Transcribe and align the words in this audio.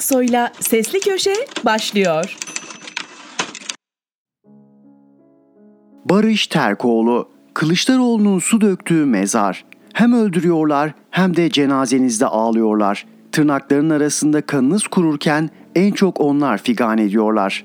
Aksoy'la 0.00 0.52
Sesli 0.60 1.00
Köşe 1.00 1.34
başlıyor. 1.64 2.36
Barış 6.04 6.46
Terkoğlu, 6.46 7.28
Kılıçdaroğlu'nun 7.54 8.38
su 8.38 8.60
döktüğü 8.60 9.04
mezar. 9.04 9.64
Hem 9.92 10.12
öldürüyorlar 10.12 10.92
hem 11.10 11.36
de 11.36 11.50
cenazenizde 11.50 12.26
ağlıyorlar. 12.26 13.06
Tırnakların 13.32 13.90
arasında 13.90 14.40
kanınız 14.40 14.86
kururken 14.86 15.50
en 15.74 15.92
çok 15.92 16.20
onlar 16.20 16.58
figan 16.58 16.98
ediyorlar. 16.98 17.64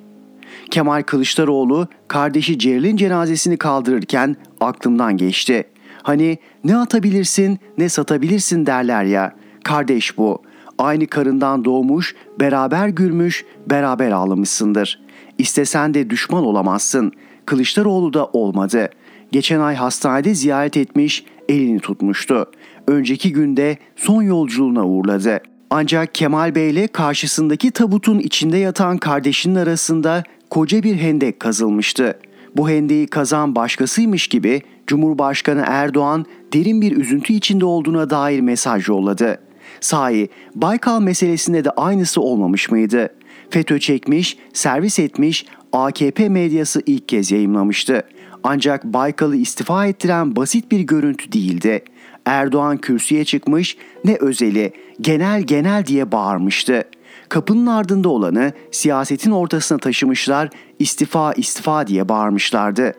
Kemal 0.72 1.04
Kılıçdaroğlu 1.04 1.88
kardeşi 2.08 2.60
Ceril'in 2.60 2.98
cenazesini 2.98 3.58
kaldırırken 3.58 4.36
aklımdan 4.60 5.18
geçti. 5.18 5.64
Hani 6.04 6.38
ne 6.64 6.78
atabilirsin 6.78 7.60
ne 7.78 7.90
satabilirsin 7.90 8.66
derler 8.66 9.04
ya. 9.04 9.36
Kardeş 9.64 10.18
bu. 10.18 10.42
Aynı 10.78 11.08
karından 11.08 11.66
doğmuş, 11.66 12.16
beraber 12.40 12.88
gülmüş, 12.88 13.46
beraber 13.70 14.12
ağlamışsındır. 14.12 15.00
İstesen 15.38 15.94
de 15.94 16.10
düşman 16.10 16.46
olamazsın. 16.46 17.12
Kılıçdaroğlu 17.46 18.14
da 18.14 18.26
olmadı. 18.26 18.90
Geçen 19.32 19.60
ay 19.60 19.76
hastanede 19.76 20.36
ziyaret 20.36 20.78
etmiş, 20.78 21.26
elini 21.50 21.80
tutmuştu. 21.80 22.46
Önceki 22.88 23.34
günde 23.34 23.78
son 23.96 24.22
yolculuğuna 24.22 24.86
uğurladı. 24.86 25.40
Ancak 25.70 26.16
Kemal 26.16 26.56
Bey 26.56 26.70
ile 26.70 26.88
karşısındaki 26.88 27.72
tabutun 27.72 28.20
içinde 28.20 28.58
yatan 28.58 28.98
kardeşinin 28.98 29.56
arasında 29.56 30.24
koca 30.50 30.84
bir 30.84 30.96
hendek 30.96 31.40
kazılmıştı. 31.40 32.20
Bu 32.58 32.70
hendeyi 32.70 33.08
kazan 33.08 33.56
başkasıymış 33.56 34.28
gibi 34.28 34.62
Cumhurbaşkanı 34.88 35.64
Erdoğan 35.68 36.26
derin 36.54 36.82
bir 36.82 36.98
üzüntü 36.98 37.34
içinde 37.34 37.66
olduğuna 37.66 38.10
dair 38.10 38.40
mesaj 38.40 38.90
yolladı. 38.90 39.40
Sahi 39.82 40.30
Baykal 40.56 41.02
meselesinde 41.02 41.66
de 41.66 41.70
aynısı 41.70 42.22
olmamış 42.22 42.72
mıydı? 42.72 43.10
FETÖ 43.50 43.80
çekmiş, 43.80 44.38
servis 44.54 45.00
etmiş, 45.00 45.46
AKP 45.74 46.30
medyası 46.30 46.82
ilk 46.86 47.10
kez 47.10 47.32
yayımlamıştı. 47.32 48.04
Ancak 48.44 48.84
Baykal'ı 48.84 49.36
istifa 49.36 49.86
ettiren 49.86 50.36
basit 50.36 50.72
bir 50.72 50.80
görüntü 50.80 51.32
değildi. 51.32 51.84
Erdoğan 52.26 52.78
kürsüye 52.78 53.26
çıkmış, 53.26 53.78
ne 54.04 54.18
özeli, 54.20 54.74
genel 55.02 55.42
genel 55.42 55.86
diye 55.86 56.12
bağırmıştı. 56.12 56.84
Kapının 57.30 57.66
ardında 57.66 58.10
olanı 58.10 58.54
siyasetin 58.72 59.32
ortasına 59.32 59.78
taşımışlar, 59.78 60.50
istifa 60.80 61.34
istifa 61.34 61.88
diye 61.88 62.10
bağırmışlardı. 62.10 62.94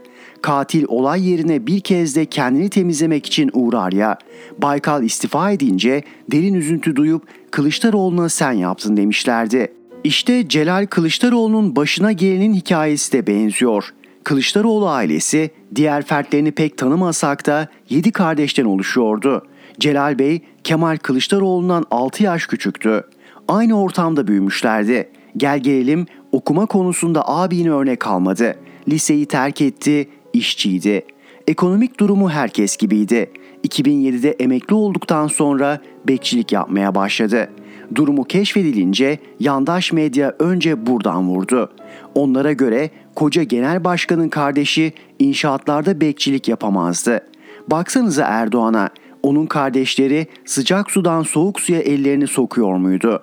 Katil 0.46 0.84
olay 0.88 1.28
yerine 1.28 1.66
bir 1.66 1.80
kez 1.80 2.16
de 2.16 2.26
kendini 2.26 2.68
temizlemek 2.68 3.26
için 3.26 3.50
uğrar 3.52 3.92
ya. 3.92 4.18
Baykal 4.58 5.02
istifa 5.02 5.50
edince 5.50 6.02
derin 6.30 6.54
üzüntü 6.54 6.96
duyup 6.96 7.22
Kılıçdaroğlu'na 7.50 8.28
sen 8.28 8.52
yaptın 8.52 8.96
demişlerdi. 8.96 9.72
İşte 10.04 10.48
Celal 10.48 10.86
Kılıçdaroğlu'nun 10.86 11.76
başına 11.76 12.12
gelenin 12.12 12.54
hikayesi 12.54 13.12
de 13.12 13.26
benziyor. 13.26 13.94
Kılıçdaroğlu 14.24 14.88
ailesi 14.88 15.50
diğer 15.74 16.02
fertlerini 16.02 16.52
pek 16.52 16.78
tanımasak 16.78 17.46
da 17.46 17.68
7 17.90 18.12
kardeşten 18.12 18.64
oluşuyordu. 18.64 19.46
Celal 19.80 20.18
Bey 20.18 20.42
Kemal 20.64 20.96
Kılıçdaroğlu'ndan 20.96 21.84
6 21.90 22.22
yaş 22.22 22.46
küçüktü. 22.46 23.04
Aynı 23.48 23.82
ortamda 23.82 24.26
büyümüşlerdi. 24.26 25.08
Gel 25.36 25.58
gelelim 25.58 26.06
okuma 26.32 26.66
konusunda 26.66 27.28
abini 27.28 27.72
örnek 27.72 28.06
almadı. 28.06 28.56
Liseyi 28.88 29.26
terk 29.26 29.60
etti, 29.60 30.08
işçiydi. 30.38 31.02
Ekonomik 31.46 32.00
durumu 32.00 32.30
herkes 32.30 32.76
gibiydi. 32.76 33.30
2007'de 33.68 34.30
emekli 34.30 34.74
olduktan 34.74 35.26
sonra 35.26 35.80
bekçilik 36.08 36.52
yapmaya 36.52 36.94
başladı. 36.94 37.50
Durumu 37.94 38.24
keşfedilince 38.24 39.18
yandaş 39.40 39.92
medya 39.92 40.34
önce 40.38 40.86
buradan 40.86 41.28
vurdu. 41.28 41.72
Onlara 42.14 42.52
göre 42.52 42.90
koca 43.14 43.42
genel 43.42 43.84
başkanın 43.84 44.28
kardeşi 44.28 44.92
inşaatlarda 45.18 46.00
bekçilik 46.00 46.48
yapamazdı. 46.48 47.20
Baksanıza 47.68 48.24
Erdoğan'a, 48.24 48.90
onun 49.22 49.46
kardeşleri 49.46 50.26
sıcak 50.44 50.90
sudan 50.90 51.22
soğuk 51.22 51.60
suya 51.60 51.80
ellerini 51.80 52.26
sokuyor 52.26 52.76
muydu? 52.76 53.22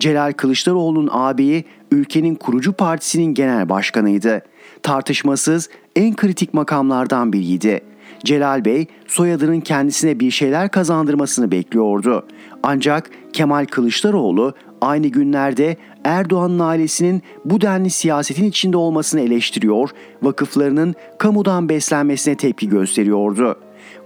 Celal 0.00 0.32
Kılıçdaroğlu'nun 0.32 1.08
abiyi 1.12 1.64
ülkenin 1.90 2.34
kurucu 2.34 2.72
partisinin 2.72 3.34
genel 3.34 3.68
başkanıydı. 3.68 4.42
Tartışmasız 4.82 5.68
en 5.96 6.16
kritik 6.16 6.54
makamlardan 6.54 7.32
biriydi. 7.32 7.80
Celal 8.24 8.64
Bey 8.64 8.86
soyadının 9.06 9.60
kendisine 9.60 10.20
bir 10.20 10.30
şeyler 10.30 10.70
kazandırmasını 10.70 11.50
bekliyordu. 11.50 12.26
Ancak 12.62 13.10
Kemal 13.32 13.66
Kılıçdaroğlu 13.66 14.54
aynı 14.80 15.06
günlerde 15.06 15.76
Erdoğan'ın 16.04 16.58
ailesinin 16.58 17.22
bu 17.44 17.60
denli 17.60 17.90
siyasetin 17.90 18.44
içinde 18.44 18.76
olmasını 18.76 19.20
eleştiriyor, 19.20 19.90
vakıflarının 20.22 20.94
kamudan 21.18 21.68
beslenmesine 21.68 22.34
tepki 22.34 22.68
gösteriyordu. 22.68 23.56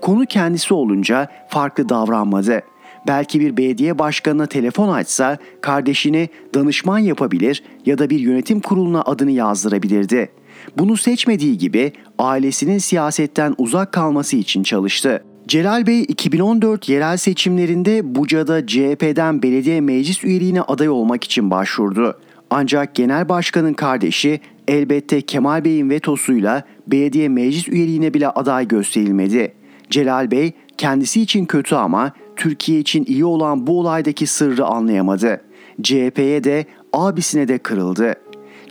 Konu 0.00 0.26
kendisi 0.26 0.74
olunca 0.74 1.28
farklı 1.48 1.88
davranmadı. 1.88 2.62
Belki 3.06 3.40
bir 3.40 3.56
belediye 3.56 3.98
başkanına 3.98 4.46
telefon 4.46 4.88
açsa 4.88 5.38
kardeşini 5.60 6.28
danışman 6.54 6.98
yapabilir 6.98 7.62
ya 7.86 7.98
da 7.98 8.10
bir 8.10 8.18
yönetim 8.18 8.60
kuruluna 8.60 9.02
adını 9.02 9.30
yazdırabilirdi. 9.30 10.30
Bunu 10.78 10.96
seçmediği 10.96 11.58
gibi 11.58 11.92
ailesinin 12.18 12.78
siyasetten 12.78 13.54
uzak 13.58 13.92
kalması 13.92 14.36
için 14.36 14.62
çalıştı. 14.62 15.24
Celal 15.48 15.86
Bey 15.86 16.02
2014 16.02 16.88
yerel 16.88 17.16
seçimlerinde 17.16 18.14
Buca'da 18.14 18.66
CHP'den 18.66 19.42
belediye 19.42 19.80
meclis 19.80 20.24
üyeliğine 20.24 20.62
aday 20.62 20.88
olmak 20.88 21.24
için 21.24 21.50
başvurdu. 21.50 22.18
Ancak 22.50 22.94
genel 22.94 23.28
başkanın 23.28 23.74
kardeşi 23.74 24.40
elbette 24.68 25.20
Kemal 25.20 25.64
Bey'in 25.64 25.90
vetosuyla 25.90 26.62
belediye 26.86 27.28
meclis 27.28 27.68
üyeliğine 27.68 28.14
bile 28.14 28.28
aday 28.28 28.68
gösterilmedi. 28.68 29.54
Celal 29.90 30.30
Bey 30.30 30.52
kendisi 30.78 31.22
için 31.22 31.46
kötü 31.46 31.74
ama 31.74 32.12
Türkiye 32.36 32.80
için 32.80 33.04
iyi 33.04 33.24
olan 33.24 33.66
bu 33.66 33.80
olaydaki 33.80 34.26
sırrı 34.26 34.64
anlayamadı. 34.64 35.40
CHP'ye 35.82 36.44
de 36.44 36.66
abisine 36.92 37.48
de 37.48 37.58
kırıldı. 37.58 38.14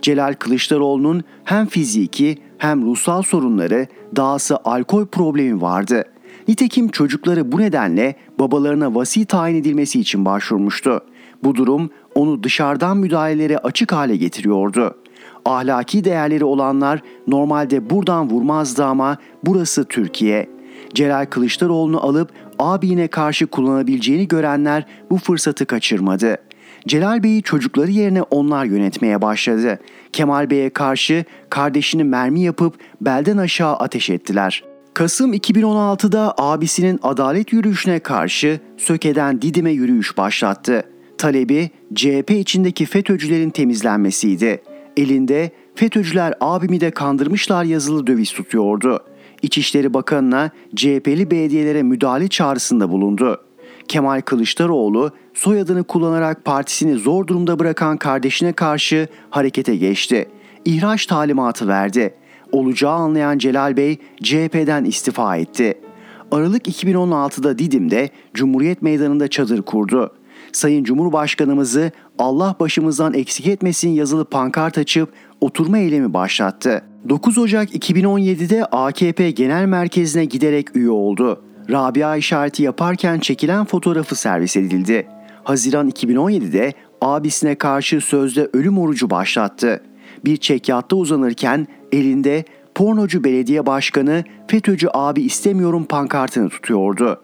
Celal 0.04 0.34
Kılıçdaroğlu'nun 0.34 1.24
hem 1.44 1.66
fiziki 1.66 2.38
hem 2.58 2.86
ruhsal 2.86 3.22
sorunları, 3.22 3.86
dahası 4.16 4.58
alkol 4.64 5.06
problemi 5.06 5.60
vardı. 5.60 6.04
Nitekim 6.48 6.88
çocukları 6.88 7.52
bu 7.52 7.60
nedenle 7.60 8.16
babalarına 8.38 8.94
vasi 8.94 9.24
tayin 9.24 9.56
edilmesi 9.56 10.00
için 10.00 10.24
başvurmuştu. 10.24 11.00
Bu 11.44 11.54
durum 11.54 11.90
onu 12.14 12.42
dışarıdan 12.42 12.96
müdahalelere 12.96 13.58
açık 13.58 13.92
hale 13.92 14.16
getiriyordu. 14.16 14.94
Ahlaki 15.44 16.04
değerleri 16.04 16.44
olanlar 16.44 17.02
normalde 17.26 17.90
buradan 17.90 18.30
vurmazdı 18.30 18.84
ama 18.84 19.16
burası 19.46 19.84
Türkiye. 19.84 20.50
Celal 20.94 21.26
Kılıçdaroğlu'nu 21.26 22.06
alıp 22.06 22.30
abine 22.58 23.08
karşı 23.08 23.46
kullanabileceğini 23.46 24.28
görenler 24.28 24.86
bu 25.10 25.16
fırsatı 25.16 25.66
kaçırmadı. 25.66 26.38
Celal 26.88 27.22
Bey'i 27.22 27.42
çocukları 27.42 27.90
yerine 27.90 28.22
onlar 28.22 28.64
yönetmeye 28.64 29.22
başladı. 29.22 29.78
Kemal 30.12 30.50
Bey'e 30.50 30.70
karşı 30.70 31.24
kardeşini 31.50 32.04
mermi 32.04 32.40
yapıp 32.40 32.74
belden 33.00 33.36
aşağı 33.36 33.74
ateş 33.76 34.10
ettiler. 34.10 34.64
Kasım 34.94 35.34
2016'da 35.34 36.34
abisinin 36.38 37.00
adalet 37.02 37.52
yürüyüşüne 37.52 37.98
karşı 37.98 38.60
Söke'den 38.76 39.42
Didim'e 39.42 39.70
yürüyüş 39.70 40.16
başlattı. 40.16 40.84
Talebi 41.18 41.70
CHP 41.94 42.30
içindeki 42.30 42.86
FETÖ'cülerin 42.86 43.50
temizlenmesiydi. 43.50 44.62
Elinde 44.96 45.50
FETÖ'cüler 45.74 46.34
abimi 46.40 46.80
de 46.80 46.90
kandırmışlar 46.90 47.64
yazılı 47.64 48.06
döviz 48.06 48.32
tutuyordu. 48.32 49.04
İçişleri 49.42 49.94
Bakanı'na 49.94 50.50
CHP'li 50.76 51.30
belediyelere 51.30 51.82
müdahale 51.82 52.28
çağrısında 52.28 52.90
bulundu. 52.90 53.40
Kemal 53.88 54.20
Kılıçdaroğlu 54.20 55.10
soyadını 55.34 55.84
kullanarak 55.84 56.44
partisini 56.44 56.94
zor 56.94 57.26
durumda 57.26 57.58
bırakan 57.58 57.96
kardeşine 57.96 58.52
karşı 58.52 59.08
harekete 59.30 59.76
geçti. 59.76 60.28
İhraç 60.64 61.06
talimatı 61.06 61.68
verdi. 61.68 62.14
Olacağı 62.52 62.92
anlayan 62.92 63.38
Celal 63.38 63.76
Bey 63.76 63.98
CHP'den 64.22 64.84
istifa 64.84 65.36
etti. 65.36 65.74
Aralık 66.32 66.68
2016'da 66.68 67.58
Didim'de 67.58 68.10
Cumhuriyet 68.34 68.82
Meydanı'nda 68.82 69.28
çadır 69.28 69.62
kurdu. 69.62 70.14
Sayın 70.52 70.84
Cumhurbaşkanımızı 70.84 71.92
Allah 72.18 72.56
başımızdan 72.60 73.14
eksik 73.14 73.46
etmesin 73.46 73.88
yazılı 73.88 74.24
pankart 74.24 74.78
açıp 74.78 75.12
oturma 75.40 75.78
eylemi 75.78 76.14
başlattı. 76.14 76.84
9 77.08 77.38
Ocak 77.38 77.74
2017'de 77.74 78.64
AKP 78.64 79.30
Genel 79.30 79.66
Merkezi'ne 79.66 80.24
giderek 80.24 80.76
üye 80.76 80.90
oldu. 80.90 81.42
Rabia 81.70 82.16
işareti 82.16 82.62
yaparken 82.62 83.18
çekilen 83.18 83.64
fotoğrafı 83.64 84.16
servis 84.16 84.56
edildi. 84.56 85.06
Haziran 85.44 85.88
2017'de 85.88 86.72
abisine 87.00 87.54
karşı 87.54 88.00
sözde 88.00 88.48
ölüm 88.52 88.78
orucu 88.78 89.10
başlattı. 89.10 89.80
Bir 90.24 90.36
çekyatta 90.36 90.96
uzanırken 90.96 91.66
elinde 91.92 92.44
pornocu 92.74 93.24
belediye 93.24 93.66
başkanı 93.66 94.24
FETÖ'cü 94.48 94.88
abi 94.94 95.22
istemiyorum 95.22 95.84
pankartını 95.84 96.48
tutuyordu. 96.48 97.20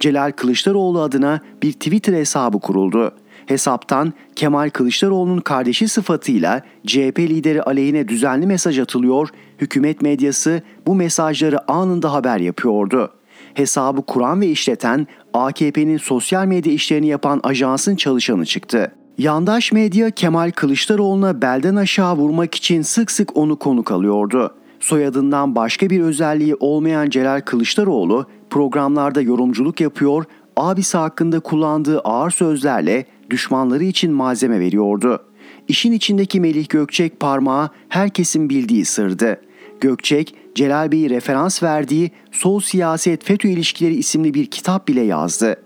Celal 0.00 0.32
Kılıçdaroğlu 0.32 1.00
adına 1.00 1.40
bir 1.62 1.72
Twitter 1.72 2.12
hesabı 2.12 2.60
kuruldu. 2.60 3.14
Hesaptan 3.46 4.12
Kemal 4.36 4.70
Kılıçdaroğlu'nun 4.70 5.40
kardeşi 5.40 5.88
sıfatıyla 5.88 6.62
CHP 6.86 7.18
lideri 7.18 7.62
aleyhine 7.62 8.08
düzenli 8.08 8.46
mesaj 8.46 8.78
atılıyor, 8.78 9.28
hükümet 9.60 10.02
medyası 10.02 10.62
bu 10.86 10.94
mesajları 10.94 11.70
anında 11.70 12.12
haber 12.12 12.38
yapıyordu. 12.38 13.12
Hesabı 13.60 14.02
kuran 14.02 14.40
ve 14.40 14.46
işleten 14.46 15.06
AKP'nin 15.34 15.96
sosyal 15.96 16.46
medya 16.46 16.72
işlerini 16.72 17.06
yapan 17.06 17.40
ajansın 17.42 17.96
çalışanı 17.96 18.46
çıktı. 18.46 18.92
Yandaş 19.18 19.72
medya 19.72 20.10
Kemal 20.10 20.50
Kılıçdaroğlu'na 20.50 21.42
belden 21.42 21.76
aşağı 21.76 22.16
vurmak 22.16 22.54
için 22.54 22.82
sık 22.82 23.10
sık 23.10 23.36
onu 23.36 23.56
konuk 23.58 23.92
alıyordu. 23.92 24.54
Soyadından 24.80 25.54
başka 25.54 25.90
bir 25.90 26.00
özelliği 26.00 26.54
olmayan 26.60 27.10
Celal 27.10 27.40
Kılıçdaroğlu 27.40 28.26
programlarda 28.50 29.20
yorumculuk 29.20 29.80
yapıyor, 29.80 30.24
abisi 30.56 30.98
hakkında 30.98 31.40
kullandığı 31.40 32.00
ağır 32.00 32.30
sözlerle 32.30 33.06
düşmanları 33.30 33.84
için 33.84 34.12
malzeme 34.12 34.60
veriyordu. 34.60 35.24
İşin 35.68 35.92
içindeki 35.92 36.40
Melih 36.40 36.68
Gökçek 36.68 37.20
parmağı 37.20 37.68
herkesin 37.88 38.50
bildiği 38.50 38.84
sırdı. 38.84 39.40
Gökçek, 39.80 40.34
Celal 40.54 40.92
Bey'i 40.92 41.10
referans 41.10 41.62
verdiği 41.62 42.10
Sol 42.32 42.60
Siyaset 42.60 43.24
FETÖ 43.24 43.48
İlişkileri 43.48 43.94
isimli 43.94 44.34
bir 44.34 44.46
kitap 44.46 44.88
bile 44.88 45.00
yazdı. 45.00 45.56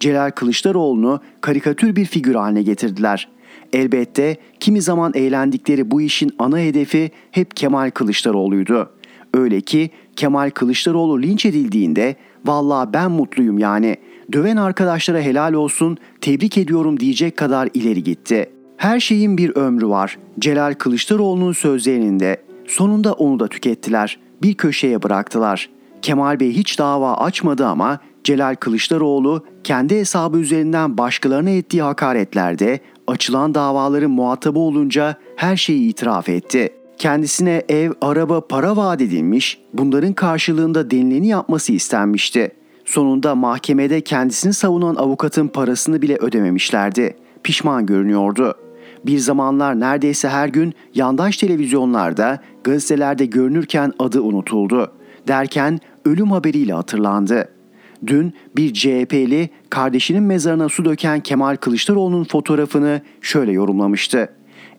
Celal 0.00 0.30
Kılıçdaroğlu'nu 0.30 1.20
karikatür 1.40 1.96
bir 1.96 2.04
figür 2.04 2.34
haline 2.34 2.62
getirdiler. 2.62 3.28
Elbette 3.72 4.36
kimi 4.60 4.82
zaman 4.82 5.12
eğlendikleri 5.14 5.90
bu 5.90 6.00
işin 6.00 6.30
ana 6.38 6.58
hedefi 6.58 7.10
hep 7.30 7.56
Kemal 7.56 7.90
Kılıçdaroğlu'ydu. 7.90 8.90
Öyle 9.34 9.60
ki 9.60 9.90
Kemal 10.16 10.50
Kılıçdaroğlu 10.50 11.22
linç 11.22 11.46
edildiğinde 11.46 12.16
"Vallahi 12.44 12.92
ben 12.92 13.10
mutluyum 13.10 13.58
yani. 13.58 13.96
Döven 14.32 14.56
arkadaşlara 14.56 15.20
helal 15.20 15.52
olsun, 15.52 15.98
tebrik 16.20 16.58
ediyorum." 16.58 17.00
diyecek 17.00 17.36
kadar 17.36 17.68
ileri 17.74 18.02
gitti. 18.02 18.50
Her 18.76 19.00
şeyin 19.00 19.38
bir 19.38 19.56
ömrü 19.56 19.88
var. 19.88 20.18
Celal 20.38 20.74
Kılıçdaroğlu'nun 20.74 21.52
sözlerinin 21.52 22.20
de 22.20 22.42
sonunda 22.66 23.12
onu 23.12 23.40
da 23.40 23.48
tükettiler. 23.48 24.18
Bir 24.42 24.54
köşeye 24.54 25.02
bıraktılar. 25.02 25.70
Kemal 26.02 26.40
Bey 26.40 26.52
hiç 26.52 26.78
dava 26.78 27.14
açmadı 27.14 27.66
ama 27.66 27.98
Celal 28.24 28.54
Kılıçdaroğlu 28.54 29.44
kendi 29.64 29.98
hesabı 29.98 30.38
üzerinden 30.38 30.98
başkalarına 30.98 31.50
ettiği 31.50 31.82
hakaretlerde 31.82 32.80
açılan 33.06 33.54
davaların 33.54 34.10
muhatabı 34.10 34.58
olunca 34.58 35.16
her 35.36 35.56
şeyi 35.56 35.88
itiraf 35.88 36.28
etti. 36.28 36.70
Kendisine 36.98 37.62
ev, 37.68 37.92
araba, 38.00 38.40
para 38.40 38.76
vaat 38.76 39.00
edilmiş, 39.00 39.60
bunların 39.72 40.12
karşılığında 40.12 40.90
denileni 40.90 41.28
yapması 41.28 41.72
istenmişti. 41.72 42.52
Sonunda 42.84 43.34
mahkemede 43.34 44.00
kendisini 44.00 44.52
savunan 44.52 44.94
avukatın 44.94 45.48
parasını 45.48 46.02
bile 46.02 46.16
ödememişlerdi. 46.16 47.16
Pişman 47.42 47.86
görünüyordu. 47.86 48.54
Bir 49.06 49.18
zamanlar 49.18 49.80
neredeyse 49.80 50.28
her 50.28 50.48
gün 50.48 50.74
yandaş 50.94 51.36
televizyonlarda, 51.36 52.38
gazetelerde 52.64 53.26
görünürken 53.26 53.92
adı 53.98 54.20
unutuldu. 54.20 54.92
Derken 55.28 55.80
ölüm 56.04 56.30
haberiyle 56.30 56.72
hatırlandı. 56.72 57.48
Dün 58.06 58.34
bir 58.56 58.74
CHP'li 58.74 59.50
kardeşinin 59.70 60.22
mezarına 60.22 60.68
su 60.68 60.84
döken 60.84 61.20
Kemal 61.20 61.56
Kılıçdaroğlu'nun 61.56 62.24
fotoğrafını 62.24 63.00
şöyle 63.20 63.52
yorumlamıştı. 63.52 64.28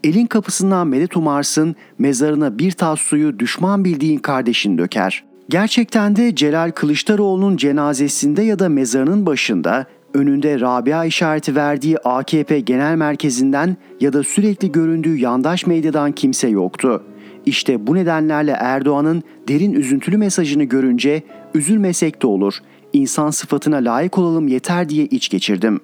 Elin 0.03 0.25
kapısından 0.25 0.87
medet 0.87 1.17
umarsın, 1.17 1.75
mezarına 1.99 2.59
bir 2.59 2.71
tas 2.71 2.99
suyu 2.99 3.39
düşman 3.39 3.85
bildiğin 3.85 4.19
kardeşin 4.19 4.77
döker. 4.77 5.23
Gerçekten 5.49 6.15
de 6.15 6.35
Celal 6.35 6.71
Kılıçdaroğlu'nun 6.71 7.57
cenazesinde 7.57 8.41
ya 8.41 8.59
da 8.59 8.69
mezarının 8.69 9.25
başında 9.25 9.85
önünde 10.15 10.59
Rabia 10.59 11.05
işareti 11.05 11.55
verdiği 11.55 11.97
AKP 11.97 12.59
genel 12.59 12.95
merkezinden 12.95 13.77
ya 13.99 14.13
da 14.13 14.23
sürekli 14.23 14.71
göründüğü 14.71 15.17
yandaş 15.17 15.65
medyadan 15.65 16.11
kimse 16.11 16.47
yoktu. 16.47 17.03
İşte 17.45 17.87
bu 17.87 17.95
nedenlerle 17.95 18.51
Erdoğan'ın 18.51 19.23
derin 19.47 19.73
üzüntülü 19.73 20.17
mesajını 20.17 20.63
görünce 20.63 21.23
üzülmesek 21.53 22.21
de 22.21 22.27
olur, 22.27 22.53
insan 22.93 23.29
sıfatına 23.29 23.75
layık 23.75 24.17
olalım 24.17 24.47
yeter 24.47 24.89
diye 24.89 25.05
iç 25.05 25.29
geçirdim. 25.29 25.79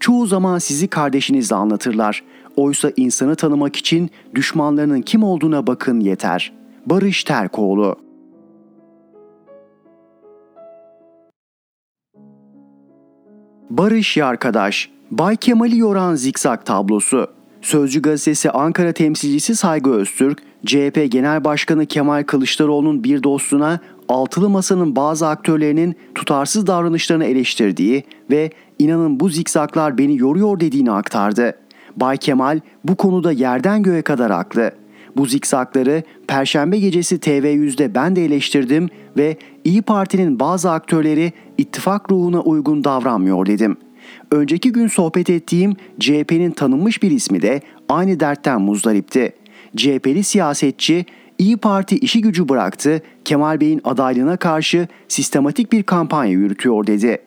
Çoğu 0.00 0.26
zaman 0.26 0.58
sizi 0.58 0.88
kardeşinizle 0.88 1.56
anlatırlar. 1.56 2.22
Oysa 2.56 2.92
insanı 2.96 3.36
tanımak 3.36 3.76
için 3.76 4.10
düşmanlarının 4.34 5.02
kim 5.02 5.22
olduğuna 5.22 5.66
bakın 5.66 6.00
yeter. 6.00 6.52
Barış 6.86 7.24
Terkoğlu 7.24 7.96
Barış 13.78 14.16
Yarkadaş, 14.16 14.90
Bay 15.10 15.36
Kemal'i 15.36 15.78
yoran 15.78 16.14
zikzak 16.14 16.66
tablosu. 16.66 17.26
Sözcü 17.62 18.02
gazetesi 18.02 18.50
Ankara 18.50 18.92
temsilcisi 18.92 19.56
Saygı 19.56 19.90
Öztürk, 19.90 20.38
CHP 20.66 21.06
Genel 21.08 21.44
Başkanı 21.44 21.86
Kemal 21.86 22.22
Kılıçdaroğlu'nun 22.22 23.04
bir 23.04 23.22
dostuna 23.22 23.80
altılı 24.08 24.48
masanın 24.48 24.96
bazı 24.96 25.28
aktörlerinin 25.28 25.96
tutarsız 26.14 26.66
davranışlarını 26.66 27.24
eleştirdiği 27.24 28.04
ve 28.30 28.50
inanın 28.78 29.20
bu 29.20 29.28
zikzaklar 29.28 29.98
beni 29.98 30.18
yoruyor 30.18 30.60
dediğini 30.60 30.92
aktardı. 30.92 31.54
Bay 31.96 32.16
Kemal 32.16 32.60
bu 32.84 32.96
konuda 32.96 33.32
yerden 33.32 33.82
göğe 33.82 34.02
kadar 34.02 34.32
haklı. 34.32 34.72
Bu 35.16 35.26
zikzakları 35.26 36.02
Perşembe 36.28 36.78
gecesi 36.78 37.16
TV100'de 37.16 37.94
ben 37.94 38.16
de 38.16 38.24
eleştirdim 38.24 38.88
ve 39.16 39.36
İyi 39.64 39.82
Parti'nin 39.82 40.40
bazı 40.40 40.70
aktörleri 40.70 41.32
ittifak 41.58 42.12
ruhuna 42.12 42.40
uygun 42.40 42.84
davranmıyor 42.84 43.46
dedim. 43.46 43.76
Önceki 44.30 44.72
gün 44.72 44.86
sohbet 44.86 45.30
ettiğim 45.30 45.76
CHP'nin 46.00 46.50
tanınmış 46.50 47.02
bir 47.02 47.10
ismi 47.10 47.42
de 47.42 47.60
aynı 47.88 48.20
dertten 48.20 48.60
muzdaripti. 48.60 49.32
CHP'li 49.76 50.24
siyasetçi 50.24 51.06
İyi 51.38 51.56
Parti 51.56 51.96
işi 51.98 52.20
gücü 52.20 52.48
bıraktı, 52.48 53.02
Kemal 53.24 53.60
Bey'in 53.60 53.80
adaylığına 53.84 54.36
karşı 54.36 54.88
sistematik 55.08 55.72
bir 55.72 55.82
kampanya 55.82 56.32
yürütüyor 56.32 56.86
dedi. 56.86 57.18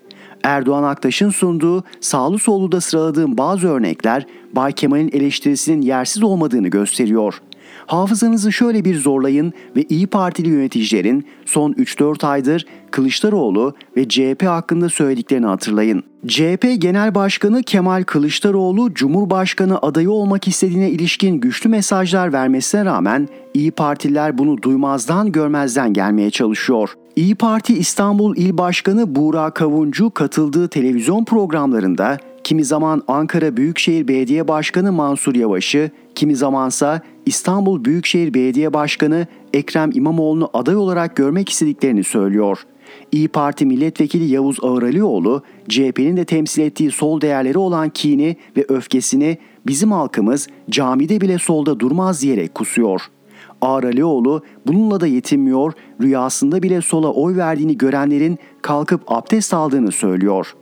Erdoğan 0.44 0.84
Aktaş'ın 0.84 1.30
sunduğu 1.30 1.84
sağlı 2.02 2.40
sollu 2.40 2.72
da 2.72 2.82
sıraladığım 2.82 3.38
bazı 3.38 3.68
örnekler 3.68 4.26
Bay 4.54 4.72
Kemal'in 4.72 5.10
eleştirisinin 5.14 5.82
yersiz 5.82 6.24
olmadığını 6.24 6.68
gösteriyor. 6.68 7.42
Hafızanızı 7.88 8.52
şöyle 8.52 8.86
bir 8.86 9.00
zorlayın 9.00 9.54
ve 9.76 9.84
İyi 9.84 10.08
Partili 10.08 10.50
yöneticilerin 10.50 11.26
son 11.46 11.72
3-4 11.74 12.28
aydır 12.28 12.66
Kılıçdaroğlu 12.92 13.74
ve 13.98 14.08
CHP 14.08 14.44
hakkında 14.44 14.90
söylediklerini 14.90 15.46
hatırlayın. 15.46 16.04
CHP 16.28 16.76
Genel 16.78 17.16
Başkanı 17.16 17.64
Kemal 17.64 18.04
Kılıçdaroğlu 18.04 18.94
Cumhurbaşkanı 18.94 19.80
adayı 19.82 20.12
olmak 20.12 20.48
istediğine 20.48 20.90
ilişkin 20.90 21.40
güçlü 21.40 21.70
mesajlar 21.70 22.34
vermesine 22.34 22.86
rağmen 22.86 23.28
İyi 23.54 23.72
Partililer 23.72 24.38
bunu 24.38 24.62
duymazdan 24.62 25.32
görmezden 25.32 25.94
gelmeye 25.94 26.30
çalışıyor. 26.30 26.90
İyi 27.16 27.36
Parti 27.36 27.78
İstanbul 27.78 28.38
İl 28.38 28.58
Başkanı 28.58 29.16
Buğra 29.16 29.50
Kavuncu 29.50 30.10
katıldığı 30.10 30.68
televizyon 30.68 31.26
programlarında 31.26 32.18
kimi 32.44 32.66
zaman 32.66 33.04
Ankara 33.08 33.58
Büyükşehir 33.58 34.08
Belediye 34.08 34.48
Başkanı 34.48 34.92
Mansur 34.92 35.36
Yavaş'ı, 35.36 35.92
kimi 36.16 36.36
zamansa 36.36 37.02
İstanbul 37.26 37.86
Büyükşehir 37.86 38.34
Belediye 38.34 38.74
Başkanı 38.74 39.28
Ekrem 39.54 39.90
İmamoğlu'nu 39.94 40.50
aday 40.54 40.76
olarak 40.76 41.16
görmek 41.16 41.50
istediklerini 41.50 42.04
söylüyor. 42.04 42.66
İyi 43.12 43.28
Parti 43.28 43.66
Milletvekili 43.66 44.32
Yavuz 44.32 44.58
Ağıralioğlu, 44.62 45.44
CHP'nin 45.70 46.18
de 46.18 46.26
temsil 46.26 46.62
ettiği 46.62 46.92
sol 46.92 47.22
değerleri 47.22 47.58
olan 47.58 47.90
kini 47.90 48.36
ve 48.58 48.66
öfkesini 48.70 49.38
bizim 49.68 49.92
halkımız 49.92 50.48
camide 50.70 51.22
bile 51.22 51.38
solda 51.38 51.80
durmaz 51.80 52.22
diyerek 52.22 52.56
kusuyor. 52.56 53.02
Ağıralioğlu 53.62 54.44
bununla 54.68 55.00
da 55.00 55.08
yetinmiyor, 55.08 55.74
rüyasında 56.02 56.64
bile 56.64 56.82
sola 56.82 57.12
oy 57.12 57.36
verdiğini 57.36 57.78
görenlerin 57.78 58.38
kalkıp 58.62 59.02
abdest 59.08 59.54
aldığını 59.54 59.92
söylüyor. 59.92 60.56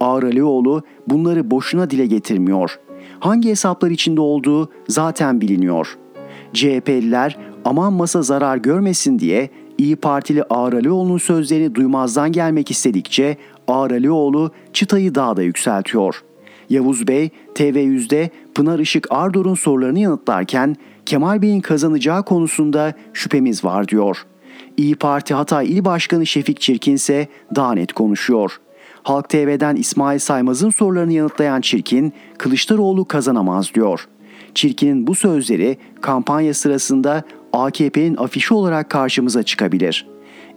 Ağıralioğlu 0.00 0.82
bunları 1.06 1.50
boşuna 1.50 1.90
dile 1.90 2.06
getirmiyor. 2.06 2.78
Hangi 3.20 3.50
hesaplar 3.50 3.90
içinde 3.90 4.20
olduğu 4.20 4.70
zaten 4.88 5.40
biliniyor. 5.40 5.98
CHP'liler 6.52 7.36
aman 7.64 7.92
masa 7.92 8.22
zarar 8.22 8.56
görmesin 8.56 9.18
diye 9.18 9.50
İyi 9.78 9.96
Partili 9.96 10.42
Ağralioğlu'nun 10.50 11.18
sözlerini 11.18 11.74
duymazdan 11.74 12.32
gelmek 12.32 12.70
istedikçe 12.70 13.36
Ağralioğlu 13.68 14.50
çıtayı 14.72 15.14
daha 15.14 15.36
da 15.36 15.42
yükseltiyor. 15.42 16.22
Yavuz 16.70 17.08
Bey 17.08 17.30
TV100'de 17.54 18.30
Pınar 18.54 18.78
Işık 18.78 19.06
Ardor'un 19.10 19.54
sorularını 19.54 19.98
yanıtlarken 19.98 20.76
Kemal 21.06 21.42
Bey'in 21.42 21.60
kazanacağı 21.60 22.24
konusunda 22.24 22.94
şüphemiz 23.12 23.64
var 23.64 23.88
diyor. 23.88 24.26
İyi 24.76 24.96
Parti 24.96 25.34
Hatay 25.34 25.72
İl 25.72 25.84
Başkanı 25.84 26.26
Şefik 26.26 26.60
Çirkin 26.60 26.94
ise 26.94 27.28
daha 27.54 27.72
net 27.72 27.92
konuşuyor. 27.92 28.60
Halk 29.08 29.28
TV'den 29.28 29.76
İsmail 29.76 30.18
Saymaz'ın 30.18 30.70
sorularını 30.70 31.12
yanıtlayan 31.12 31.60
Çirkin, 31.60 32.12
Kılıçdaroğlu 32.38 33.04
kazanamaz 33.04 33.74
diyor. 33.74 34.08
Çirkin'in 34.54 35.06
bu 35.06 35.14
sözleri 35.14 35.78
kampanya 36.00 36.54
sırasında 36.54 37.22
AKP'nin 37.52 38.16
afişi 38.16 38.54
olarak 38.54 38.90
karşımıza 38.90 39.42
çıkabilir. 39.42 40.06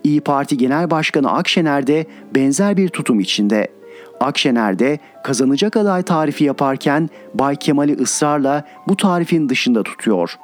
İyi 0.03 0.21
Parti 0.21 0.57
Genel 0.57 0.91
Başkanı 0.91 1.31
Akşener 1.31 1.87
de 1.87 2.05
benzer 2.35 2.77
bir 2.77 2.89
tutum 2.89 3.19
içinde. 3.19 3.67
Akşener 4.19 4.79
de 4.79 4.99
kazanacak 5.23 5.77
aday 5.77 6.03
tarifi 6.03 6.43
yaparken 6.43 7.09
Bay 7.33 7.55
Kemal'i 7.55 7.93
ısrarla 7.93 8.65
bu 8.87 8.97
tarifin 8.97 9.49
dışında 9.49 9.83
tutuyor. 9.83 10.37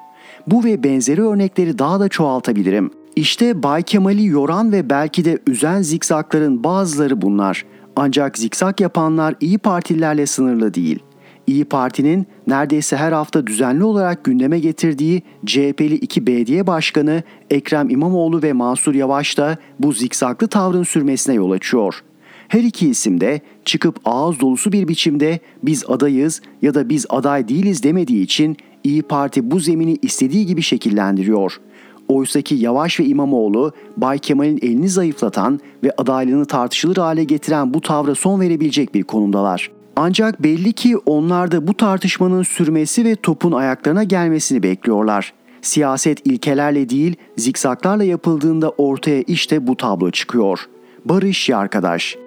Bu 0.47 0.63
ve 0.63 0.83
benzeri 0.83 1.21
örnekleri 1.21 1.79
daha 1.79 1.99
da 1.99 2.09
çoğaltabilirim. 2.09 2.91
İşte 3.15 3.63
Bay 3.63 3.83
Kemal'i 3.83 4.25
yoran 4.25 4.71
ve 4.71 4.89
belki 4.89 5.25
de 5.25 5.39
üzen 5.47 5.81
zikzakların 5.81 6.63
bazıları 6.63 7.21
bunlar. 7.21 7.65
Ancak 7.99 8.37
zikzak 8.37 8.81
yapanlar 8.81 9.35
iyi 9.41 9.57
Partililerle 9.57 10.25
sınırlı 10.25 10.73
değil. 10.73 10.99
İyi 11.47 11.65
Parti'nin 11.65 12.27
neredeyse 12.47 12.97
her 12.97 13.11
hafta 13.11 13.47
düzenli 13.47 13.83
olarak 13.83 14.23
gündeme 14.23 14.59
getirdiği 14.59 15.21
CHP'li 15.45 15.95
iki 15.95 16.27
belediye 16.27 16.67
başkanı 16.67 17.23
Ekrem 17.49 17.89
İmamoğlu 17.89 18.41
ve 18.41 18.53
Mansur 18.53 18.95
Yavaş 18.95 19.37
da 19.37 19.57
bu 19.79 19.93
zikzaklı 19.93 20.47
tavrın 20.47 20.83
sürmesine 20.83 21.35
yol 21.35 21.51
açıyor. 21.51 22.03
Her 22.47 22.63
iki 22.63 22.89
isim 22.89 23.21
de 23.21 23.41
çıkıp 23.65 23.99
ağız 24.05 24.39
dolusu 24.39 24.71
bir 24.71 24.87
biçimde 24.87 25.39
biz 25.63 25.83
adayız 25.87 26.41
ya 26.61 26.73
da 26.73 26.89
biz 26.89 27.05
aday 27.09 27.47
değiliz 27.47 27.83
demediği 27.83 28.23
için 28.23 28.57
İyi 28.83 29.01
Parti 29.01 29.51
bu 29.51 29.59
zemini 29.59 29.97
istediği 30.01 30.45
gibi 30.45 30.61
şekillendiriyor. 30.61 31.59
Oysaki 32.07 32.55
Yavaş 32.55 32.99
ve 32.99 33.05
İmamoğlu 33.05 33.71
Bay 33.97 34.19
Kemal'in 34.19 34.59
elini 34.61 34.89
zayıflatan 34.89 35.59
ve 35.83 35.91
adaylığını 35.97 36.45
tartışılır 36.45 36.97
hale 36.97 37.23
getiren 37.23 37.73
bu 37.73 37.81
tavra 37.81 38.15
son 38.15 38.41
verebilecek 38.41 38.93
bir 38.93 39.03
konumdalar. 39.03 39.71
Ancak 39.95 40.43
belli 40.43 40.73
ki 40.73 40.97
onlar 40.97 41.51
da 41.51 41.67
bu 41.67 41.73
tartışmanın 41.73 42.43
sürmesi 42.43 43.05
ve 43.05 43.15
topun 43.15 43.51
ayaklarına 43.51 44.03
gelmesini 44.03 44.63
bekliyorlar. 44.63 45.33
Siyaset 45.61 46.27
ilkelerle 46.27 46.89
değil, 46.89 47.15
zikzaklarla 47.37 48.03
yapıldığında 48.03 48.69
ortaya 48.69 49.21
işte 49.21 49.67
bu 49.67 49.77
tablo 49.77 50.11
çıkıyor. 50.11 50.59
Barış 51.05 51.49
arkadaş. 51.49 52.17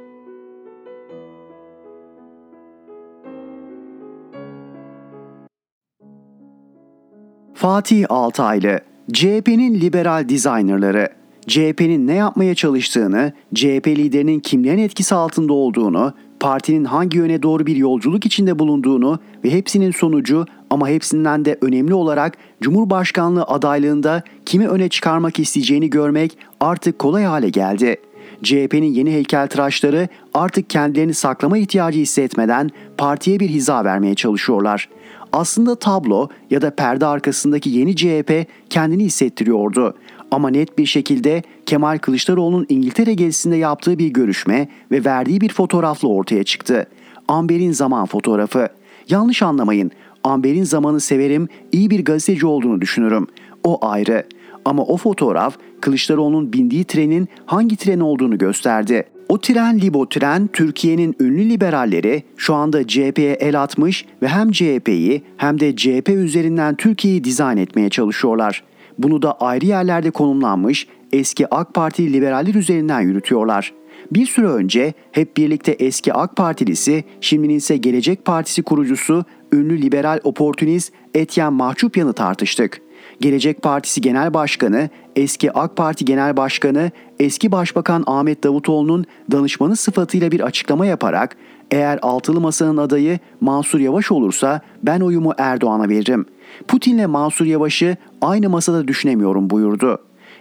Fatih 7.55 8.07
Altaylı, 8.09 8.81
CHP'nin 9.13 9.81
liberal 9.81 10.29
designerları, 10.29 11.09
CHP'nin 11.47 12.07
ne 12.07 12.15
yapmaya 12.15 12.55
çalıştığını, 12.55 13.33
CHP 13.55 13.87
liderinin 13.87 14.41
kimlerin 14.41 14.79
etkisi 14.79 15.15
altında 15.15 15.53
olduğunu, 15.53 16.13
partinin 16.41 16.85
hangi 16.85 17.19
yöne 17.19 17.43
doğru 17.43 17.67
bir 17.67 17.77
yolculuk 17.77 18.27
içinde 18.27 18.59
bulunduğunu 18.59 19.19
ve 19.45 19.51
hepsinin 19.51 19.91
sonucu 19.91 20.47
ama 20.71 20.89
hepsinden 20.89 21.45
de 21.45 21.59
önemli 21.61 21.95
olarak 21.95 22.37
Cumhurbaşkanlığı 22.61 23.45
adaylığında 23.45 24.23
kimi 24.47 24.69
öne 24.69 24.89
çıkarmak 24.89 25.39
isteyeceğini 25.39 25.91
görmek 25.91 26.39
artık 26.61 26.99
kolay 26.99 27.25
hale 27.25 27.49
geldi. 27.49 27.97
CHP'nin 28.43 28.93
yeni 28.93 29.11
heykeltıraşları 29.11 30.09
artık 30.35 30.71
kendilerini 30.71 31.15
saklama 31.15 31.59
ihtiyacı 31.59 31.99
hissetmeden 31.99 32.71
partiye 32.99 33.41
bir 33.41 33.49
hiza 33.49 33.85
vermeye 33.85 34.15
çalışıyorlar. 34.15 34.89
Aslında 35.33 35.75
tablo 35.75 36.29
ya 36.51 36.63
da 36.63 36.71
perde 36.71 37.07
arkasındaki 37.07 37.71
yeni 37.71 37.97
CHP 37.97 38.47
kendini 38.71 39.05
hissettiriyordu. 39.05 39.95
Ama 40.31 40.51
net 40.51 40.79
bir 40.79 40.87
şekilde 40.87 41.43
Kemal 41.67 41.99
Kılıçdaroğlu'nun 41.99 42.67
İngiltere 42.69 43.15
gezisinde 43.15 43.57
yaptığı 43.57 43.99
bir 43.99 44.09
görüşme 44.09 44.69
ve 44.91 45.05
verdiği 45.05 45.41
bir 45.41 45.49
fotoğrafla 45.49 46.09
ortaya 46.09 46.45
çıktı. 46.45 46.87
Amber'in 47.29 47.73
zaman 47.73 48.07
fotoğrafı. 48.07 48.69
Yanlış 49.09 49.43
anlamayın. 49.43 49.91
Amber'in 50.25 50.65
zamanı 50.65 51.01
severim, 51.01 51.49
iyi 51.73 51.91
bir 51.91 52.05
gazeteci 52.05 52.47
olduğunu 52.47 52.81
düşünürüm. 52.81 53.27
O 53.65 53.87
ayrı. 53.87 54.25
Ama 54.71 54.83
o 54.83 54.97
fotoğraf 54.97 55.59
Kılıçdaroğlu'nun 55.81 56.53
bindiği 56.53 56.85
trenin 56.85 57.29
hangi 57.47 57.77
tren 57.77 58.01
olduğunu 58.01 58.39
gösterdi. 58.39 59.05
O 59.29 59.39
tren 59.39 59.81
Libo 59.81 60.09
tren 60.09 60.49
Türkiye'nin 60.53 61.17
ünlü 61.21 61.49
liberalleri 61.49 62.23
şu 62.37 62.55
anda 62.55 62.87
CHP'ye 62.87 63.33
el 63.33 63.63
atmış 63.63 64.07
ve 64.23 64.29
hem 64.29 64.51
CHP'yi 64.51 65.23
hem 65.37 65.61
de 65.61 65.77
CHP 65.77 66.09
üzerinden 66.09 66.75
Türkiye'yi 66.75 67.25
dizayn 67.25 67.57
etmeye 67.57 67.89
çalışıyorlar. 67.89 68.65
Bunu 68.99 69.23
da 69.23 69.33
ayrı 69.33 69.67
yerlerde 69.67 70.11
konumlanmış 70.11 70.87
eski 71.13 71.55
AK 71.55 71.75
Partili 71.75 72.13
liberaller 72.13 72.55
üzerinden 72.55 73.01
yürütüyorlar. 73.01 73.73
Bir 74.13 74.27
süre 74.27 74.47
önce 74.47 74.95
hep 75.13 75.37
birlikte 75.37 75.73
eski 75.73 76.13
AK 76.13 76.37
Partilisi, 76.37 77.05
şimdinin 77.21 77.55
ise 77.55 77.77
Gelecek 77.77 78.25
Partisi 78.25 78.63
kurucusu 78.63 79.25
ünlü 79.53 79.83
liberal 79.83 80.21
oportunist 80.25 80.93
Etyen 81.15 81.53
Mahçupyan'ı 81.53 82.13
tartıştık. 82.13 82.81
Gelecek 83.21 83.63
Partisi 83.63 84.01
Genel 84.01 84.35
Başkanı, 84.35 84.89
eski 85.17 85.53
AK 85.53 85.77
Parti 85.77 86.05
Genel 86.05 86.37
Başkanı, 86.37 86.91
eski 87.19 87.53
Başbakan 87.53 88.05
Ahmet 88.07 88.45
Davutoğlu'nun 88.45 89.05
danışmanı 89.33 89.77
sıfatıyla 89.77 90.31
bir 90.31 90.41
açıklama 90.41 90.87
yaparak 90.87 91.37
eğer 91.71 91.99
altılı 92.03 92.41
masanın 92.41 92.77
adayı 92.77 93.19
Mansur 93.41 93.81
Yavaş 93.81 94.13
olursa 94.13 94.61
ben 94.83 95.01
oyumu 95.01 95.33
Erdoğan'a 95.39 95.89
veririm. 95.89 96.27
Putin'le 96.69 97.07
Mansur 97.07 97.47
Yavaş'ı 97.47 97.97
aynı 98.23 98.49
masada 98.49 98.89
düşünemiyorum 98.89 99.51
buyurdu. 99.51 99.99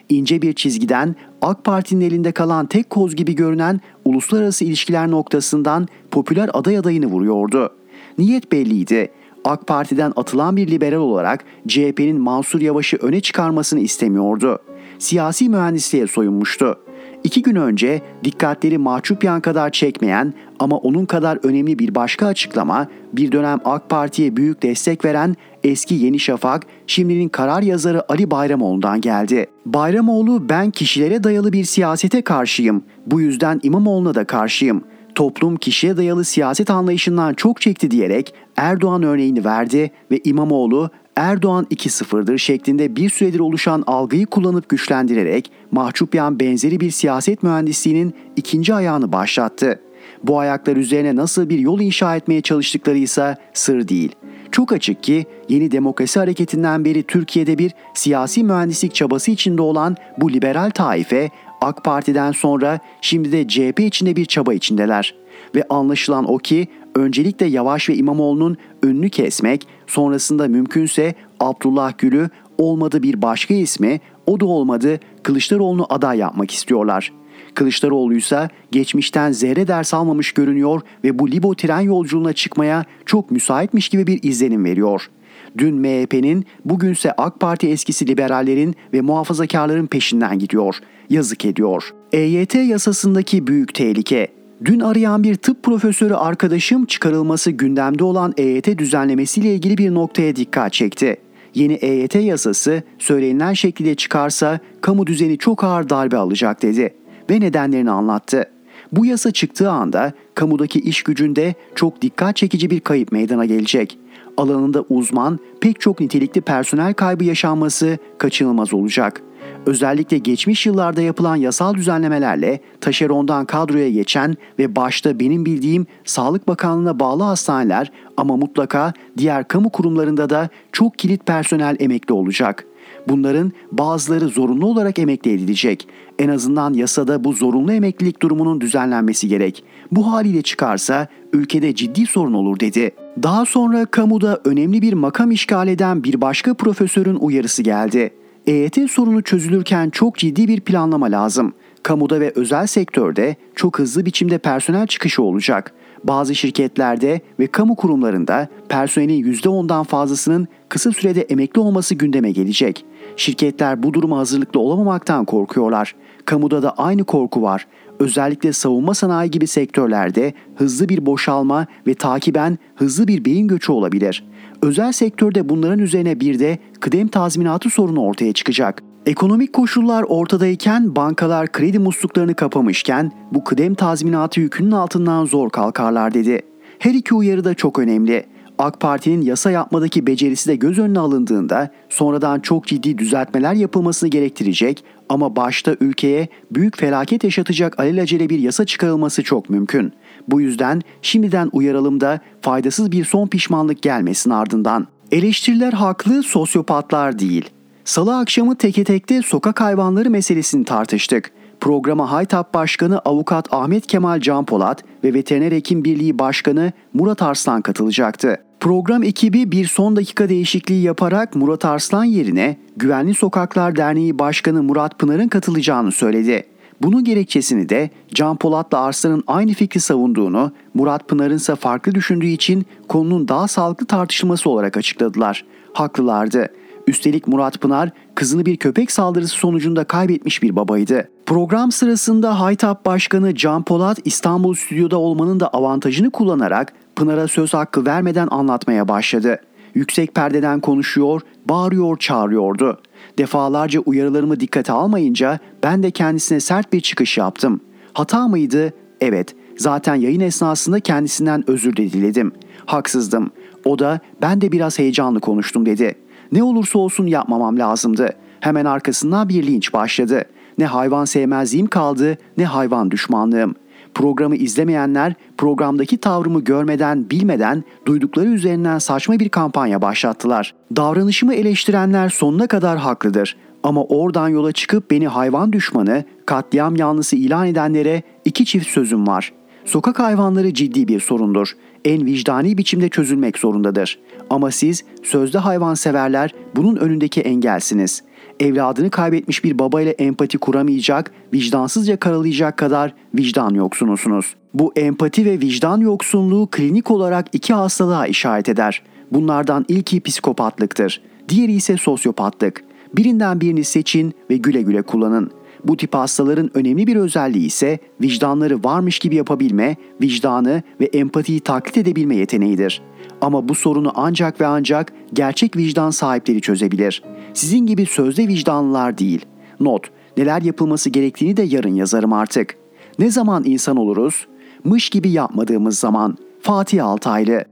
İnce 0.10 0.42
bir 0.42 0.54
çizgiden 0.54 1.16
AK 1.42 1.64
Parti'nin 1.64 2.02
elinde 2.02 2.32
kalan 2.32 2.66
tek 2.66 2.90
koz 2.90 3.16
gibi 3.16 3.36
görünen 3.36 3.82
uluslararası 4.06 4.66
ilişkiler 4.66 5.12
noktasından 5.12 5.88
popüler 6.12 6.50
aday 6.54 6.78
adayını 6.78 7.06
vuruyordu. 7.06 7.74
Niyet 8.18 8.52
belliydi. 8.52 9.12
AK 9.46 9.68
Parti'den 9.68 10.14
atılan 10.16 10.58
bir 10.58 10.68
liberal 10.68 10.98
olarak 10.98 11.44
CHP'nin 11.68 12.22
Mansur 12.22 12.62
Yavaş'ı 12.62 12.98
öne 12.98 13.22
çıkarmasını 13.22 13.80
istemiyordu. 13.80 14.60
Siyasi 15.00 15.50
mühendisliğe 15.50 16.08
soyunmuştu. 16.08 16.80
İki 17.24 17.42
gün 17.42 17.56
önce 17.56 18.02
dikkatleri 18.24 18.78
Mahçupyan 18.78 19.42
kadar 19.42 19.70
çekmeyen 19.70 20.34
ama 20.60 20.78
onun 20.78 21.06
kadar 21.06 21.40
önemli 21.44 21.80
bir 21.80 21.96
başka 21.96 22.28
açıklama 22.28 22.88
bir 23.14 23.32
dönem 23.32 23.60
AK 23.66 23.90
Parti'ye 23.90 24.36
büyük 24.36 24.64
destek 24.64 25.06
veren 25.06 25.36
eski 25.64 25.96
Yeni 25.96 26.20
Şafak, 26.20 26.66
şimdinin 26.88 27.30
karar 27.30 27.62
yazarı 27.62 28.12
Ali 28.12 28.32
Bayramoğlu'ndan 28.32 29.02
geldi. 29.02 29.46
Bayramoğlu 29.66 30.50
ben 30.50 30.72
kişilere 30.72 31.24
dayalı 31.24 31.54
bir 31.54 31.64
siyasete 31.64 32.22
karşıyım. 32.22 32.84
Bu 33.06 33.22
yüzden 33.22 33.60
İmamoğlu'na 33.64 34.16
da 34.16 34.24
karşıyım 34.24 34.84
toplum 35.16 35.58
kişiye 35.58 35.98
dayalı 35.98 36.26
siyaset 36.26 36.70
anlayışından 36.70 37.34
çok 37.34 37.62
çekti 37.62 37.92
diyerek 37.92 38.34
Erdoğan 38.58 39.04
örneğini 39.04 39.46
verdi 39.46 39.92
ve 40.12 40.20
İmamoğlu 40.24 40.90
Erdoğan 41.16 41.68
2-0'dır 41.72 42.38
şeklinde 42.38 42.96
bir 42.96 43.10
süredir 43.10 43.40
oluşan 43.40 43.84
algıyı 43.88 44.26
kullanıp 44.26 44.70
güçlendirerek 44.70 45.52
mahcupyan 45.72 46.40
benzeri 46.40 46.80
bir 46.80 46.92
siyaset 46.92 47.44
mühendisliğinin 47.44 48.14
ikinci 48.36 48.74
ayağını 48.74 49.12
başlattı. 49.12 49.80
Bu 50.24 50.40
ayaklar 50.40 50.78
üzerine 50.78 51.16
nasıl 51.16 51.50
bir 51.50 51.60
yol 51.60 51.80
inşa 51.80 52.16
etmeye 52.16 52.42
çalıştıkları 52.42 52.98
ise 52.98 53.38
sır 53.54 53.88
değil. 53.88 54.16
Çok 54.52 54.72
açık 54.72 55.04
ki 55.04 55.26
yeni 55.50 55.72
demokrasi 55.72 56.20
hareketinden 56.20 56.86
beri 56.86 57.04
Türkiye'de 57.04 57.58
bir 57.58 57.72
siyasi 57.94 58.44
mühendislik 58.44 58.96
çabası 58.96 59.32
içinde 59.32 59.62
olan 59.62 59.96
bu 60.18 60.34
liberal 60.34 60.70
taife 60.70 61.30
AK 61.62 61.84
Parti'den 61.84 62.32
sonra 62.32 62.80
şimdi 63.02 63.32
de 63.32 63.48
CHP 63.48 63.80
içinde 63.80 64.16
bir 64.16 64.26
çaba 64.26 64.54
içindeler. 64.54 65.16
Ve 65.56 65.64
anlaşılan 65.70 66.32
o 66.32 66.38
ki 66.38 66.68
öncelikle 66.96 67.46
Yavaş 67.46 67.90
ve 67.90 67.96
İmamoğlu'nun 67.96 68.58
önünü 68.84 69.10
kesmek, 69.10 69.68
sonrasında 69.88 70.48
mümkünse 70.48 71.16
Abdullah 71.40 71.98
Gül'ü 71.98 72.30
olmadı 72.58 73.04
bir 73.04 73.22
başka 73.22 73.54
ismi, 73.54 74.00
o 74.28 74.40
da 74.40 74.46
olmadı 74.46 75.00
Kılıçdaroğlu'nu 75.24 75.86
aday 75.90 76.18
yapmak 76.18 76.52
istiyorlar. 76.52 77.14
Kılıçdaroğlu 77.54 78.16
ise 78.16 78.50
geçmişten 78.72 79.32
zerre 79.32 79.68
ders 79.68 79.94
almamış 79.94 80.32
görünüyor 80.32 80.82
ve 81.04 81.20
bu 81.20 81.32
Libo 81.32 81.56
tren 81.56 81.80
yolculuğuna 81.80 82.34
çıkmaya 82.34 82.86
çok 83.06 83.32
müsaitmiş 83.32 83.90
gibi 83.90 84.08
bir 84.08 84.24
izlenim 84.24 84.66
veriyor.'' 84.66 85.19
Dün 85.58 85.76
MHP'nin, 85.76 86.46
bugünse 86.66 87.12
AK 87.12 87.40
Parti 87.40 87.68
eskisi 87.70 88.08
liberallerin 88.08 88.76
ve 88.94 89.02
muhafazakarların 89.02 89.88
peşinden 89.88 90.40
gidiyor. 90.40 90.76
Yazık 91.10 91.46
ediyor. 91.46 91.94
EYT 92.14 92.56
yasasındaki 92.56 93.48
büyük 93.48 93.74
tehlike. 93.74 94.28
Dün 94.66 94.80
arayan 94.80 95.24
bir 95.24 95.36
tıp 95.36 95.64
profesörü 95.64 96.14
arkadaşım 96.14 96.86
çıkarılması 96.86 97.52
gündemde 97.52 98.04
olan 98.04 98.34
EYT 98.38 98.78
düzenlemesiyle 98.78 99.54
ilgili 99.54 99.78
bir 99.78 99.94
noktaya 99.94 100.36
dikkat 100.36 100.74
çekti. 100.74 101.18
Yeni 101.56 101.74
EYT 101.74 102.16
yasası 102.16 102.84
söylenilen 103.00 103.54
şekilde 103.54 103.96
çıkarsa 103.96 104.60
kamu 104.82 105.08
düzeni 105.08 105.38
çok 105.38 105.64
ağır 105.64 105.90
darbe 105.90 106.18
alacak 106.18 106.62
dedi 106.62 106.94
ve 107.30 107.40
nedenlerini 107.40 107.92
anlattı. 107.92 108.46
Bu 108.92 109.06
yasa 109.06 109.32
çıktığı 109.32 109.70
anda 109.70 110.14
kamudaki 110.36 110.80
iş 110.80 111.04
gücünde 111.04 111.56
çok 111.76 112.02
dikkat 112.02 112.36
çekici 112.36 112.70
bir 112.70 112.80
kayıp 112.80 113.12
meydana 113.12 113.46
gelecek 113.46 113.98
alanında 114.40 114.84
uzman 114.90 115.40
pek 115.62 115.80
çok 115.80 116.00
nitelikli 116.00 116.42
personel 116.42 116.94
kaybı 116.94 117.24
yaşanması 117.24 117.98
kaçınılmaz 118.18 118.74
olacak. 118.74 119.22
Özellikle 119.66 120.18
geçmiş 120.18 120.66
yıllarda 120.66 121.02
yapılan 121.02 121.36
yasal 121.36 121.74
düzenlemelerle 121.74 122.60
taşerondan 122.82 123.46
kadroya 123.46 123.90
geçen 123.90 124.38
ve 124.60 124.76
başta 124.76 125.20
benim 125.20 125.46
bildiğim 125.46 125.86
Sağlık 126.06 126.48
Bakanlığı'na 126.48 127.00
bağlı 127.00 127.24
hastaneler 127.24 127.92
ama 128.18 128.38
mutlaka 128.38 128.94
diğer 129.18 129.48
kamu 129.48 129.70
kurumlarında 129.70 130.30
da 130.30 130.50
çok 130.72 131.00
kilit 131.00 131.26
personel 131.26 131.76
emekli 131.80 132.14
olacak. 132.14 132.66
Bunların 133.08 133.52
bazıları 133.72 134.28
zorunlu 134.28 134.66
olarak 134.66 135.00
emekli 135.00 135.32
edilecek. 135.32 135.88
En 136.20 136.30
azından 136.30 136.74
yasada 136.74 137.24
bu 137.24 137.34
zorunlu 137.34 137.74
emeklilik 137.74 138.22
durumunun 138.22 138.62
düzenlenmesi 138.62 139.28
gerek. 139.28 139.64
Bu 139.92 140.12
haliyle 140.12 140.42
çıkarsa 140.42 141.08
ülkede 141.34 141.76
ciddi 141.76 142.06
sorun 142.06 142.34
olur 142.34 142.60
dedi. 142.60 142.92
Daha 143.24 143.46
sonra 143.46 143.86
kamuda 143.86 144.42
önemli 144.46 144.82
bir 144.82 144.94
makam 144.94 145.32
işgal 145.32 145.68
eden 145.68 146.04
bir 146.04 146.22
başka 146.22 146.54
profesörün 146.54 147.16
uyarısı 147.16 147.64
geldi. 147.64 148.14
EYT 148.48 148.92
sorunu 148.92 149.22
çözülürken 149.22 149.90
çok 149.90 150.18
ciddi 150.18 150.48
bir 150.48 150.62
planlama 150.62 151.06
lazım. 151.06 151.54
Kamuda 151.84 152.20
ve 152.20 152.32
özel 152.36 152.68
sektörde 152.68 153.36
çok 153.56 153.80
hızlı 153.80 154.06
biçimde 154.06 154.38
personel 154.38 154.88
çıkışı 154.88 155.24
olacak. 155.24 155.74
Bazı 156.04 156.36
şirketlerde 156.36 157.22
ve 157.40 157.48
kamu 157.48 157.76
kurumlarında 157.76 158.48
personelin 158.70 159.34
%10'dan 159.34 159.84
fazlasının 159.84 160.48
kısa 160.70 160.92
sürede 160.92 161.22
emekli 161.22 161.62
olması 161.62 161.96
gündeme 161.96 162.32
gelecek. 162.32 162.86
Şirketler 163.18 163.84
bu 163.84 163.94
duruma 163.94 164.18
hazırlıklı 164.18 164.60
olamamaktan 164.60 165.26
korkuyorlar. 165.26 165.96
Kamuda 166.26 166.64
da 166.64 166.72
aynı 166.72 167.04
korku 167.04 167.42
var. 167.42 167.68
Özellikle 168.00 168.54
savunma 168.54 168.94
sanayi 168.94 169.32
gibi 169.32 169.48
sektörlerde 169.48 170.34
hızlı 170.56 170.90
bir 170.90 171.06
boşalma 171.06 171.68
ve 171.88 171.94
takiben 171.94 172.58
hızlı 172.76 173.08
bir 173.08 173.26
beyin 173.26 173.48
göçü 173.48 173.72
olabilir. 173.72 174.24
Özel 174.62 174.92
sektörde 174.92 175.50
bunların 175.50 175.80
üzerine 175.80 176.20
bir 176.20 176.40
de 176.40 176.58
kıdem 176.80 177.08
tazminatı 177.08 177.70
sorunu 177.70 178.02
ortaya 178.02 178.34
çıkacak. 178.34 178.84
Ekonomik 179.06 179.54
koşullar 179.54 180.04
ortadayken 180.04 180.96
bankalar 180.96 181.52
kredi 181.52 181.80
musluklarını 181.80 182.34
kapamışken 182.34 183.12
bu 183.32 183.44
kıdem 183.44 183.76
tazminatı 183.76 184.40
yükünün 184.40 184.72
altından 184.72 185.26
zor 185.26 185.50
kalkarlar 185.50 186.14
dedi. 186.14 186.42
Her 186.80 186.94
iki 186.94 187.16
uyarı 187.16 187.44
da 187.44 187.54
çok 187.54 187.80
önemli. 187.80 188.26
AK 188.60 188.80
Parti'nin 188.80 189.22
yasa 189.22 189.52
yapmadaki 189.52 190.08
becerisi 190.08 190.50
de 190.50 190.56
göz 190.56 190.80
önüne 190.80 191.00
alındığında 191.00 191.70
sonradan 191.90 192.40
çok 192.40 192.68
ciddi 192.68 192.98
düzeltmeler 192.98 193.54
yapılmasını 193.54 194.10
gerektirecek 194.10 194.84
ama 195.10 195.36
başta 195.36 195.76
ülkeye 195.80 196.28
büyük 196.52 196.78
felaket 196.78 197.24
yaşatacak 197.24 197.80
alelacele 197.80 198.30
bir 198.30 198.40
yasa 198.40 198.66
çıkarılması 198.66 199.24
çok 199.24 199.50
mümkün. 199.50 199.94
Bu 200.28 200.42
yüzden 200.42 200.82
şimdiden 201.02 201.50
uyaralım 201.52 202.02
da 202.02 202.20
faydasız 202.42 202.92
bir 202.92 203.06
son 203.06 203.28
pişmanlık 203.28 203.82
gelmesin 203.82 204.30
ardından. 204.30 204.88
Eleştiriler 205.12 205.74
haklı, 205.74 206.24
sosyopatlar 206.24 207.20
değil. 207.20 207.50
Salı 207.86 208.18
akşamı 208.18 208.56
teke 208.56 208.84
tekte 208.84 209.22
sokak 209.22 209.62
hayvanları 209.62 210.10
meselesini 210.10 210.66
tartıştık. 210.66 211.32
Programa 211.60 212.12
Haytap 212.12 212.54
Başkanı 212.54 213.00
Avukat 213.00 213.54
Ahmet 213.54 213.88
Kemal 213.88 214.20
Can 214.20 214.46
Polat 214.46 214.84
ve 215.04 215.14
Veteriner 215.14 215.52
Hekim 215.52 215.84
Birliği 215.84 216.20
Başkanı 216.20 216.72
Murat 216.94 217.22
Arslan 217.22 217.62
katılacaktı. 217.62 218.49
Program 218.60 219.04
ekibi 219.04 219.52
bir 219.52 219.66
son 219.66 219.96
dakika 219.96 220.30
değişikliği 220.30 220.82
yaparak 220.82 221.36
Murat 221.36 221.66
Arslan 221.66 222.04
yerine 222.04 222.58
Güvenli 222.78 223.14
Sokaklar 223.14 223.76
Derneği 223.76 224.20
Başkanı 224.20 224.64
Murat 224.64 225.00
Pınar'ın 225.00 225.28
katılacağını 225.28 225.92
söyledi. 225.92 226.44
Bunun 226.82 227.04
gerekçesini 227.04 227.70
de 227.70 227.90
Can 228.14 228.38
Polat'la 228.38 228.80
Arslan'ın 228.80 229.24
aynı 229.28 229.54
fikri 229.54 229.80
savunduğunu, 229.80 230.52
Murat 230.74 231.08
Pınar'ın 231.08 231.36
ise 231.36 231.56
farklı 231.56 231.96
düşündüğü 231.96 232.28
için 232.28 232.66
konunun 232.88 233.28
daha 233.28 233.48
sağlıklı 233.48 233.86
tartışılması 233.86 234.50
olarak 234.50 234.78
açıkladılar. 234.78 235.46
Haklılardı. 235.74 236.48
Üstelik 236.88 237.28
Murat 237.28 237.62
Pınar 237.62 237.90
kızını 238.16 238.46
bir 238.46 238.58
köpek 238.58 238.92
saldırısı 238.92 239.36
sonucunda 239.36 239.84
kaybetmiş 239.84 240.44
bir 240.44 240.56
babaydı. 240.56 241.10
Program 241.26 241.72
sırasında 241.72 242.40
Haytap 242.40 242.86
Başkanı 242.86 243.36
Can 243.36 243.64
Polat 243.64 243.98
İstanbul 244.06 244.54
stüdyoda 244.54 244.98
olmanın 244.98 245.40
da 245.40 245.48
avantajını 245.48 246.12
kullanarak 246.12 246.74
Pınar'a 247.00 247.28
söz 247.28 247.54
hakkı 247.54 247.86
vermeden 247.86 248.28
anlatmaya 248.32 248.88
başladı. 248.88 249.40
Yüksek 249.74 250.16
perdeden 250.16 250.60
konuşuyor, 250.60 251.22
bağırıyor, 251.46 251.98
çağırıyordu. 251.98 252.82
Defalarca 253.18 253.80
uyarılarımı 253.80 254.40
dikkate 254.40 254.72
almayınca 254.72 255.40
ben 255.64 255.84
de 255.84 255.92
kendisine 255.92 256.40
sert 256.40 256.74
bir 256.74 256.82
çıkış 256.82 257.18
yaptım. 257.18 257.62
Hata 257.94 258.28
mıydı? 258.28 258.74
Evet. 259.02 259.36
Zaten 259.58 259.96
yayın 259.96 260.20
esnasında 260.20 260.80
kendisinden 260.80 261.50
özür 261.50 261.78
de 261.78 261.92
diledim. 261.92 262.32
Haksızdım. 262.66 263.32
O 263.66 263.80
da 263.80 264.00
ben 264.22 264.42
de 264.42 264.52
biraz 264.52 264.80
heyecanlı 264.80 265.20
konuştum 265.20 265.66
dedi. 265.66 265.96
Ne 266.32 266.44
olursa 266.44 266.80
olsun 266.80 267.08
yapmamam 267.08 267.60
lazımdı. 267.60 268.10
Hemen 268.40 268.66
arkasından 268.66 269.30
bir 269.30 269.48
linç 269.48 269.74
başladı. 269.74 270.24
Ne 270.58 270.66
hayvan 270.66 271.06
sevmezliğim 271.06 271.68
kaldı 271.68 272.18
ne 272.38 272.46
hayvan 272.46 272.92
düşmanlığım. 272.92 273.56
Programı 273.94 274.36
izlemeyenler 274.36 275.14
programdaki 275.38 275.98
tavrımı 275.98 276.44
görmeden 276.44 277.10
bilmeden 277.10 277.64
duydukları 277.86 278.30
üzerinden 278.30 278.80
saçma 278.80 279.20
bir 279.20 279.30
kampanya 279.30 279.82
başlattılar. 279.82 280.54
Davranışımı 280.76 281.34
eleştirenler 281.34 282.10
sonuna 282.10 282.48
kadar 282.48 282.78
haklıdır. 282.78 283.38
Ama 283.64 283.84
oradan 283.84 284.30
yola 284.30 284.52
çıkıp 284.52 284.92
beni 284.92 285.08
hayvan 285.08 285.54
düşmanı, 285.54 286.04
katliam 286.26 286.76
yanlısı 286.76 287.16
ilan 287.16 287.48
edenlere 287.48 288.04
iki 288.26 288.46
çift 288.46 288.68
sözüm 288.68 289.08
var. 289.08 289.34
Sokak 289.66 290.00
hayvanları 290.00 290.54
ciddi 290.54 290.88
bir 290.88 291.00
sorundur. 291.00 291.54
En 291.86 292.06
vicdani 292.06 292.58
biçimde 292.58 292.90
çözülmek 292.90 293.38
zorundadır. 293.38 294.00
Ama 294.30 294.52
siz 294.52 294.84
sözde 295.04 295.38
hayvanseverler 295.38 296.34
bunun 296.56 296.76
önündeki 296.76 297.22
engelsiniz. 297.22 298.04
Evladını 298.40 298.90
kaybetmiş 298.90 299.44
bir 299.44 299.60
babayla 299.60 299.92
empati 299.92 300.38
kuramayacak, 300.38 301.12
vicdansızca 301.34 301.98
karalayacak 301.98 302.58
kadar 302.58 302.94
vicdan 303.16 303.54
yoksunusunuz. 303.54 304.36
Bu 304.54 304.74
empati 304.76 305.26
ve 305.26 305.42
vicdan 305.42 305.80
yoksunluğu 305.80 306.48
klinik 306.52 306.92
olarak 306.92 307.28
iki 307.34 307.54
hastalığa 307.54 308.08
işaret 308.08 308.50
eder. 308.50 308.84
Bunlardan 309.12 309.66
ilki 309.68 310.02
psikopatlıktır. 310.02 311.02
Diğeri 311.30 311.52
ise 311.54 311.78
sosyopatlık. 311.78 312.64
Birinden 312.96 313.42
birini 313.42 313.64
seçin 313.64 314.14
ve 314.30 314.38
güle 314.38 314.62
güle 314.62 314.82
kullanın. 314.82 315.32
Bu 315.64 315.78
tip 315.78 315.96
hastaların 315.96 316.58
önemli 316.58 316.88
bir 316.88 316.96
özelliği 316.96 317.46
ise 317.46 317.80
vicdanları 318.02 318.64
varmış 318.64 319.00
gibi 319.00 319.16
yapabilme, 319.16 319.76
vicdanı 320.02 320.64
ve 320.82 320.86
empatiyi 320.86 321.40
taklit 321.40 321.78
edebilme 321.78 322.16
yeteneğidir. 322.16 322.82
Ama 323.22 323.50
bu 323.50 323.56
sorunu 323.56 323.92
ancak 323.96 324.42
ve 324.42 324.46
ancak 324.46 324.94
gerçek 325.14 325.58
vicdan 325.58 325.90
sahipleri 325.90 326.42
çözebilir. 326.42 327.04
Sizin 327.34 327.66
gibi 327.66 327.86
sözde 327.86 328.28
vicdanlılar 328.28 328.98
değil. 328.98 329.26
Not, 329.60 329.92
neler 330.18 330.42
yapılması 330.42 330.90
gerektiğini 330.90 331.38
de 331.38 331.44
yarın 331.44 331.76
yazarım 331.76 332.14
artık. 332.14 332.58
Ne 333.00 333.12
zaman 333.12 333.44
insan 333.46 333.78
oluruz? 333.78 334.28
Mış 334.64 334.90
gibi 334.90 335.10
yapmadığımız 335.10 335.80
zaman. 335.80 336.18
Fatih 336.42 336.86
Altaylı 336.86 337.44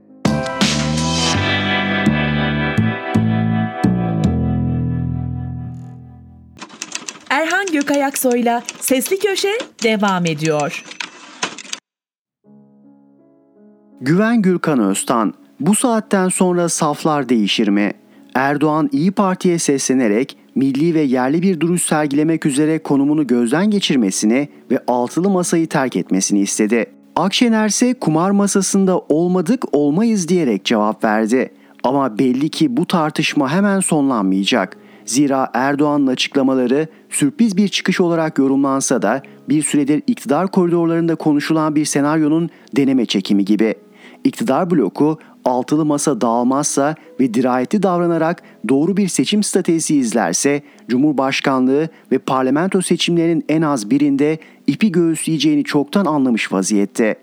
Erhan 7.30 7.66
Gökayaksoy'la 7.72 8.62
Sesli 8.80 9.18
Köşe 9.18 9.58
devam 9.82 10.26
ediyor. 10.26 10.84
Güven 14.00 14.42
Gürkan 14.42 14.80
Öztan, 14.80 15.34
bu 15.60 15.74
saatten 15.74 16.28
sonra 16.28 16.68
saflar 16.68 17.28
değişir 17.28 17.68
mi? 17.68 17.92
Erdoğan 18.34 18.88
İyi 18.92 19.10
Parti'ye 19.10 19.58
seslenerek 19.58 20.36
milli 20.54 20.94
ve 20.94 21.00
yerli 21.00 21.42
bir 21.42 21.60
duruş 21.60 21.82
sergilemek 21.82 22.46
üzere 22.46 22.78
konumunu 22.78 23.26
gözden 23.26 23.70
geçirmesini 23.70 24.48
ve 24.70 24.78
altılı 24.86 25.30
masayı 25.30 25.68
terk 25.68 25.96
etmesini 25.96 26.40
istedi. 26.40 26.86
Akşener 27.16 27.68
ise 27.68 27.94
kumar 27.94 28.30
masasında 28.30 28.98
olmadık 28.98 29.64
olmayız 29.72 30.28
diyerek 30.28 30.64
cevap 30.64 31.04
verdi. 31.04 31.52
Ama 31.82 32.18
belli 32.18 32.48
ki 32.48 32.76
bu 32.76 32.86
tartışma 32.86 33.52
hemen 33.52 33.80
sonlanmayacak. 33.80 34.76
Zira 35.04 35.50
Erdoğan'ın 35.54 36.06
açıklamaları 36.06 36.88
sürpriz 37.10 37.56
bir 37.56 37.68
çıkış 37.68 38.00
olarak 38.00 38.38
yorumlansa 38.38 39.02
da 39.02 39.22
bir 39.48 39.62
süredir 39.62 40.02
iktidar 40.06 40.50
koridorlarında 40.50 41.14
konuşulan 41.14 41.76
bir 41.76 41.84
senaryonun 41.84 42.50
deneme 42.76 43.06
çekimi 43.06 43.44
gibi. 43.44 43.74
İktidar 44.24 44.70
bloku 44.70 45.18
altılı 45.48 45.84
masa 45.84 46.20
dağılmazsa 46.20 46.94
ve 47.20 47.34
dirayetli 47.34 47.82
davranarak 47.82 48.42
doğru 48.68 48.96
bir 48.96 49.08
seçim 49.08 49.42
stratejisi 49.42 49.96
izlerse 49.96 50.62
Cumhurbaşkanlığı 50.88 51.88
ve 52.12 52.18
parlamento 52.18 52.82
seçimlerinin 52.82 53.44
en 53.48 53.62
az 53.62 53.90
birinde 53.90 54.38
ipi 54.66 54.92
göğüsleyeceğini 54.92 55.64
çoktan 55.64 56.04
anlamış 56.04 56.52
vaziyette. 56.52 57.16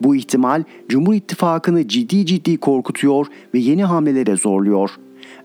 Bu 0.00 0.16
ihtimal 0.16 0.64
Cumhur 0.88 1.14
İttifakı'nı 1.14 1.88
ciddi 1.88 2.26
ciddi 2.26 2.56
korkutuyor 2.56 3.26
ve 3.54 3.58
yeni 3.58 3.84
hamlelere 3.84 4.36
zorluyor. 4.36 4.90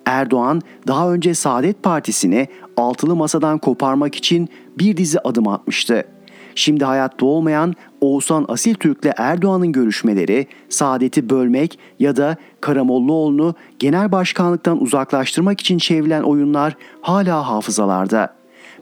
Erdoğan 0.05 0.61
daha 0.87 1.13
önce 1.13 1.33
Saadet 1.33 1.83
Partisi'ni 1.83 2.47
altılı 2.77 3.15
masadan 3.15 3.57
koparmak 3.57 4.15
için 4.15 4.49
bir 4.79 4.97
dizi 4.97 5.19
adım 5.19 5.47
atmıştı. 5.47 6.16
Şimdi 6.57 6.85
hayatta 6.85 7.25
olmayan 7.25 7.73
Oğuzhan 8.01 8.45
Asil 8.47 8.73
Türk'le 8.73 9.09
Erdoğan'ın 9.17 9.71
görüşmeleri 9.71 10.47
Saadet'i 10.69 11.29
bölmek 11.29 11.79
ya 11.99 12.15
da 12.15 12.37
Karamollaoğlu'nu 12.61 13.55
genel 13.79 14.11
başkanlıktan 14.11 14.81
uzaklaştırmak 14.81 15.61
için 15.61 15.77
çevrilen 15.77 16.21
oyunlar 16.21 16.75
hala 17.01 17.49
hafızalarda. 17.49 18.35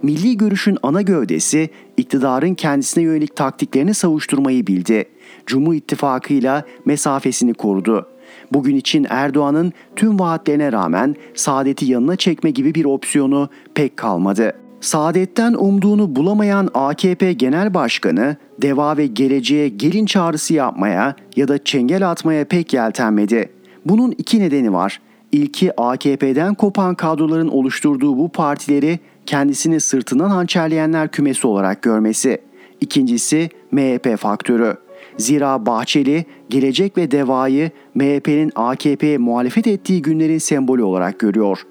Milli 0.04 0.38
görüşün 0.38 0.78
ana 0.84 1.02
gövdesi 1.02 1.70
iktidarın 1.98 2.54
kendisine 2.54 3.04
yönelik 3.04 3.36
taktiklerini 3.36 3.94
savuşturmayı 3.94 4.68
bildi. 4.68 5.06
Cumhur 5.46 5.74
İttifakı'yla 5.74 6.64
mesafesini 6.86 7.54
korudu. 7.54 8.08
Bugün 8.54 8.76
için 8.76 9.08
Erdoğan'ın 9.10 9.74
tüm 9.96 10.20
vaatlerine 10.20 10.72
rağmen 10.72 11.16
saadeti 11.34 11.86
yanına 11.86 12.16
çekme 12.16 12.52
gibi 12.52 12.76
bir 12.76 12.86
opsiyonu 12.86 13.50
pek 13.74 13.98
kalmadı. 13.98 14.65
Saadetten 14.82 15.54
umduğunu 15.54 16.16
bulamayan 16.16 16.70
AKP 16.74 17.34
Genel 17.34 17.74
Başkanı 17.74 18.36
deva 18.62 18.98
ve 18.98 19.08
geleceğe 19.08 19.70
gelin 19.70 20.06
çağrısı 20.06 20.54
yapmaya 20.54 21.16
ya 21.36 21.48
da 21.48 21.64
çengel 21.64 22.12
atmaya 22.12 22.46
pek 22.46 22.74
yeltenmedi. 22.74 23.50
Bunun 23.86 24.12
iki 24.12 24.40
nedeni 24.40 24.74
var. 24.74 25.02
İlki 25.32 25.82
AKP'den 25.82 26.54
kopan 26.54 26.96
kadroların 26.96 27.48
oluşturduğu 27.48 28.18
bu 28.18 28.30
partileri 28.30 29.00
kendisini 29.26 29.80
sırtından 29.80 30.30
hançerleyenler 30.30 31.12
kümesi 31.12 31.48
olarak 31.48 31.82
görmesi. 31.82 32.42
İkincisi 32.82 33.50
MHP 33.72 34.18
faktörü. 34.18 34.78
Zira 35.18 35.66
Bahçeli 35.66 36.26
gelecek 36.50 36.98
ve 36.98 37.12
devayı 37.12 37.72
MHP'nin 37.96 38.52
AKP'ye 38.56 39.18
muhalefet 39.18 39.68
ettiği 39.68 40.02
günlerin 40.02 40.38
sembolü 40.38 40.84
olarak 40.84 41.20
görüyor. 41.20 41.62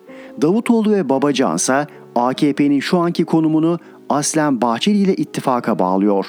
Davutoğlu 0.42 0.92
ve 0.92 1.08
Babacan 1.08 1.56
ise 1.56 1.86
AKP'nin 2.14 2.80
şu 2.80 2.98
anki 2.98 3.24
konumunu 3.24 3.78
aslen 4.08 4.60
Bahçeli 4.60 4.98
ile 4.98 5.14
ittifaka 5.14 5.78
bağlıyor. 5.78 6.26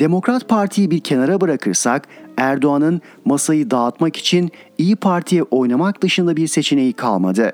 Demokrat 0.00 0.48
Parti'yi 0.48 0.90
bir 0.90 1.00
kenara 1.00 1.40
bırakırsak 1.40 2.08
Erdoğan'ın 2.36 3.00
masayı 3.24 3.70
dağıtmak 3.70 4.16
için 4.16 4.50
İyi 4.78 4.96
Parti'ye 4.96 5.42
oynamak 5.42 6.02
dışında 6.02 6.36
bir 6.36 6.46
seçeneği 6.46 6.92
kalmadı. 6.92 7.52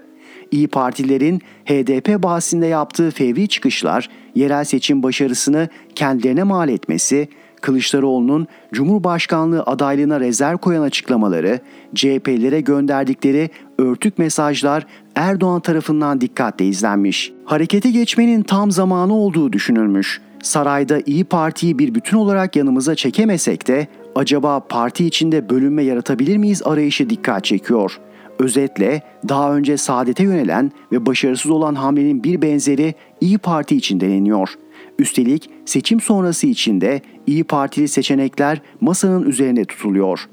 İyi 0.51 0.69
Partilerin 0.69 1.41
HDP 1.65 2.23
bahsinde 2.23 2.67
yaptığı 2.67 3.11
fevri 3.11 3.49
çıkışlar 3.49 4.09
yerel 4.35 4.65
seçim 4.65 5.03
başarısını 5.03 5.69
kendilerine 5.95 6.43
mal 6.43 6.69
etmesi, 6.69 7.29
Kılıçdaroğlu'nun 7.61 8.47
Cumhurbaşkanlığı 8.73 9.63
adaylığına 9.63 10.21
rezerv 10.21 10.57
koyan 10.57 10.83
açıklamaları, 10.83 11.61
CHP'lere 11.95 12.61
gönderdikleri 12.61 13.51
örtük 13.79 14.19
mesajlar 14.19 14.87
Erdoğan 15.14 15.61
tarafından 15.61 16.20
dikkatle 16.20 16.66
izlenmiş. 16.66 17.33
Harekete 17.44 17.90
geçmenin 17.90 18.42
tam 18.42 18.70
zamanı 18.70 19.14
olduğu 19.14 19.53
düşünülmüş. 19.53 20.20
Sarayda 20.42 21.01
İyi 21.07 21.25
Parti'yi 21.25 21.79
bir 21.79 21.94
bütün 21.94 22.16
olarak 22.16 22.57
yanımıza 22.57 22.94
çekemesek 22.94 23.68
de 23.68 23.87
acaba 24.14 24.61
parti 24.61 25.07
içinde 25.07 25.51
bölünme 25.51 25.83
yaratabilir 25.83 26.37
miyiz 26.37 26.62
arayışı 26.64 27.11
dikkat 27.11 27.44
çekiyor. 27.44 27.98
Özetle 28.38 29.03
daha 29.29 29.57
önce 29.57 29.77
saadete 29.77 30.22
yönelen 30.22 30.72
ve 30.92 31.07
başarısız 31.07 31.51
olan 31.51 31.75
hamlenin 31.75 32.25
bir 32.25 32.42
benzeri 32.42 32.94
İyi 33.20 33.38
Parti 33.38 33.77
için 33.77 34.01
deneniyor. 34.01 34.48
Üstelik 34.98 35.51
seçim 35.64 36.01
sonrası 36.01 36.46
içinde 36.46 37.01
İyi 37.27 37.44
Partili 37.44 37.88
seçenekler 37.88 38.61
masanın 38.81 39.22
üzerinde 39.22 39.64
tutuluyor. 39.64 40.29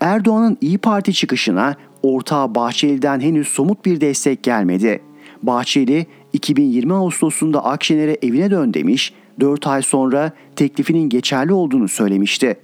Erdoğan'ın 0.00 0.58
İyi 0.60 0.78
Parti 0.78 1.12
çıkışına 1.12 1.76
ortağı 2.02 2.54
Bahçeli'den 2.54 3.20
henüz 3.20 3.48
somut 3.48 3.84
bir 3.84 4.00
destek 4.00 4.42
gelmedi. 4.42 5.02
Bahçeli 5.42 6.06
2020 6.32 6.94
Ağustos'unda 6.94 7.64
Akşener'e 7.64 8.16
evine 8.22 8.50
dön 8.50 8.74
demiş, 8.74 9.12
4 9.40 9.66
ay 9.66 9.82
sonra 9.82 10.32
teklifinin 10.56 11.08
geçerli 11.08 11.52
olduğunu 11.52 11.88
söylemişti. 11.88 12.56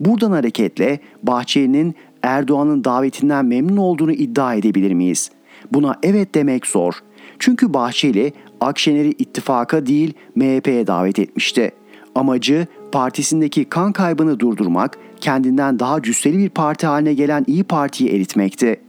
Buradan 0.00 0.30
hareketle 0.30 1.00
Bahçeli'nin 1.22 1.94
Erdoğan'ın 2.22 2.84
davetinden 2.84 3.44
memnun 3.44 3.76
olduğunu 3.76 4.12
iddia 4.12 4.54
edebilir 4.54 4.92
miyiz? 4.92 5.30
Buna 5.72 5.98
evet 6.02 6.34
demek 6.34 6.66
zor. 6.66 6.94
Çünkü 7.38 7.74
Bahçeli 7.74 8.32
Akşener'i 8.60 9.10
ittifaka 9.10 9.86
değil 9.86 10.14
MHP'ye 10.34 10.86
davet 10.86 11.18
etmişti. 11.18 11.72
Amacı 12.14 12.66
partisindeki 12.92 13.64
kan 13.64 13.92
kaybını 13.92 14.40
durdurmak, 14.40 14.98
kendinden 15.20 15.78
daha 15.78 16.02
cüsseli 16.02 16.38
bir 16.38 16.48
parti 16.48 16.86
haline 16.86 17.14
gelen 17.14 17.44
İyi 17.46 17.64
Parti'yi 17.64 18.10
eritmekti. 18.10 18.80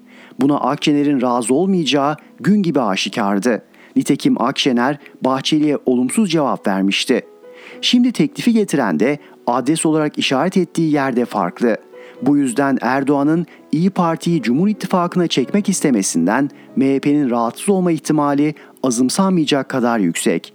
Buna 0.41 0.57
Akşener'in 0.57 1.21
razı 1.21 1.53
olmayacağı 1.53 2.17
gün 2.39 2.63
gibi 2.63 2.81
aşikardı. 2.81 3.63
Nitekim 3.95 4.41
Akşener 4.41 4.97
Bahçeli'ye 5.21 5.77
olumsuz 5.85 6.31
cevap 6.31 6.67
vermişti. 6.67 7.21
Şimdi 7.81 8.11
teklifi 8.11 8.53
getiren 8.53 8.99
de 8.99 9.19
adres 9.47 9.85
olarak 9.85 10.17
işaret 10.17 10.57
ettiği 10.57 10.91
yerde 10.91 11.25
farklı. 11.25 11.77
Bu 12.21 12.37
yüzden 12.37 12.77
Erdoğan'ın 12.81 13.45
İyi 13.71 13.89
Parti'yi 13.89 14.41
Cumhur 14.41 14.67
İttifakı'na 14.67 15.27
çekmek 15.27 15.69
istemesinden 15.69 16.49
MHP'nin 16.75 17.29
rahatsız 17.29 17.69
olma 17.69 17.91
ihtimali 17.91 18.55
azımsanmayacak 18.83 19.69
kadar 19.69 19.99
yüksek. 19.99 20.53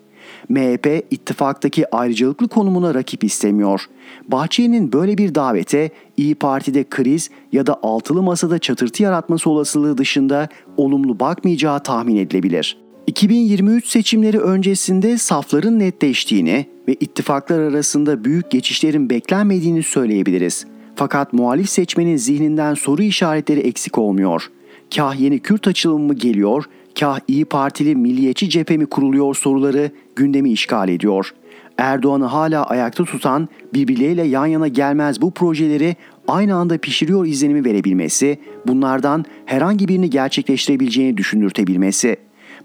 MHP 0.49 1.05
ittifaktaki 1.11 1.95
ayrıcalıklı 1.95 2.49
konumuna 2.49 2.95
rakip 2.95 3.25
istemiyor. 3.25 3.85
Bahçeli'nin 4.29 4.93
böyle 4.93 5.19
bir 5.19 5.35
davete 5.35 5.91
İyi 6.17 6.35
Parti'de 6.35 6.85
kriz 6.85 7.31
ya 7.53 7.67
da 7.67 7.79
altılı 7.83 8.23
masada 8.23 8.59
çatırtı 8.59 9.03
yaratması 9.03 9.51
olasılığı 9.51 9.99
dışında 9.99 10.49
olumlu 10.77 11.21
bakmayacağı 11.21 11.83
tahmin 11.83 12.17
edilebilir. 12.17 12.77
2023 13.07 13.87
seçimleri 13.87 14.41
öncesinde 14.41 15.19
safların 15.19 15.79
netleştiğini 15.79 16.67
ve 16.89 16.95
ittifaklar 16.95 17.59
arasında 17.59 18.25
büyük 18.25 18.51
geçişlerin 18.51 19.11
beklenmediğini 19.11 19.83
söyleyebiliriz. 19.83 20.67
Fakat 20.95 21.33
muhalif 21.33 21.71
seçmenin 21.71 22.17
zihninden 22.17 22.75
soru 22.75 23.03
işaretleri 23.03 23.61
eksik 23.61 23.99
olmuyor. 23.99 24.51
Kah 24.95 25.21
yeni 25.21 25.39
Kürt 25.39 25.69
açılımı 25.69 26.07
mı 26.07 26.15
geliyor, 26.15 26.65
kah 27.01 27.21
İyi 27.29 27.45
Partili 27.45 27.97
milliyetçi 27.97 28.51
cephe 28.51 28.77
mi 28.77 28.87
kuruluyor 28.87 29.35
soruları 29.35 29.91
gündemi 30.17 30.51
işgal 30.51 30.89
ediyor. 30.89 31.35
Erdoğan'ı 31.79 32.25
hala 32.25 32.67
ayakta 32.67 33.05
tutan 33.05 33.49
birbirleriyle 33.75 34.23
yan 34.23 34.47
yana 34.47 34.69
gelmez 34.69 35.23
bu 35.23 35.31
projeleri 35.31 35.97
aynı 36.29 36.55
anda 36.55 36.79
pişiriyor 36.79 37.27
izlenimi 37.27 37.65
verebilmesi, 37.65 38.39
bunlardan 38.67 39.25
herhangi 39.47 39.89
birini 39.89 40.11
gerçekleştirebileceğini 40.11 41.17
düşündürtebilmesi. 41.17 42.17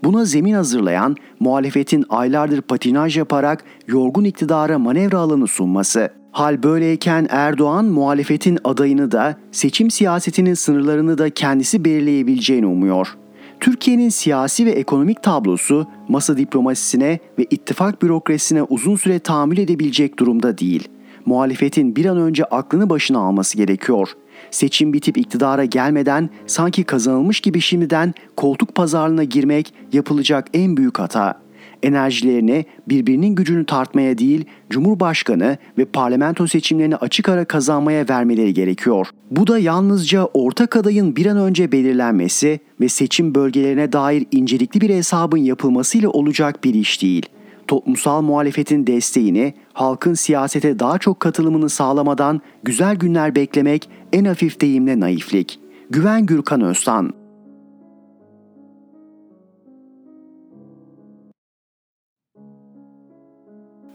Buna 0.04 0.26
zemin 0.26 0.54
hazırlayan 0.54 1.16
muhalefetin 1.40 2.06
aylardır 2.10 2.62
patinaj 2.62 3.18
yaparak 3.18 3.64
yorgun 3.88 4.24
iktidara 4.24 4.80
manevra 4.80 5.18
alanı 5.18 5.48
sunması. 5.48 6.10
Hal 6.32 6.64
böyleyken 6.64 7.28
Erdoğan 7.30 7.86
muhalefetin 7.86 8.60
adayını 8.64 9.12
da 9.12 9.38
seçim 9.52 9.92
siyasetinin 9.92 10.54
sınırlarını 10.54 11.18
da 11.18 11.30
kendisi 11.30 11.86
belirleyebileceğini 11.86 12.66
umuyor. 12.66 13.16
Türkiye'nin 13.64 14.10
siyasi 14.10 14.66
ve 14.66 14.72
ekonomik 14.72 15.24
tablosu 15.24 15.88
masa 16.08 16.38
diplomasisine 16.38 17.20
ve 17.40 17.44
ittifak 17.50 18.02
bürokrasisine 18.02 18.64
uzun 18.64 18.96
süre 18.96 19.20
tahammül 19.20 19.58
edebilecek 19.58 20.20
durumda 20.20 20.58
değil. 20.58 20.88
Muhalefetin 21.26 21.96
bir 21.96 22.06
an 22.06 22.18
önce 22.18 22.46
aklını 22.46 22.90
başına 22.90 23.20
alması 23.20 23.58
gerekiyor. 23.58 24.10
Seçim 24.52 24.94
bitip 24.94 25.18
iktidara 25.18 25.66
gelmeden 25.66 26.30
sanki 26.48 26.84
kazanılmış 26.84 27.40
gibi 27.40 27.62
şimdiden 27.62 28.14
koltuk 28.38 28.76
pazarlığına 28.76 29.24
girmek 29.24 29.74
yapılacak 29.94 30.48
en 30.54 30.78
büyük 30.78 31.00
hata 31.00 31.43
enerjilerini 31.84 32.66
birbirinin 32.90 33.36
gücünü 33.36 33.66
tartmaya 33.66 34.18
değil, 34.18 34.46
Cumhurbaşkanı 34.70 35.58
ve 35.78 35.86
parlamento 35.86 36.48
seçimlerini 36.48 36.96
açık 36.96 37.30
ara 37.30 37.46
kazanmaya 37.46 38.10
vermeleri 38.10 38.54
gerekiyor. 38.54 39.08
Bu 39.32 39.48
da 39.48 39.60
yalnızca 39.60 40.26
ortak 40.26 40.76
adayın 40.76 41.16
bir 41.16 41.26
an 41.26 41.38
önce 41.38 41.72
belirlenmesi 41.72 42.60
ve 42.82 42.90
seçim 42.90 43.36
bölgelerine 43.36 43.92
dair 43.92 44.26
incelikli 44.32 44.82
bir 44.82 44.90
hesabın 44.90 45.38
yapılmasıyla 45.38 46.10
olacak 46.10 46.64
bir 46.64 46.74
iş 46.74 47.02
değil. 47.02 47.26
Toplumsal 47.68 48.22
muhalefetin 48.22 48.88
desteğini, 48.88 49.54
halkın 49.74 50.14
siyasete 50.14 50.80
daha 50.80 50.98
çok 50.98 51.20
katılımını 51.20 51.70
sağlamadan 51.70 52.42
güzel 52.64 52.96
günler 52.96 53.36
beklemek 53.36 53.90
en 54.14 54.26
hafif 54.26 54.62
deyimle 54.62 55.00
naiflik. 55.00 55.60
Güven 55.90 56.26
Gürkan 56.26 56.62
Öztan 56.62 57.23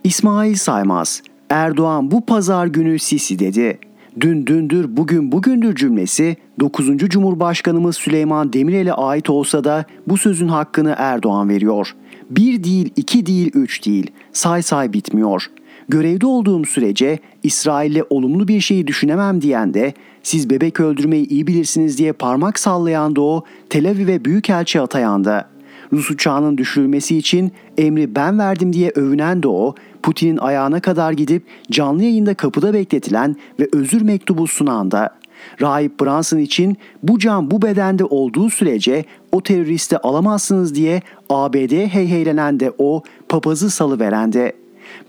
İsmail 0.08 0.54
Saymaz, 0.54 1.22
Erdoğan 1.50 2.10
bu 2.10 2.26
pazar 2.26 2.66
günü 2.66 2.98
Sisi 2.98 3.38
dedi. 3.38 3.78
Dün 4.20 4.46
dündür 4.46 4.96
bugün 4.96 5.32
bugündür 5.32 5.74
cümlesi 5.74 6.36
9. 6.60 6.98
Cumhurbaşkanımız 6.98 7.96
Süleyman 7.96 8.52
Demirel'e 8.52 8.92
ait 8.92 9.30
olsa 9.30 9.64
da 9.64 9.84
bu 10.06 10.16
sözün 10.16 10.48
hakkını 10.48 10.94
Erdoğan 10.98 11.48
veriyor. 11.48 11.94
Bir 12.30 12.64
değil, 12.64 12.92
iki 12.96 13.26
değil, 13.26 13.50
üç 13.54 13.86
değil. 13.86 14.10
Say 14.32 14.62
say 14.62 14.92
bitmiyor. 14.92 15.50
Görevde 15.88 16.26
olduğum 16.26 16.64
sürece 16.64 17.18
İsrail'le 17.42 18.02
olumlu 18.10 18.48
bir 18.48 18.60
şeyi 18.60 18.86
düşünemem 18.86 19.42
diyen 19.42 19.74
de 19.74 19.94
siz 20.22 20.50
bebek 20.50 20.80
öldürmeyi 20.80 21.28
iyi 21.28 21.46
bilirsiniz 21.46 21.98
diye 21.98 22.12
parmak 22.12 22.58
sallayan 22.58 23.16
da 23.16 23.20
o 23.20 23.44
Tel 23.70 23.90
Aviv'e 23.90 24.24
büyükelçi 24.24 24.80
atayan 24.80 25.24
da 25.24 25.48
Rus 25.92 26.10
uçağının 26.10 26.58
düşürülmesi 26.58 27.16
için 27.16 27.52
emri 27.78 28.14
ben 28.14 28.38
verdim 28.38 28.72
diye 28.72 28.92
övünen 28.94 29.42
de 29.42 29.48
o, 29.48 29.74
Putin'in 30.02 30.36
ayağına 30.36 30.80
kadar 30.80 31.12
gidip 31.12 31.42
canlı 31.70 32.04
yayında 32.04 32.34
kapıda 32.34 32.74
bekletilen 32.74 33.36
ve 33.60 33.68
özür 33.72 34.02
mektubu 34.02 34.46
sunan 34.46 34.90
da. 34.90 35.18
Rahip 35.60 36.00
Brunson 36.00 36.38
için 36.38 36.76
bu 37.02 37.18
can 37.18 37.50
bu 37.50 37.62
bedende 37.62 38.04
olduğu 38.04 38.50
sürece 38.50 39.04
o 39.32 39.42
teröristi 39.42 39.98
alamazsınız 39.98 40.74
diye 40.74 41.02
ABD 41.30 41.86
heyheylenen 41.86 42.60
de 42.60 42.72
o, 42.78 43.02
papazı 43.28 43.70
salıveren 43.70 44.32
de. 44.32 44.52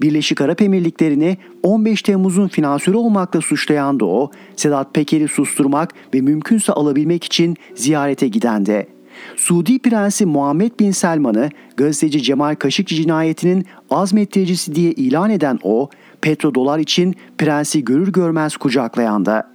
Birleşik 0.02 0.42
Arap 0.42 0.62
Emirlikleri'ni 0.62 1.38
15 1.64 2.02
Temmuz'un 2.02 2.48
finansörü 2.48 2.98
olmakla 2.98 3.42
suçlayan 3.42 4.00
da 4.00 4.06
o, 4.06 4.32
Sedat 4.56 4.94
Peker'i 4.94 5.28
susturmak 5.28 5.94
ve 6.14 6.22
mümkünse 6.22 6.74
alabilmek 6.74 7.24
için 7.24 7.56
ziyarete 7.76 8.28
giden 8.28 8.66
de. 8.66 8.88
Suudi 9.36 9.80
Prensi 9.80 10.26
Muhammed 10.26 10.72
Bin 10.80 10.92
Selman'ı 10.92 11.50
gazeteci 11.78 12.24
Cemal 12.24 12.56
Kaşıkçı 12.56 12.96
cinayetinin 12.96 13.66
azmettiricisi 13.90 14.76
diye 14.76 14.92
ilan 14.92 15.30
eden 15.30 15.60
o, 15.64 15.90
petrodolar 16.22 16.80
için 16.80 17.16
prensi 17.38 17.86
görür 17.86 18.12
görmez 18.12 18.58
kucaklayan 18.58 19.26
da. 19.26 19.52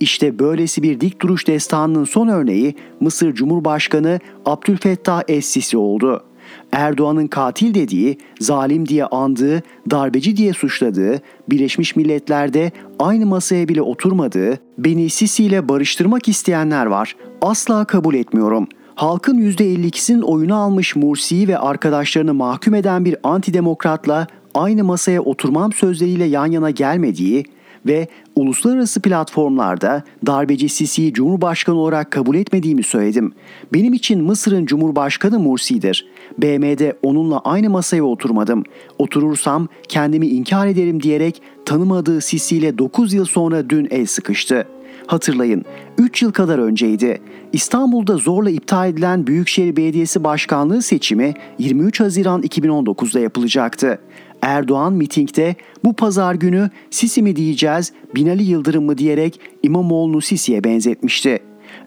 İşte 0.00 0.38
böylesi 0.38 0.82
bir 0.82 1.00
dik 1.00 1.22
duruş 1.22 1.46
destanının 1.46 2.04
son 2.04 2.28
örneği 2.28 2.74
Mısır 3.00 3.34
Cumhurbaşkanı 3.34 4.20
Abdülfettah 4.46 5.22
Es-Sisi 5.28 5.76
oldu. 5.76 6.24
Erdoğan'ın 6.72 7.26
katil 7.26 7.74
dediği, 7.74 8.18
zalim 8.40 8.88
diye 8.88 9.04
andığı, 9.04 9.62
darbeci 9.90 10.36
diye 10.36 10.52
suçladığı, 10.52 11.20
Birleşmiş 11.50 11.96
Milletler'de 11.96 12.72
aynı 12.98 13.26
masaya 13.26 13.68
bile 13.68 13.82
oturmadığı, 13.82 14.58
beni 14.78 15.10
Sisi 15.10 15.44
ile 15.44 15.68
barıştırmak 15.68 16.28
isteyenler 16.28 16.86
var. 16.86 17.16
Asla 17.42 17.84
kabul 17.84 18.14
etmiyorum. 18.14 18.68
Halkın 18.98 19.38
%52'sinin 19.38 20.22
oyunu 20.22 20.56
almış 20.56 20.96
Mursi'yi 20.96 21.48
ve 21.48 21.58
arkadaşlarını 21.58 22.34
mahkum 22.34 22.74
eden 22.74 23.04
bir 23.04 23.16
antidemokratla 23.22 24.26
aynı 24.54 24.84
masaya 24.84 25.22
oturmam 25.22 25.72
sözleriyle 25.72 26.24
yan 26.24 26.46
yana 26.46 26.70
gelmediği, 26.70 27.44
ve 27.86 28.08
uluslararası 28.36 29.02
platformlarda 29.02 30.02
darbeci 30.26 30.68
Sisi'yi 30.68 31.12
Cumhurbaşkanı 31.12 31.76
olarak 31.76 32.10
kabul 32.10 32.36
etmediğimi 32.36 32.82
söyledim. 32.82 33.32
Benim 33.72 33.92
için 33.92 34.22
Mısır'ın 34.22 34.66
Cumhurbaşkanı 34.66 35.38
Mursi'dir. 35.38 36.06
BM'de 36.38 36.98
onunla 37.02 37.38
aynı 37.38 37.70
masaya 37.70 38.02
oturmadım. 38.02 38.64
Oturursam 38.98 39.68
kendimi 39.88 40.26
inkar 40.26 40.66
ederim 40.66 41.02
diyerek 41.02 41.42
tanımadığı 41.64 42.20
Sisi 42.20 42.56
ile 42.56 42.78
9 42.78 43.12
yıl 43.12 43.24
sonra 43.24 43.70
dün 43.70 43.88
el 43.90 44.06
sıkıştı. 44.06 44.66
Hatırlayın 45.08 45.64
3 45.98 46.22
yıl 46.22 46.32
kadar 46.32 46.58
önceydi. 46.58 47.20
İstanbul'da 47.52 48.16
zorla 48.16 48.50
iptal 48.50 48.88
edilen 48.88 49.26
Büyükşehir 49.26 49.76
Belediyesi 49.76 50.24
Başkanlığı 50.24 50.82
seçimi 50.82 51.34
23 51.58 52.00
Haziran 52.00 52.42
2019'da 52.42 53.20
yapılacaktı. 53.20 53.98
Erdoğan 54.42 54.92
mitingde 54.92 55.56
bu 55.84 55.92
pazar 55.92 56.34
günü 56.34 56.70
Sisi 56.90 57.22
mi 57.22 57.36
diyeceğiz, 57.36 57.92
Binali 58.14 58.42
Yıldırım 58.42 58.84
mı 58.84 58.98
diyerek 58.98 59.40
İmamoğlu'nu 59.62 60.20
Sisi'ye 60.20 60.64
benzetmişti. 60.64 61.38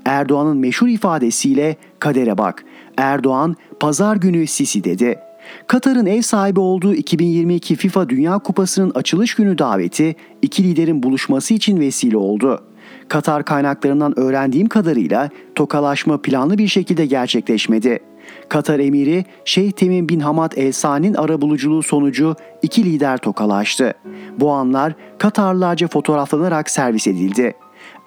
Erdoğan'ın 0.05 0.57
meşhur 0.57 0.87
ifadesiyle 0.87 1.75
kadere 1.99 2.37
bak. 2.37 2.65
Erdoğan 2.97 3.55
pazar 3.79 4.15
günü 4.15 4.47
Sisi 4.47 4.83
dedi. 4.83 5.19
Katar'ın 5.67 6.05
ev 6.05 6.21
sahibi 6.21 6.59
olduğu 6.59 6.93
2022 6.93 7.75
FIFA 7.75 8.09
Dünya 8.09 8.39
Kupası'nın 8.39 8.91
açılış 8.95 9.35
günü 9.35 9.57
daveti 9.57 10.15
iki 10.41 10.63
liderin 10.63 11.03
buluşması 11.03 11.53
için 11.53 11.79
vesile 11.79 12.17
oldu. 12.17 12.70
Katar 13.11 13.45
kaynaklarından 13.45 14.19
öğrendiğim 14.19 14.67
kadarıyla 14.67 15.29
tokalaşma 15.55 16.21
planlı 16.21 16.57
bir 16.57 16.67
şekilde 16.67 17.05
gerçekleşmedi. 17.05 17.99
Katar 18.49 18.79
emiri 18.79 19.25
Şeyh 19.45 19.71
Temim 19.71 20.09
bin 20.09 20.19
Hamad 20.19 20.51
El 20.55 20.71
Sani'nin 20.71 21.13
arabuluculuğu 21.13 21.83
sonucu 21.83 22.35
iki 22.61 22.85
lider 22.85 23.17
tokalaştı. 23.17 23.93
Bu 24.39 24.51
anlar 24.51 24.93
Katarlarca 25.19 25.87
fotoğraflanarak 25.87 26.69
servis 26.69 27.07
edildi. 27.07 27.53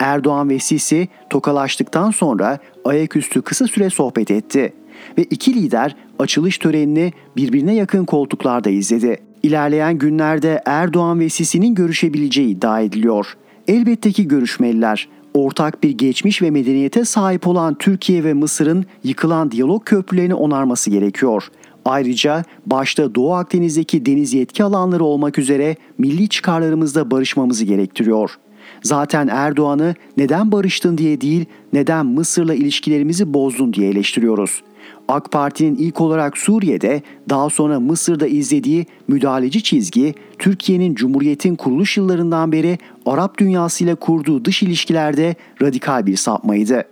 Erdoğan 0.01 0.49
ve 0.49 0.59
Sisi 0.59 1.09
tokalaştıktan 1.31 2.11
sonra 2.11 2.59
ayaküstü 2.85 3.43
kısa 3.43 3.67
süre 3.67 3.91
sohbet 3.91 4.31
etti 4.31 4.73
ve 5.19 5.23
iki 5.23 5.55
lider 5.55 5.97
açılış 6.19 6.59
törenini 6.59 7.13
birbirine 7.37 7.75
yakın 7.75 8.05
koltuklarda 8.05 8.71
izledi. 8.71 9.17
İlerleyen 9.43 9.99
günlerde 9.99 10.63
Erdoğan 10.67 11.21
ve 11.21 11.29
Sisi'nin 11.29 11.75
görüşebileceği 11.75 12.49
iddia 12.49 12.81
ediliyor. 12.81 13.37
Elbette 13.69 14.13
ki 14.13 14.29
görüşmeliler 14.29 15.09
ortak 15.35 15.83
bir 15.83 15.91
geçmiş 15.91 16.43
ve 16.43 16.51
medeniyete 16.51 17.05
sahip 17.05 17.47
olan 17.47 17.75
Türkiye 17.75 18.25
ve 18.25 18.35
Mısır'ın 18.35 18.87
yıkılan 19.05 19.51
diyalog 19.51 19.85
köprülerini 19.85 20.35
onarması 20.35 20.91
gerekiyor. 20.91 21.49
Ayrıca 21.85 22.45
başta 22.67 23.15
Doğu 23.15 23.35
Akdeniz'deki 23.35 24.07
deniz 24.07 24.35
yetki 24.35 24.65
alanları 24.65 25.05
olmak 25.05 25.39
üzere 25.39 25.77
milli 25.99 26.29
çıkarlarımızda 26.29 27.11
barışmamızı 27.11 27.65
gerektiriyor. 27.65 28.39
Zaten 28.83 29.29
Erdoğan'ı 29.29 29.95
neden 30.17 30.53
barıştın 30.53 30.99
diye 30.99 31.21
değil, 31.21 31.45
neden 31.73 32.07
Mısır'la 32.07 32.55
ilişkilerimizi 32.55 33.35
bozdun 33.35 33.73
diye 33.73 33.91
eleştiriyoruz. 33.91 34.63
AK 35.09 35.33
Parti'nin 35.33 35.77
ilk 35.77 36.01
olarak 36.01 36.39
Suriye'de, 36.39 37.03
daha 37.29 37.51
sonra 37.51 37.81
Mısır'da 37.81 38.27
izlediği 38.27 38.87
müdahaleci 39.09 39.63
çizgi, 39.63 40.15
Türkiye'nin 40.39 40.95
Cumhuriyet'in 40.95 41.57
kuruluş 41.57 41.97
yıllarından 41.97 42.53
beri 42.53 42.79
Arap 43.07 43.39
dünyasıyla 43.39 43.95
kurduğu 43.95 44.45
dış 44.45 44.63
ilişkilerde 44.63 45.35
radikal 45.63 46.07
bir 46.07 46.17
sapmaydı. 46.17 46.85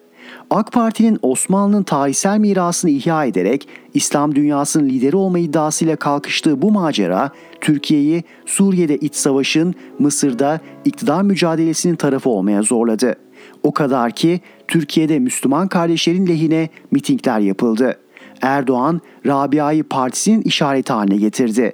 AK 0.50 0.72
Parti'nin 0.72 1.18
Osmanlı'nın 1.22 1.82
tarihsel 1.82 2.38
mirasını 2.38 2.90
ihya 2.90 3.24
ederek 3.24 3.68
İslam 3.94 4.34
dünyasının 4.34 4.88
lideri 4.88 5.16
olma 5.16 5.38
iddiasıyla 5.38 5.96
kalkıştığı 5.96 6.62
bu 6.62 6.70
macera 6.70 7.30
Türkiye'yi 7.60 8.24
Suriye'de 8.46 8.96
iç 8.96 9.14
savaşın, 9.14 9.74
Mısır'da 9.98 10.60
iktidar 10.84 11.22
mücadelesinin 11.22 11.96
tarafı 11.96 12.30
olmaya 12.30 12.62
zorladı. 12.62 13.14
O 13.62 13.72
kadar 13.72 14.10
ki 14.10 14.40
Türkiye'de 14.72 15.18
Müslüman 15.18 15.68
kardeşlerin 15.68 16.26
lehine 16.26 16.68
mitingler 16.90 17.40
yapıldı. 17.40 17.98
Erdoğan, 18.42 19.00
Rabia'yı 19.26 19.84
partisinin 19.84 20.42
işareti 20.42 20.92
haline 20.92 21.16
getirdi. 21.16 21.72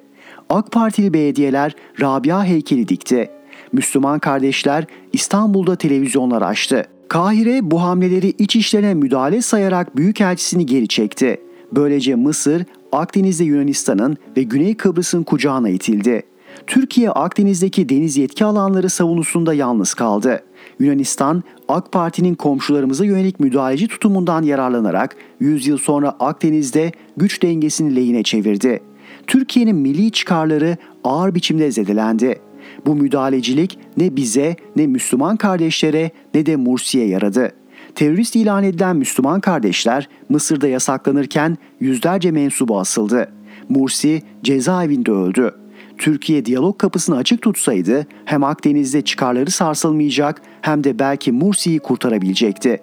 AK 0.51 0.73
Partili 0.73 1.15
belediyeler 1.15 1.75
Rabia 2.01 2.45
heykeli 2.45 2.89
dikti. 2.89 3.31
Müslüman 3.73 4.19
kardeşler 4.19 4.87
İstanbul'da 5.13 5.77
televizyonlar 5.77 6.43
açtı. 6.43 6.85
Kahire 7.09 7.71
bu 7.71 7.83
hamleleri 7.83 8.29
iç 8.29 8.57
işlerine 8.57 8.95
müdahale 8.95 9.43
sayarak 9.43 9.97
büyükelçisini 9.97 10.67
geri 10.67 10.89
çekti. 10.89 11.41
Böylece 11.73 12.15
Mısır, 12.15 12.65
Akdeniz'de 12.93 13.45
Yunanistan'ın 13.45 14.17
ve 14.37 14.43
Güney 14.43 14.77
Kıbrıs'ın 14.77 15.23
kucağına 15.23 15.69
itildi. 15.69 16.23
Türkiye 16.67 17.11
Akdeniz'deki 17.11 17.89
deniz 17.89 18.17
yetki 18.17 18.45
alanları 18.45 18.91
savunusunda 18.91 19.55
yalnız 19.55 19.95
kaldı. 19.95 20.43
Yunanistan, 20.79 21.43
AK 21.69 21.93
Parti'nin 21.93 22.35
komşularımıza 22.35 23.05
yönelik 23.05 23.41
müdahaleci 23.41 23.89
tutumundan 23.89 24.43
yararlanarak 24.43 25.17
100 25.41 25.67
yıl 25.67 25.79
sonra 25.79 26.17
Akdeniz'de 26.21 26.93
güç 27.17 27.43
dengesini 27.43 27.97
lehine 27.97 28.23
çevirdi. 28.23 28.81
Türkiye'nin 29.27 29.77
milli 29.77 30.11
çıkarları 30.13 30.77
ağır 31.05 31.35
biçimde 31.35 31.71
zedelendi. 31.71 32.41
Bu 32.87 32.95
müdahalecilik 32.95 33.79
ne 33.97 34.17
bize, 34.17 34.57
ne 34.77 34.87
Müslüman 34.87 35.37
kardeşlere, 35.37 36.11
ne 36.35 36.47
de 36.47 36.57
Mursi'ye 36.57 37.07
yaradı. 37.07 37.53
Terörist 37.95 38.37
ilan 38.37 38.65
edilen 38.65 38.97
Müslüman 38.97 39.41
kardeşler 39.41 40.09
Mısır'da 40.29 40.69
yasaklanırken 40.69 41.59
yüzlerce 41.81 42.31
mensubu 42.31 42.79
asıldı. 42.79 43.33
Mursi 43.69 44.23
cezaevinde 44.43 45.11
öldü. 45.11 45.55
Türkiye 45.99 46.45
diyalog 46.45 46.79
kapısını 46.79 47.17
açık 47.17 47.43
tutsaydı 47.43 48.07
hem 48.25 48.45
Akdeniz'de 48.45 49.03
çıkarları 49.03 49.51
sarsılmayacak 49.51 50.43
hem 50.63 50.85
de 50.85 50.99
belki 50.99 51.33
Mursi'yi 51.33 51.79
kurtarabilecekti. 51.79 52.83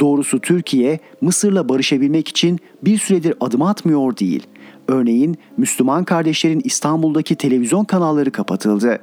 Doğrusu 0.00 0.40
Türkiye 0.40 0.98
Mısır'la 1.20 1.68
barışabilmek 1.68 2.28
için 2.28 2.58
bir 2.82 2.98
süredir 2.98 3.34
adım 3.40 3.62
atmıyor 3.62 4.16
değil. 4.16 4.46
Örneğin 4.88 5.36
Müslüman 5.56 6.04
kardeşlerin 6.04 6.60
İstanbul'daki 6.64 7.34
televizyon 7.34 7.84
kanalları 7.84 8.32
kapatıldı. 8.32 8.98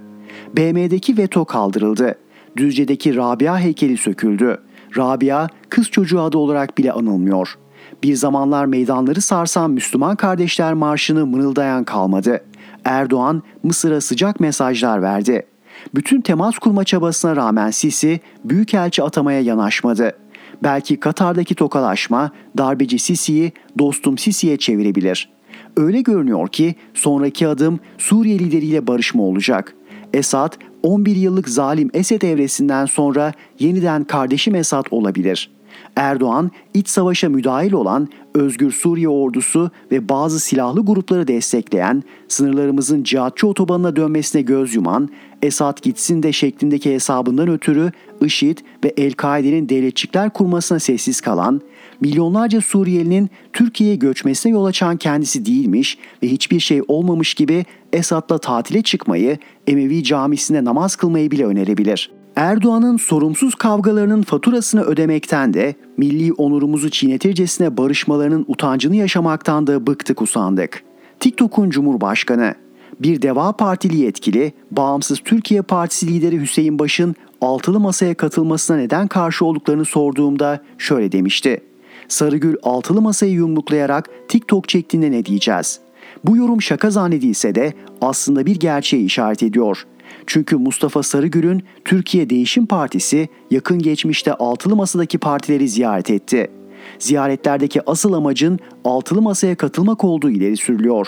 BM'deki 0.58 1.17
veto 1.17 1.46
kaldırıldı. 1.46 2.15
Düzce'deki 2.58 3.15
Rabia 3.15 3.60
heykeli 3.60 3.98
söküldü. 3.98 4.58
Rabia 4.98 5.48
kız 5.70 5.88
çocuğu 5.88 6.22
adı 6.22 6.38
olarak 6.38 6.78
bile 6.78 6.91
anılmıyor. 6.91 7.58
Bir 8.04 8.15
zamanlar 8.15 8.65
meydanları 8.65 9.22
sarsan 9.22 9.72
Müslüman 9.72 10.15
Kardeşler 10.15 10.74
Marşı'nı 10.74 11.26
mırıldayan 11.26 11.84
kalmadı. 11.84 12.41
Erdoğan 12.86 13.44
Mısır'a 13.63 14.02
sıcak 14.02 14.40
mesajlar 14.40 15.02
verdi. 15.02 15.46
Bütün 15.96 16.22
temas 16.22 16.60
kurma 16.60 16.84
çabasına 16.84 17.36
rağmen 17.36 17.72
Sisi 17.72 18.20
büyükelçi 18.46 19.04
atamaya 19.04 19.42
yanaşmadı. 19.42 20.12
Belki 20.63 21.00
Katar'daki 21.00 21.56
tokalaşma 21.56 22.32
darbeci 22.58 23.00
Sisi'yi 23.00 23.52
dostum 23.80 24.18
Sisi'ye 24.18 24.58
çevirebilir. 24.58 25.30
Öyle 25.78 26.02
görünüyor 26.02 26.48
ki 26.48 26.76
sonraki 26.94 27.48
adım 27.48 27.80
Suriye 27.98 28.40
lideriyle 28.40 28.88
barışma 28.88 29.24
olacak. 29.24 29.76
Esad 30.13 30.54
11 30.84 31.16
yıllık 31.16 31.50
zalim 31.50 31.90
Esed 31.94 32.22
evresinden 32.22 32.86
sonra 32.86 33.34
yeniden 33.60 34.04
kardeşim 34.04 34.56
Esad 34.56 34.86
olabilir.'' 34.92 35.57
Erdoğan 35.98 36.52
iç 36.74 36.90
savaşa 36.90 37.30
müdahil 37.30 37.72
olan 37.72 38.10
Özgür 38.34 38.72
Suriye 38.72 39.10
ordusu 39.10 39.72
ve 39.92 40.10
bazı 40.10 40.40
silahlı 40.40 40.86
grupları 40.86 41.28
destekleyen, 41.28 42.04
sınırlarımızın 42.28 43.04
cihatçı 43.04 43.48
otobanına 43.48 43.96
dönmesine 43.96 44.42
göz 44.42 44.76
yuman, 44.76 45.10
Esad 45.42 45.82
gitsin 45.82 46.24
de 46.24 46.34
şeklindeki 46.34 46.94
hesabından 46.94 47.48
ötürü 47.48 47.92
IŞİD 48.22 48.58
ve 48.84 48.94
El-Kaide'nin 48.98 49.70
devletçikler 49.70 50.30
kurmasına 50.30 50.80
sessiz 50.80 51.22
kalan, 51.22 51.62
milyonlarca 52.02 52.62
Suriyelinin 52.62 53.30
Türkiye'ye 53.54 53.96
göçmesine 53.96 54.52
yol 54.52 54.66
açan 54.66 54.98
kendisi 54.98 55.46
değilmiş 55.46 55.98
ve 56.24 56.28
hiçbir 56.28 56.60
şey 56.60 56.82
olmamış 56.88 57.34
gibi 57.34 57.66
Esad'la 57.94 58.38
tatile 58.38 58.82
çıkmayı, 58.82 59.38
Emevi 59.68 60.04
camisinde 60.04 60.64
namaz 60.64 60.96
kılmayı 60.96 61.32
bile 61.32 61.46
önerebilir. 61.46 62.17
Erdoğan'ın 62.38 62.97
sorumsuz 62.97 63.56
kavgalarının 63.56 64.21
faturasını 64.21 64.84
ödemekten 64.84 65.54
de 65.54 65.76
milli 65.97 66.34
onurumuzu 66.34 66.89
çiğnetircesine 66.89 67.78
barışmalarının 67.78 68.45
utancını 68.47 68.95
yaşamaktan 68.95 69.67
da 69.67 69.88
bıktık 69.88 70.21
usandık. 70.21 70.84
TikTok'un 71.19 71.69
Cumhurbaşkanı 71.69 72.56
bir 73.00 73.21
Deva 73.21 73.52
Partili 73.52 73.97
yetkili, 73.97 74.54
Bağımsız 74.71 75.19
Türkiye 75.19 75.62
Partisi 75.62 76.08
lideri 76.08 76.41
Hüseyin 76.41 76.80
Baş'ın 76.80 77.15
altılı 77.41 77.80
masaya 77.80 78.13
katılmasına 78.13 78.78
neden 78.78 79.08
karşı 79.08 79.45
olduklarını 79.45 79.86
sorduğumda 79.86 80.60
şöyle 80.78 81.12
demişti. 81.12 81.62
Sarıgül 82.08 82.56
altılı 82.63 83.02
masayı 83.02 83.32
yumruklayarak 83.32 84.10
TikTok 84.28 84.69
çektiğinde 84.69 85.12
ne 85.12 85.26
diyeceğiz? 85.26 85.80
Bu 86.23 86.38
yorum 86.38 86.62
şaka 86.62 86.89
zannedilse 86.89 87.56
de 87.56 87.73
aslında 88.02 88.45
bir 88.45 88.56
gerçeğe 88.56 89.04
işaret 89.04 89.43
ediyor. 89.43 89.88
Çünkü 90.28 90.56
Mustafa 90.56 91.04
Sarıgül'ün 91.04 91.63
Türkiye 91.86 92.30
Değişim 92.30 92.66
Partisi 92.66 93.30
yakın 93.52 93.80
geçmişte 93.80 94.34
altılı 94.34 94.76
masadaki 94.76 95.18
partileri 95.18 95.68
ziyaret 95.68 96.10
etti. 96.10 96.52
Ziyaretlerdeki 97.00 97.90
asıl 97.90 98.13
amacın 98.13 98.60
altılı 98.84 99.22
masaya 99.22 99.56
katılmak 99.56 100.04
olduğu 100.04 100.30
ileri 100.30 100.58
sürülüyor. 100.58 101.08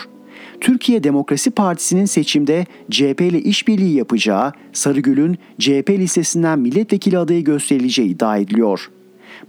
Türkiye 0.62 1.03
Demokrasi 1.03 1.51
Partisi'nin 1.51 2.05
seçimde 2.05 2.65
CHP 2.91 3.21
ile 3.21 3.41
işbirliği 3.41 3.95
yapacağı 3.95 4.51
Sarıgül'ün 4.73 5.38
CHP 5.60 5.89
listesinden 5.89 6.60
milletvekili 6.60 7.17
adayı 7.17 7.43
gösterileceği 7.43 8.10
iddia 8.10 8.38
ediliyor. 8.38 8.91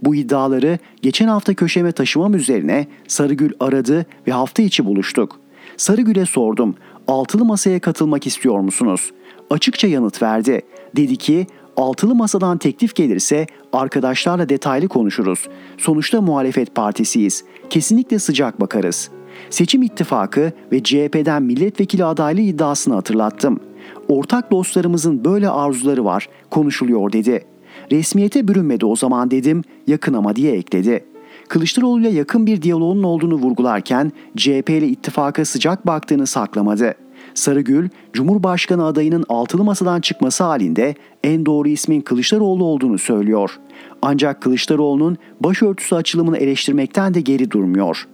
Bu 0.01 0.15
iddiaları 0.15 0.79
geçen 1.01 1.27
hafta 1.27 1.53
köşeme 1.53 1.91
taşımam 1.91 2.35
üzerine 2.35 2.87
Sarıgül 3.07 3.51
aradı 3.59 4.05
ve 4.27 4.31
hafta 4.31 4.63
içi 4.63 4.85
buluştuk. 4.85 5.39
Sarıgül'e 5.77 6.25
sordum. 6.25 6.75
Altılı 7.07 7.45
masaya 7.45 7.79
katılmak 7.79 8.27
istiyor 8.27 8.59
musunuz? 8.59 9.11
Açıkça 9.51 9.87
yanıt 9.87 10.21
verdi. 10.21 10.61
Dedi 10.95 11.15
ki 11.15 11.47
altılı 11.77 12.15
masadan 12.15 12.57
teklif 12.57 12.95
gelirse 12.95 13.47
arkadaşlarla 13.73 14.49
detaylı 14.49 14.87
konuşuruz. 14.87 15.47
Sonuçta 15.77 16.21
muhalefet 16.21 16.75
partisiyiz. 16.75 17.43
Kesinlikle 17.69 18.19
sıcak 18.19 18.61
bakarız. 18.61 19.09
Seçim 19.49 19.81
ittifakı 19.81 20.51
ve 20.71 20.83
CHP'den 20.83 21.43
milletvekili 21.43 22.05
adaylığı 22.05 22.41
iddiasını 22.41 22.93
hatırlattım. 22.93 23.59
Ortak 24.07 24.51
dostlarımızın 24.51 25.25
böyle 25.25 25.49
arzuları 25.49 26.05
var, 26.05 26.29
konuşuluyor 26.49 27.11
dedi. 27.11 27.45
Resmiyete 27.91 28.47
bürünmedi 28.47 28.85
o 28.85 28.95
zaman 28.95 29.31
dedim, 29.31 29.63
yakın 29.87 30.13
ama 30.13 30.35
diye 30.35 30.51
ekledi. 30.51 31.05
Kılıçdaroğlu 31.47 32.01
ile 32.01 32.09
yakın 32.09 32.45
bir 32.45 32.61
diyaloğunun 32.61 33.03
olduğunu 33.03 33.35
vurgularken 33.35 34.11
CHP 34.37 34.69
ile 34.69 34.87
ittifaka 34.87 35.45
sıcak 35.45 35.87
baktığını 35.87 36.27
saklamadı. 36.27 36.95
Sarıgül, 37.33 37.89
Cumhurbaşkanı 38.13 38.85
adayının 38.85 39.25
altılı 39.29 39.63
masadan 39.63 40.01
çıkması 40.01 40.43
halinde 40.43 40.95
en 41.23 41.45
doğru 41.45 41.67
ismin 41.67 42.01
Kılıçdaroğlu 42.01 42.63
olduğunu 42.65 42.97
söylüyor. 42.97 43.59
Ancak 44.01 44.41
Kılıçdaroğlu'nun 44.41 45.17
başörtüsü 45.41 45.95
açılımını 45.95 46.37
eleştirmekten 46.37 47.13
de 47.13 47.21
geri 47.21 47.51
durmuyor. 47.51 48.07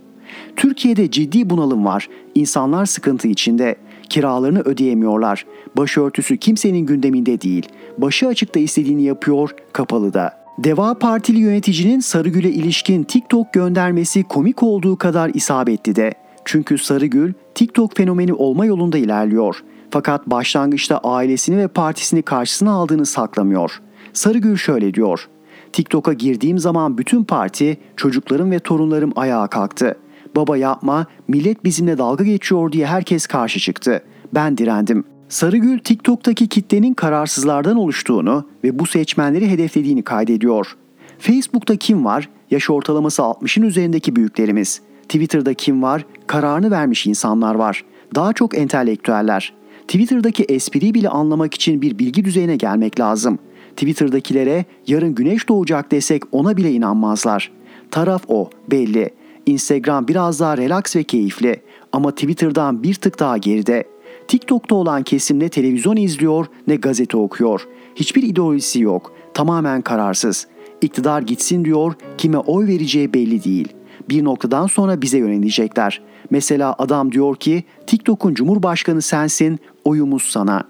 Türkiye'de 0.55 1.11
ciddi 1.11 1.49
bunalım 1.49 1.85
var. 1.85 2.09
İnsanlar 2.35 2.85
sıkıntı 2.85 3.27
içinde. 3.27 3.75
Kiralarını 4.09 4.61
ödeyemiyorlar. 4.61 5.45
Başörtüsü 5.77 6.37
kimsenin 6.37 6.85
gündeminde 6.85 7.41
değil. 7.41 7.69
Başı 7.97 8.27
açıkta 8.27 8.59
istediğini 8.59 9.03
yapıyor, 9.03 9.55
kapalı 9.73 10.13
da. 10.13 10.47
Deva 10.57 10.93
Partili 10.93 11.39
yöneticinin 11.39 11.99
Sarıgül'e 11.99 12.49
ilişkin 12.49 13.03
TikTok 13.03 13.53
göndermesi 13.53 14.23
komik 14.23 14.63
olduğu 14.63 14.97
kadar 14.97 15.31
isabetli 15.33 15.95
de. 15.95 16.13
Çünkü 16.47 16.77
Sarıgül 16.77 17.33
TikTok 17.55 17.97
fenomeni 17.97 18.33
olma 18.33 18.65
yolunda 18.65 18.97
ilerliyor. 18.97 19.63
Fakat 19.91 20.27
başlangıçta 20.27 20.97
ailesini 20.97 21.57
ve 21.57 21.67
partisini 21.67 22.21
karşısına 22.21 22.71
aldığını 22.71 23.05
saklamıyor. 23.05 23.81
Sarıgül 24.13 24.55
şöyle 24.55 24.93
diyor. 24.93 25.27
TikTok'a 25.73 26.13
girdiğim 26.13 26.59
zaman 26.59 26.97
bütün 26.97 27.23
parti, 27.23 27.77
çocuklarım 27.95 28.51
ve 28.51 28.59
torunlarım 28.59 29.11
ayağa 29.15 29.47
kalktı. 29.47 29.97
Baba 30.35 30.57
yapma, 30.57 31.05
millet 31.27 31.63
bizimle 31.63 31.97
dalga 31.97 32.23
geçiyor 32.23 32.71
diye 32.71 32.85
herkes 32.85 33.27
karşı 33.27 33.59
çıktı. 33.59 34.03
Ben 34.33 34.57
direndim. 34.57 35.03
Sarıgül 35.29 35.79
TikTok'taki 35.79 36.47
kitlenin 36.47 36.93
kararsızlardan 36.93 37.77
oluştuğunu 37.77 38.47
ve 38.63 38.79
bu 38.79 38.85
seçmenleri 38.85 39.49
hedeflediğini 39.49 40.03
kaydediyor. 40.03 40.77
Facebook'ta 41.19 41.75
kim 41.75 42.05
var? 42.05 42.29
Yaş 42.51 42.69
ortalaması 42.69 43.21
60'ın 43.21 43.63
üzerindeki 43.63 44.15
büyüklerimiz. 44.15 44.81
Twitter'da 45.09 45.53
kim 45.53 45.83
var? 45.83 46.05
Kararını 46.27 46.71
vermiş 46.71 47.07
insanlar 47.07 47.55
var. 47.55 47.85
Daha 48.15 48.33
çok 48.33 48.57
entelektüeller. 48.57 49.53
Twitter'daki 49.81 50.43
espriyi 50.43 50.93
bile 50.93 51.09
anlamak 51.09 51.53
için 51.53 51.81
bir 51.81 51.99
bilgi 51.99 52.25
düzeyine 52.25 52.55
gelmek 52.55 52.99
lazım. 52.99 53.39
Twitter'dakilere 53.75 54.65
yarın 54.87 55.15
güneş 55.15 55.49
doğacak 55.49 55.91
desek 55.91 56.23
ona 56.31 56.57
bile 56.57 56.71
inanmazlar. 56.71 57.51
Taraf 57.91 58.23
o, 58.27 58.49
belli. 58.71 59.09
Instagram 59.45 60.07
biraz 60.07 60.39
daha 60.39 60.57
relax 60.57 60.95
ve 60.95 61.03
keyifli 61.03 61.61
ama 61.91 62.11
Twitter'dan 62.11 62.83
bir 62.83 62.93
tık 62.93 63.19
daha 63.19 63.37
geride. 63.37 63.83
TikTok'ta 64.27 64.75
olan 64.75 65.03
kesim 65.03 65.39
ne 65.39 65.49
televizyon 65.49 65.95
izliyor 65.95 66.45
ne 66.67 66.75
gazete 66.75 67.17
okuyor. 67.17 67.67
Hiçbir 67.95 68.23
ideolojisi 68.23 68.81
yok. 68.81 69.11
Tamamen 69.33 69.81
kararsız. 69.81 70.47
İktidar 70.81 71.21
gitsin 71.21 71.65
diyor, 71.65 71.93
kime 72.17 72.37
oy 72.37 72.67
vereceği 72.67 73.13
belli 73.13 73.43
değil. 73.43 73.76
Bir 74.09 74.23
noktadan 74.23 74.67
sonra 74.67 75.01
bize 75.01 75.17
yönelecekler. 75.17 76.01
Mesela 76.29 76.75
adam 76.77 77.11
diyor 77.11 77.35
ki 77.35 77.63
TikTok'un 77.87 78.33
cumhurbaşkanı 78.33 79.01
sensin, 79.01 79.59
oyumuz 79.85 80.23
sana. 80.23 80.63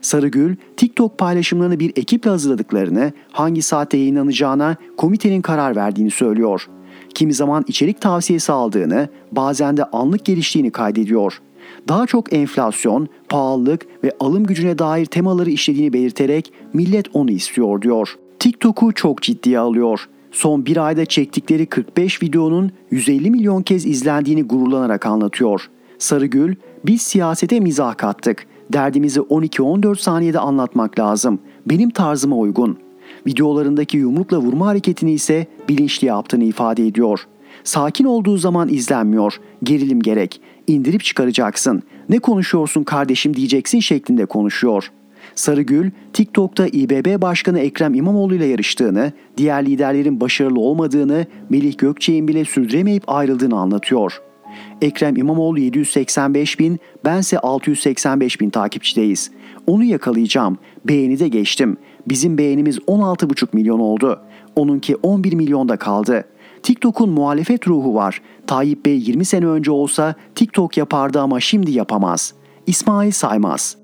Sarıgül, 0.00 0.56
TikTok 0.76 1.18
paylaşımlarını 1.18 1.80
bir 1.80 1.92
ekiple 1.96 2.30
hazırladıklarını, 2.30 3.12
hangi 3.32 3.62
saatte 3.62 3.96
yayınlanacağına 3.96 4.76
komitenin 4.96 5.42
karar 5.42 5.76
verdiğini 5.76 6.10
söylüyor. 6.10 6.68
Kimi 7.14 7.34
zaman 7.34 7.64
içerik 7.66 8.00
tavsiyesi 8.00 8.52
aldığını, 8.52 9.08
bazen 9.32 9.76
de 9.76 9.84
anlık 9.84 10.24
geliştiğini 10.24 10.70
kaydediyor. 10.70 11.40
Daha 11.88 12.06
çok 12.06 12.32
enflasyon, 12.32 13.08
pahalılık 13.28 13.86
ve 14.04 14.12
alım 14.20 14.44
gücüne 14.44 14.78
dair 14.78 15.06
temaları 15.06 15.50
işlediğini 15.50 15.92
belirterek 15.92 16.52
millet 16.72 17.06
onu 17.12 17.30
istiyor 17.30 17.82
diyor. 17.82 18.14
TikTok'u 18.38 18.92
çok 18.92 19.22
ciddiye 19.22 19.58
alıyor. 19.58 20.08
Son 20.30 20.66
bir 20.66 20.86
ayda 20.86 21.06
çektikleri 21.06 21.66
45 21.66 22.22
videonun 22.22 22.72
150 22.90 23.30
milyon 23.30 23.62
kez 23.62 23.86
izlendiğini 23.86 24.42
gururlanarak 24.42 25.06
anlatıyor. 25.06 25.70
Sarıgül, 25.98 26.54
biz 26.86 27.02
siyasete 27.02 27.60
mizah 27.60 27.96
kattık. 27.96 28.46
Derdimizi 28.72 29.20
12-14 29.20 30.00
saniyede 30.00 30.38
anlatmak 30.38 30.98
lazım. 30.98 31.38
Benim 31.66 31.90
tarzıma 31.90 32.36
uygun. 32.36 32.78
Videolarındaki 33.26 33.96
yumrukla 33.96 34.38
vurma 34.38 34.66
hareketini 34.66 35.12
ise 35.12 35.46
bilinçli 35.68 36.06
yaptığını 36.06 36.44
ifade 36.44 36.86
ediyor. 36.86 37.26
Sakin 37.64 38.04
olduğu 38.04 38.36
zaman 38.36 38.68
izlenmiyor. 38.68 39.40
Gerilim 39.62 40.00
gerek. 40.00 40.40
İndirip 40.66 41.04
çıkaracaksın. 41.04 41.82
Ne 42.08 42.18
konuşuyorsun 42.18 42.84
kardeşim 42.84 43.36
diyeceksin 43.36 43.80
şeklinde 43.80 44.26
konuşuyor. 44.26 44.90
Sarıgül, 45.40 45.90
TikTok'ta 46.12 46.66
İBB 46.66 47.22
Başkanı 47.22 47.60
Ekrem 47.60 47.94
İmamoğlu 47.94 48.34
ile 48.34 48.46
yarıştığını, 48.46 49.12
diğer 49.36 49.66
liderlerin 49.66 50.20
başarılı 50.20 50.60
olmadığını, 50.60 51.26
Melih 51.50 51.78
Gökçe'nin 51.78 52.28
bile 52.28 52.44
sürdüremeyip 52.44 53.02
ayrıldığını 53.06 53.58
anlatıyor. 53.58 54.20
Ekrem 54.82 55.16
İmamoğlu 55.16 55.58
785 55.58 56.58
bin, 56.58 56.78
bense 57.04 57.38
685 57.38 58.40
bin 58.40 58.50
takipçideyiz. 58.50 59.30
Onu 59.66 59.84
yakalayacağım. 59.84 60.58
Beğeni 60.84 61.18
de 61.18 61.28
geçtim. 61.28 61.76
Bizim 62.08 62.38
beğenimiz 62.38 62.78
16,5 62.78 63.48
milyon 63.52 63.78
oldu. 63.78 64.20
Onunki 64.56 64.96
11 64.96 65.32
milyonda 65.32 65.76
kaldı. 65.76 66.24
TikTok'un 66.62 67.10
muhalefet 67.10 67.68
ruhu 67.68 67.94
var. 67.94 68.22
Tayyip 68.46 68.86
Bey 68.86 68.98
20 68.98 69.24
sene 69.24 69.46
önce 69.46 69.70
olsa 69.70 70.14
TikTok 70.34 70.76
yapardı 70.76 71.20
ama 71.20 71.40
şimdi 71.40 71.70
yapamaz. 71.70 72.34
İsmail 72.66 73.10
Saymaz 73.10 73.79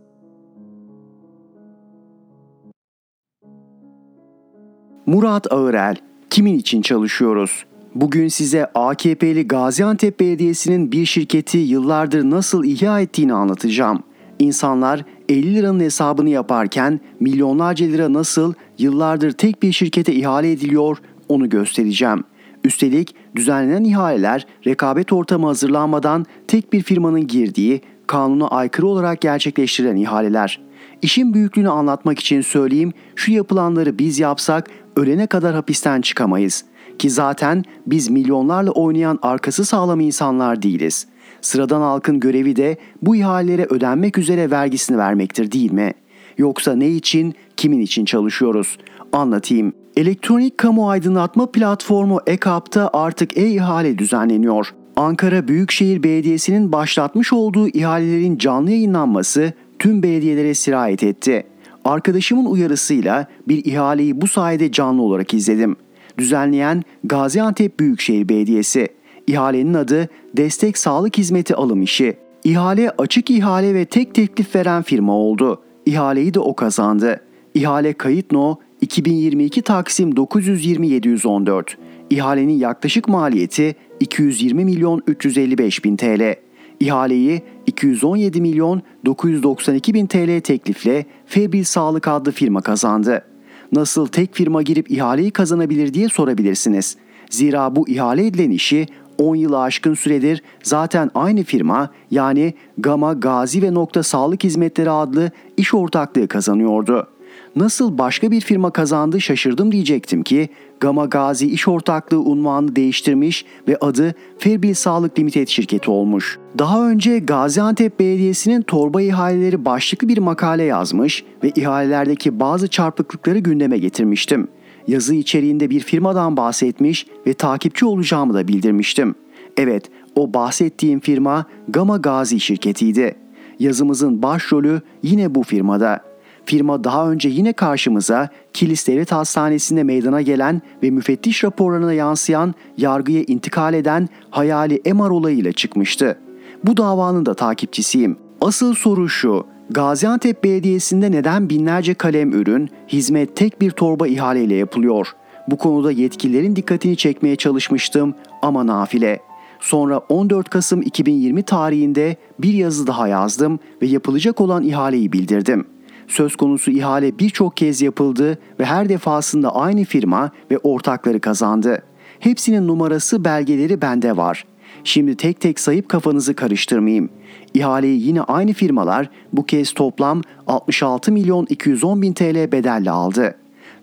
Murat 5.07 5.53
Ağırel, 5.53 5.97
kimin 6.31 6.59
için 6.59 6.83
çalışıyoruz? 6.83 7.65
Bugün 7.95 8.29
size 8.29 8.67
AKP'li 8.75 9.49
Gaziantep 9.49 10.21
Belediyesi'nin 10.21 10.93
bir 10.93 11.07
şirketi 11.07 11.59
yıllardır 11.59 12.31
nasıl 12.31 12.65
ihya 12.65 13.01
ettiğini 13.01 13.33
anlatacağım. 13.33 14.03
İnsanlar 14.39 15.05
50 15.29 15.55
liranın 15.55 15.81
hesabını 15.81 16.29
yaparken 16.29 17.01
milyonlarca 17.21 17.87
lira 17.87 18.13
nasıl 18.13 18.55
yıllardır 18.79 19.33
tek 19.33 19.63
bir 19.63 19.73
şirkete 19.73 20.15
ihale 20.15 20.53
ediliyor 20.53 20.99
onu 21.29 21.49
göstereceğim. 21.49 22.25
Üstelik 22.65 23.15
düzenlenen 23.37 23.85
ihaleler 23.85 24.47
rekabet 24.67 25.13
ortamı 25.13 25.47
hazırlanmadan 25.47 26.27
tek 26.49 26.73
bir 26.73 26.83
firmanın 26.83 27.27
girdiği 27.27 27.81
kanuna 28.07 28.49
aykırı 28.49 28.87
olarak 28.87 29.21
gerçekleştirilen 29.21 29.97
ihaleler. 29.97 30.61
İşin 31.03 31.35
büyüklüğünü 31.35 31.71
anlatmak 31.71 32.19
için 32.19 32.41
söyleyeyim, 32.41 32.93
şu 33.17 33.33
yapılanları 33.33 33.99
biz 33.99 34.19
yapsak 34.19 34.71
ölene 34.97 35.27
kadar 35.27 35.55
hapisten 35.55 36.01
çıkamayız. 36.01 36.65
Ki 36.99 37.11
zaten 37.11 37.65
biz 37.87 38.11
milyonlarla 38.11 38.71
oynayan 38.71 39.19
arkası 39.23 39.65
sağlam 39.65 40.01
insanlar 40.01 40.63
değiliz. 40.63 41.07
Sıradan 41.41 41.81
halkın 41.81 42.21
görevi 42.21 42.57
de 42.57 42.77
bu 43.03 43.17
ihalelere 43.17 43.65
ödenmek 43.65 44.19
üzere 44.19 44.51
vergisini 44.51 44.99
vermektir 44.99 45.53
değil 45.53 45.73
mi? 45.73 45.93
Yoksa 46.39 46.77
ne 46.77 46.89
için, 46.89 47.35
kimin 47.57 47.81
için 47.81 48.05
çalışıyoruz? 48.05 48.79
Anlatayım. 49.13 49.73
Elektronik 49.97 50.59
kamu 50.59 50.91
aydınlatma 50.91 51.51
platformu 51.51 52.21
EKAP'ta 52.27 52.91
artık 52.93 53.37
e-ihale 53.37 53.99
düzenleniyor. 53.99 54.75
Ankara 54.97 55.49
Büyükşehir 55.49 56.03
Belediyesi'nin 56.03 56.73
başlatmış 56.73 57.33
olduğu 57.33 57.69
ihalelerin 57.69 58.39
canlı 58.39 58.71
yayınlanması 58.71 59.53
tüm 59.79 60.03
belediyelere 60.03 60.55
sirayet 60.55 61.03
etti. 61.03 61.47
Arkadaşımın 61.87 62.45
uyarısıyla 62.45 63.27
bir 63.49 63.65
ihaleyi 63.65 64.21
bu 64.21 64.27
sayede 64.27 64.73
canlı 64.73 65.03
olarak 65.03 65.35
izledim. 65.35 65.77
Düzenleyen 66.19 66.83
Gaziantep 67.05 67.81
Büyükşehir 67.81 68.29
Belediyesi. 68.29 68.89
İhalenin 69.27 69.75
adı 69.75 70.09
Destek 70.37 70.79
Sağlık 70.79 71.19
Hizmeti 71.19 71.55
Alım 71.55 71.83
İşi. 71.83 72.17
İhale 72.45 72.91
açık 72.91 73.31
ihale 73.31 73.75
ve 73.75 73.85
tek 73.85 74.15
teklif 74.15 74.57
veren 74.57 74.83
firma 74.83 75.13
oldu. 75.13 75.63
İhaleyi 75.87 76.35
de 76.35 76.41
o 76.41 76.57
kazandı. 76.57 77.21
İhale 77.55 77.93
kayıt 77.93 78.33
no 78.33 78.57
2022 78.81 79.63
Taksim 79.63 80.17
920 80.17 80.89
714. 80.89 81.79
İhalenin 82.11 82.59
yaklaşık 82.59 83.09
maliyeti 83.09 83.75
220 84.01 84.65
milyon 84.65 85.03
355 85.07 85.85
bin 85.85 85.97
TL. 85.97 86.46
İhaleyi 86.81 87.43
217 87.67 88.41
milyon 88.41 88.83
992 89.05 89.95
bin 89.95 90.07
TL 90.07 90.41
teklifle 90.41 91.07
Febil 91.27 91.65
Sağlık 91.65 92.09
adlı 92.09 92.33
firma 92.33 92.61
kazandı. 92.61 93.25
Nasıl 93.73 94.07
tek 94.07 94.35
firma 94.35 94.63
girip 94.63 94.91
ihaleyi 94.91 95.31
kazanabilir 95.31 95.95
diye 95.95 96.09
sorabilirsiniz. 96.09 96.97
Zira 97.31 97.77
bu 97.77 97.89
ihale 97.89 98.27
edilen 98.27 98.51
işi 98.51 98.87
10 99.19 99.37
yılı 99.37 99.61
aşkın 99.61 99.95
süredir 99.95 100.43
zaten 100.63 101.11
aynı 101.15 101.43
firma 101.43 101.91
yani 102.11 102.55
Gama 102.79 103.13
Gazi 103.13 103.63
ve 103.63 103.75
Nokta 103.75 104.03
Sağlık 104.03 104.45
Hizmetleri 104.45 104.91
adlı 104.91 105.31
iş 105.57 105.75
ortaklığı 105.75 106.29
kazanıyordu. 106.29 107.16
Nasıl 107.57 107.99
başka 107.99 108.31
bir 108.31 108.41
firma 108.41 108.71
kazandı 108.71 109.21
şaşırdım 109.21 109.73
diyecektim 109.73 110.23
ki 110.23 110.49
Gama 110.81 111.05
Gazi 111.05 111.47
İş 111.47 111.69
Ortaklığı 111.69 112.21
unvanını 112.21 112.77
değiştirmiş 112.77 113.45
ve 113.69 113.77
adı 113.81 114.15
Ferbil 114.39 114.75
Sağlık 114.75 115.19
Limited 115.19 115.49
şirketi 115.49 115.91
olmuş. 115.91 116.39
Daha 116.59 116.89
önce 116.89 117.19
Gaziantep 117.19 118.01
Belediyesi'nin 118.01 118.63
torba 118.63 119.03
ihaleleri 119.03 119.65
başlıklı 119.65 120.09
bir 120.09 120.19
makale 120.19 120.63
yazmış 120.63 121.25
ve 121.45 121.51
ihalelerdeki 121.57 122.41
bazı 122.41 122.69
çarpıklıkları 122.69 123.39
gündeme 123.39 123.79
getirmiştim. 123.79 124.49
Yazı 124.89 125.15
içeriğinde 125.15 125.71
bir 125.71 125.81
firmadan 125.81 126.37
bahsetmiş 126.37 127.07
ve 127.27 127.35
takipçi 127.35 127.87
olacağımı 127.87 128.35
da 128.35 128.49
bildirmiştim. 128.49 129.15
Evet, 129.57 129.85
o 130.15 130.35
bahsettiğim 130.35 131.01
firma 131.01 131.47
Gama 131.69 131.97
Gazi 131.97 132.41
şirketiydi. 132.41 133.15
Yazımızın 133.59 134.23
başrolü 134.23 134.81
yine 135.03 135.35
bu 135.35 135.43
firmada. 135.43 136.16
Firma 136.47 136.85
daha 136.85 137.11
önce 137.11 137.29
yine 137.29 137.53
karşımıza 137.53 138.29
Kilis 138.53 138.87
Devlet 138.89 139.13
Hastanesi'nde 139.13 139.83
meydana 139.83 140.23
gelen 140.23 140.63
ve 140.83 140.91
müfettiş 140.91 141.45
raporlarına 141.45 141.93
yansıyan 141.93 142.55
yargıya 142.77 143.23
intikal 143.23 143.75
eden 143.75 144.09
hayali 144.31 144.81
MR 144.95 145.11
olayıyla 145.11 145.53
çıkmıştı. 145.53 146.19
Bu 146.65 146.77
davanın 146.77 147.27
da 147.27 147.35
takipçisiyim. 147.35 148.17
Asıl 148.41 148.75
soru 148.75 149.09
şu, 149.09 149.47
Gaziantep 149.71 150.45
Belediyesi'nde 150.45 151.11
neden 151.11 151.51
binlerce 151.51 151.95
kalem 151.95 152.33
ürün, 152.33 152.71
hizmet 152.89 153.37
tek 153.37 153.61
bir 153.61 153.71
torba 153.71 154.07
ihaleyle 154.07 154.55
yapılıyor? 154.55 155.13
Bu 155.49 155.59
konuda 155.59 155.93
yetkililerin 155.93 156.57
dikkatini 156.57 156.97
çekmeye 156.97 157.37
çalışmıştım 157.37 158.15
ama 158.43 158.67
nafile. 158.67 159.21
Sonra 159.61 159.99
14 159.99 160.49
Kasım 160.49 160.83
2020 160.83 161.43
tarihinde 161.43 162.17
bir 162.39 162.55
yazı 162.55 162.87
daha 162.87 163.09
yazdım 163.09 163.59
ve 163.83 163.87
yapılacak 163.87 164.41
olan 164.41 164.63
ihaleyi 164.63 165.13
bildirdim.'' 165.13 165.76
Söz 166.09 166.37
konusu 166.37 166.71
ihale 166.71 167.19
birçok 167.19 167.57
kez 167.57 167.83
yapıldı 167.83 168.39
ve 168.61 168.65
her 168.65 168.89
defasında 168.89 169.55
aynı 169.55 169.85
firma 169.85 170.31
ve 170.51 170.59
ortakları 170.59 171.21
kazandı. 171.21 171.83
Hepsinin 172.21 172.69
numarası 172.69 173.25
belgeleri 173.25 173.83
bende 173.83 174.17
var. 174.17 174.45
Şimdi 174.85 175.17
tek 175.17 175.41
tek 175.41 175.61
sayıp 175.61 175.89
kafanızı 175.89 176.35
karıştırmayayım. 176.35 177.11
İhaleyi 177.55 178.07
yine 178.07 178.23
aynı 178.23 178.53
firmalar 178.53 179.11
bu 179.33 179.47
kez 179.47 179.73
toplam 179.73 180.23
66 180.47 181.13
milyon 181.13 181.47
210 181.49 182.03
bin 182.03 182.13
TL 182.13 182.53
bedelle 182.53 182.91
aldı. 182.91 183.35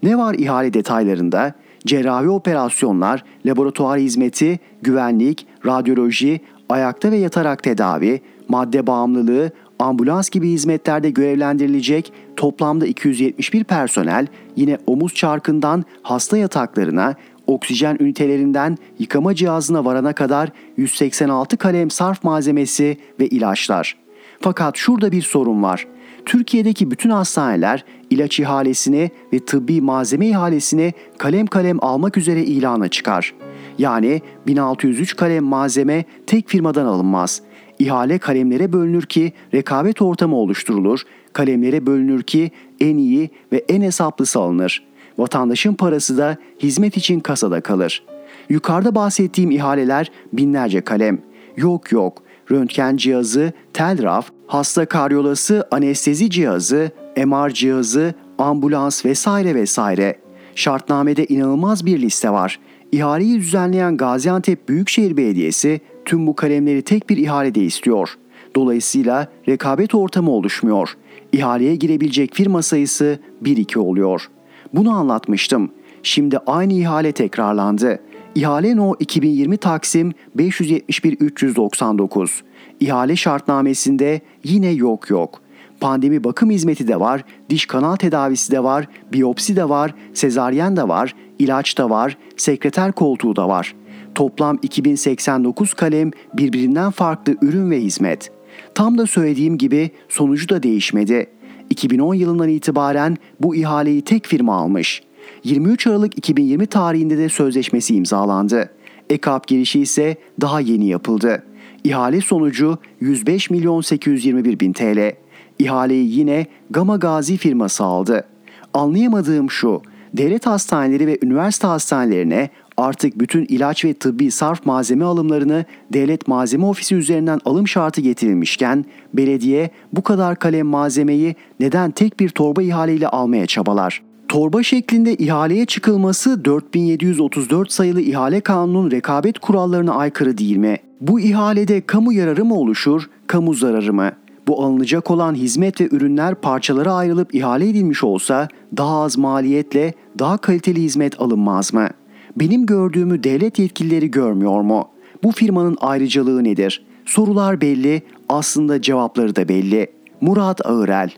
Ne 0.03 0.17
var 0.17 0.33
ihale 0.33 0.73
detaylarında? 0.73 1.53
Cerrahi 1.85 2.29
operasyonlar, 2.29 3.23
laboratuvar 3.45 3.99
hizmeti, 3.99 4.59
güvenlik, 4.81 5.47
radyoloji, 5.65 6.41
ayakta 6.69 7.11
ve 7.11 7.17
yatarak 7.17 7.63
tedavi, 7.63 8.21
madde 8.47 8.87
bağımlılığı, 8.87 9.51
ambulans 9.79 10.29
gibi 10.29 10.49
hizmetlerde 10.49 11.09
görevlendirilecek 11.09 12.13
toplamda 12.35 12.85
271 12.85 13.63
personel 13.63 14.27
yine 14.55 14.77
omuz 14.87 15.13
çarkından 15.13 15.83
hasta 16.01 16.37
yataklarına, 16.37 17.15
oksijen 17.47 17.97
ünitelerinden 17.99 18.77
yıkama 18.99 19.35
cihazına 19.35 19.85
varana 19.85 20.13
kadar 20.13 20.49
186 20.77 21.57
kalem 21.57 21.89
sarf 21.89 22.23
malzemesi 22.23 22.97
ve 23.19 23.27
ilaçlar. 23.27 23.97
Fakat 24.39 24.77
şurada 24.77 25.11
bir 25.11 25.21
sorun 25.21 25.63
var. 25.63 25.87
Türkiye'deki 26.25 26.91
bütün 26.91 27.09
hastaneler 27.09 27.85
ilaç 28.09 28.39
ihalesini 28.39 29.11
ve 29.33 29.39
tıbbi 29.39 29.81
malzeme 29.81 30.27
ihalesini 30.27 30.93
kalem 31.17 31.47
kalem 31.47 31.83
almak 31.83 32.17
üzere 32.17 32.43
ilana 32.43 32.87
çıkar. 32.87 33.33
Yani 33.77 34.21
1603 34.47 35.15
kalem 35.15 35.43
malzeme 35.43 36.05
tek 36.27 36.49
firmadan 36.49 36.85
alınmaz. 36.85 37.41
İhale 37.79 38.17
kalemlere 38.17 38.73
bölünür 38.73 39.03
ki 39.03 39.33
rekabet 39.53 40.01
ortamı 40.01 40.35
oluşturulur, 40.35 41.01
kalemlere 41.33 41.85
bölünür 41.85 42.23
ki 42.23 42.51
en 42.79 42.97
iyi 42.97 43.29
ve 43.51 43.65
en 43.69 43.81
hesaplısı 43.81 44.39
alınır. 44.39 44.83
Vatandaşın 45.17 45.73
parası 45.73 46.17
da 46.17 46.37
hizmet 46.59 46.97
için 46.97 47.19
kasada 47.19 47.61
kalır. 47.61 48.03
Yukarıda 48.49 48.95
bahsettiğim 48.95 49.51
ihaleler 49.51 50.11
binlerce 50.33 50.81
kalem. 50.81 51.19
Yok 51.57 51.91
yok, 51.91 52.23
röntgen 52.51 52.97
cihazı, 52.97 53.53
telraf, 53.73 54.29
hasta 54.47 54.85
karyolası, 54.85 55.67
anestezi 55.71 56.29
cihazı, 56.29 56.91
MR 57.17 57.49
cihazı, 57.49 58.13
ambulans 58.37 59.05
vesaire 59.05 59.55
vesaire. 59.55 60.15
Şartnamede 60.55 61.25
inanılmaz 61.25 61.85
bir 61.85 62.01
liste 62.01 62.29
var. 62.29 62.59
İhaleyi 62.91 63.39
düzenleyen 63.39 63.97
Gaziantep 63.97 64.69
Büyükşehir 64.69 65.17
Belediyesi 65.17 65.81
tüm 66.05 66.27
bu 66.27 66.35
kalemleri 66.35 66.81
tek 66.81 67.09
bir 67.09 67.17
ihalede 67.17 67.61
istiyor. 67.61 68.17
Dolayısıyla 68.55 69.27
rekabet 69.47 69.95
ortamı 69.95 70.31
oluşmuyor. 70.31 70.97
İhaleye 71.31 71.75
girebilecek 71.75 72.33
firma 72.33 72.61
sayısı 72.61 73.19
1-2 73.43 73.79
oluyor. 73.79 74.29
Bunu 74.73 74.91
anlatmıştım. 74.91 75.71
Şimdi 76.03 76.37
aynı 76.37 76.73
ihale 76.73 77.11
tekrarlandı. 77.11 77.99
İhale 78.35 78.77
No 78.77 78.95
2020 78.99 79.57
Taksim 79.57 80.11
571 80.35 81.17
399. 81.19 82.43
İhale 82.79 83.15
şartnamesinde 83.15 84.21
yine 84.43 84.69
yok 84.69 85.09
yok. 85.09 85.41
Pandemi 85.79 86.23
bakım 86.23 86.49
hizmeti 86.49 86.87
de 86.87 86.99
var, 86.99 87.23
diş 87.49 87.65
kanal 87.65 87.95
tedavisi 87.95 88.51
de 88.51 88.63
var, 88.63 88.87
biyopsi 89.13 89.55
de 89.55 89.69
var, 89.69 89.95
sezaryen 90.13 90.77
de 90.77 90.87
var, 90.87 91.15
ilaç 91.39 91.77
da 91.77 91.89
var, 91.89 92.17
sekreter 92.37 92.91
koltuğu 92.91 93.35
da 93.35 93.47
var. 93.47 93.75
Toplam 94.15 94.59
2089 94.61 95.73
kalem 95.73 96.11
birbirinden 96.33 96.91
farklı 96.91 97.35
ürün 97.41 97.71
ve 97.71 97.81
hizmet. 97.81 98.31
Tam 98.75 98.97
da 98.97 99.07
söylediğim 99.07 99.57
gibi 99.57 99.91
sonucu 100.09 100.49
da 100.49 100.63
değişmedi. 100.63 101.27
2010 101.69 102.13
yılından 102.13 102.49
itibaren 102.49 103.17
bu 103.39 103.55
ihaleyi 103.55 104.01
tek 104.01 104.27
firma 104.27 104.55
almış. 104.55 105.03
23 105.43 105.87
Aralık 105.87 106.17
2020 106.17 106.67
tarihinde 106.67 107.17
de 107.17 107.29
sözleşmesi 107.29 107.95
imzalandı. 107.95 108.69
EKAP 109.09 109.47
girişi 109.47 109.79
ise 109.79 110.17
daha 110.41 110.59
yeni 110.59 110.87
yapıldı. 110.87 111.43
İhale 111.83 112.21
sonucu 112.21 112.77
105 112.99 113.49
milyon 113.49 113.81
821 113.81 114.59
bin 114.59 114.73
TL. 114.73 115.15
İhaleyi 115.59 116.19
yine 116.19 116.45
Gama 116.69 116.97
Gazi 116.97 117.37
firması 117.37 117.83
aldı. 117.83 118.27
Anlayamadığım 118.73 119.51
şu, 119.51 119.81
devlet 120.13 120.45
hastaneleri 120.45 121.07
ve 121.07 121.19
üniversite 121.23 121.67
hastanelerine 121.67 122.49
artık 122.77 123.19
bütün 123.19 123.45
ilaç 123.45 123.85
ve 123.85 123.93
tıbbi 123.93 124.31
sarf 124.31 124.65
malzeme 124.65 125.05
alımlarını 125.05 125.65
devlet 125.93 126.27
malzeme 126.27 126.65
ofisi 126.65 126.95
üzerinden 126.95 127.39
alım 127.45 127.67
şartı 127.67 128.01
getirilmişken 128.01 128.85
belediye 129.13 129.69
bu 129.93 130.03
kadar 130.03 130.39
kalem 130.39 130.67
malzemeyi 130.67 131.35
neden 131.59 131.91
tek 131.91 132.19
bir 132.19 132.29
torba 132.29 132.61
ihaleyle 132.61 133.07
almaya 133.07 133.45
çabalar? 133.45 134.01
Torba 134.27 134.63
şeklinde 134.63 135.15
ihaleye 135.15 135.65
çıkılması 135.65 136.45
4734 136.45 137.71
sayılı 137.71 138.01
ihale 138.01 138.41
kanunun 138.41 138.91
rekabet 138.91 139.39
kurallarına 139.39 139.93
aykırı 139.93 140.37
değil 140.37 140.57
mi? 140.57 140.77
Bu 141.01 141.19
ihalede 141.19 141.81
kamu 141.81 142.13
yararı 142.13 142.45
mı 142.45 142.55
oluşur, 142.55 143.09
kamu 143.27 143.53
zararı 143.53 143.93
mı? 143.93 144.11
Bu 144.47 144.63
alınacak 144.63 145.11
olan 145.11 145.35
hizmet 145.35 145.81
ve 145.81 145.87
ürünler 145.91 146.35
parçalara 146.35 146.93
ayrılıp 146.93 147.35
ihale 147.35 147.69
edilmiş 147.69 148.03
olsa 148.03 148.47
daha 148.77 149.01
az 149.01 149.17
maliyetle 149.17 149.93
daha 150.19 150.37
kaliteli 150.37 150.81
hizmet 150.81 151.21
alınmaz 151.21 151.73
mı? 151.73 151.89
Benim 152.35 152.65
gördüğümü 152.65 153.23
devlet 153.23 153.59
yetkilileri 153.59 154.11
görmüyor 154.11 154.61
mu? 154.61 154.89
Bu 155.23 155.31
firmanın 155.31 155.77
ayrıcalığı 155.81 156.43
nedir? 156.43 156.85
Sorular 157.05 157.61
belli, 157.61 158.01
aslında 158.29 158.81
cevapları 158.81 159.35
da 159.35 159.49
belli. 159.49 159.87
Murat 160.21 160.65
Ağırel 160.65 161.11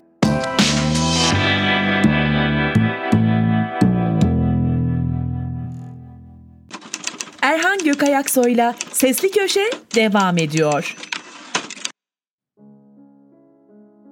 Erhan 7.42 7.78
Gökayaksoy'la 7.86 8.76
Sesli 8.92 9.32
Köşe 9.32 9.70
devam 9.96 10.38
ediyor. 10.38 10.96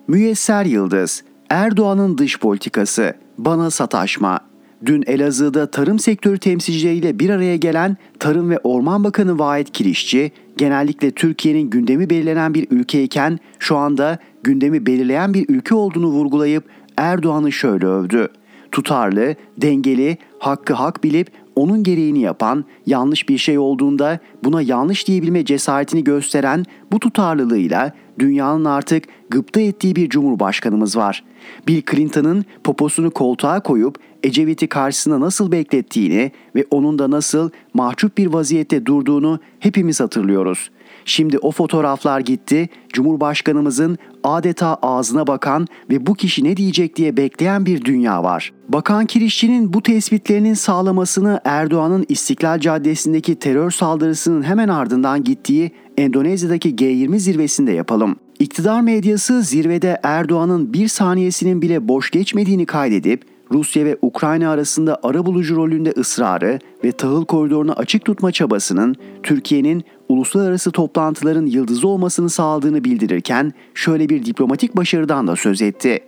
Müyesser 0.08 0.66
Yıldız, 0.66 1.24
Erdoğan'ın 1.49 2.18
dış 2.18 2.39
politikası, 2.39 3.14
bana 3.38 3.72
sataşma. 3.72 4.53
Dün 4.86 5.04
Elazığ'da 5.08 5.72
tarım 5.72 6.00
sektörü 6.00 6.38
temsilcileriyle 6.38 7.20
bir 7.20 7.30
araya 7.30 7.56
gelen 7.56 7.98
Tarım 8.20 8.50
ve 8.50 8.60
Orman 8.64 9.04
Bakanı 9.04 9.40
Vahit 9.40 9.72
Kirişçi, 9.72 10.32
genellikle 10.58 11.12
Türkiye'nin 11.12 11.70
gündemi 11.70 12.10
belirlenen 12.10 12.54
bir 12.54 12.68
ülkeyken 12.72 13.40
şu 13.60 13.78
anda 13.78 14.18
gündemi 14.44 14.86
belirleyen 14.86 15.34
bir 15.34 15.46
ülke 15.50 15.76
olduğunu 15.76 16.08
vurgulayıp 16.08 16.64
Erdoğan'ı 16.98 17.52
şöyle 17.52 17.86
övdü. 17.86 18.28
Tutarlı, 18.72 19.36
dengeli, 19.58 20.18
hakkı 20.40 20.74
hak 20.74 21.04
bilip 21.04 21.32
onun 21.56 21.84
gereğini 21.84 22.22
yapan, 22.22 22.66
yanlış 22.86 23.30
bir 23.30 23.38
şey 23.38 23.58
olduğunda 23.58 24.20
buna 24.44 24.62
yanlış 24.62 25.08
diyebilme 25.08 25.46
cesaretini 25.46 26.04
gösteren 26.04 26.66
bu 26.92 27.00
tutarlılığıyla 27.00 27.92
dünyanın 28.20 28.66
artık 28.66 29.04
gıpta 29.30 29.62
ettiği 29.62 29.96
bir 29.96 30.10
cumhurbaşkanımız 30.10 30.98
var. 30.98 31.24
Bill 31.68 31.82
Clinton'ın 31.92 32.46
poposunu 32.64 33.12
koltuğa 33.12 33.60
koyup 33.60 33.98
Ecevit'i 34.24 34.68
karşısına 34.68 35.20
nasıl 35.20 35.52
beklettiğini 35.52 36.32
ve 36.56 36.66
onun 36.72 37.00
da 37.00 37.12
nasıl 37.12 37.50
mahcup 37.74 38.18
bir 38.18 38.28
vaziyette 38.28 38.86
durduğunu 38.86 39.40
hepimiz 39.60 40.00
hatırlıyoruz. 40.00 40.70
Şimdi 41.06 41.38
o 41.38 41.52
fotoğraflar 41.52 42.20
gitti, 42.20 42.70
Cumhurbaşkanımızın 42.94 43.98
adeta 44.24 44.78
ağzına 44.82 45.28
bakan 45.28 45.68
ve 45.90 46.06
bu 46.06 46.16
kişi 46.16 46.44
ne 46.44 46.58
diyecek 46.58 46.96
diye 46.96 47.18
bekleyen 47.18 47.66
bir 47.66 47.86
dünya 47.86 48.24
var. 48.24 48.54
Bakan 48.70 49.06
Kirişçi'nin 49.06 49.74
bu 49.74 49.84
tespitlerinin 49.84 50.54
sağlamasını 50.54 51.40
Erdoğan'ın 51.46 52.06
İstiklal 52.10 52.60
Caddesi'ndeki 52.60 53.36
terör 53.36 53.72
saldırısının 53.72 54.44
hemen 54.44 54.68
ardından 54.68 55.24
gittiği 55.24 55.72
Endonezya'daki 55.98 56.76
G20 56.76 57.18
zirvesinde 57.18 57.72
yapalım. 57.72 58.16
İktidar 58.40 58.82
medyası 58.82 59.42
zirvede 59.42 60.00
Erdoğan'ın 60.04 60.74
bir 60.74 60.88
saniyesinin 60.88 61.62
bile 61.62 61.88
boş 61.88 62.12
geçmediğini 62.12 62.66
kaydedip 62.66 63.33
Rusya 63.54 63.86
ve 63.86 63.97
Ukrayna 64.01 64.51
arasında 64.51 64.99
arabulucu 65.04 65.56
rolünde 65.56 65.93
ısrarı 65.97 66.60
ve 66.84 66.91
tahıl 66.91 67.26
koridorunu 67.26 67.74
açık 67.74 68.06
tutma 68.06 68.32
çabasının 68.32 68.95
Türkiye'nin 69.24 69.84
uluslararası 70.10 70.72
toplantıların 70.72 71.45
yıldızı 71.45 71.88
olmasını 71.88 72.30
sağladığını 72.30 72.84
bildirirken 72.84 73.54
şöyle 73.74 74.10
bir 74.10 74.26
diplomatik 74.26 74.78
başarıdan 74.78 75.28
da 75.28 75.36
söz 75.36 75.62
etti. 75.62 75.99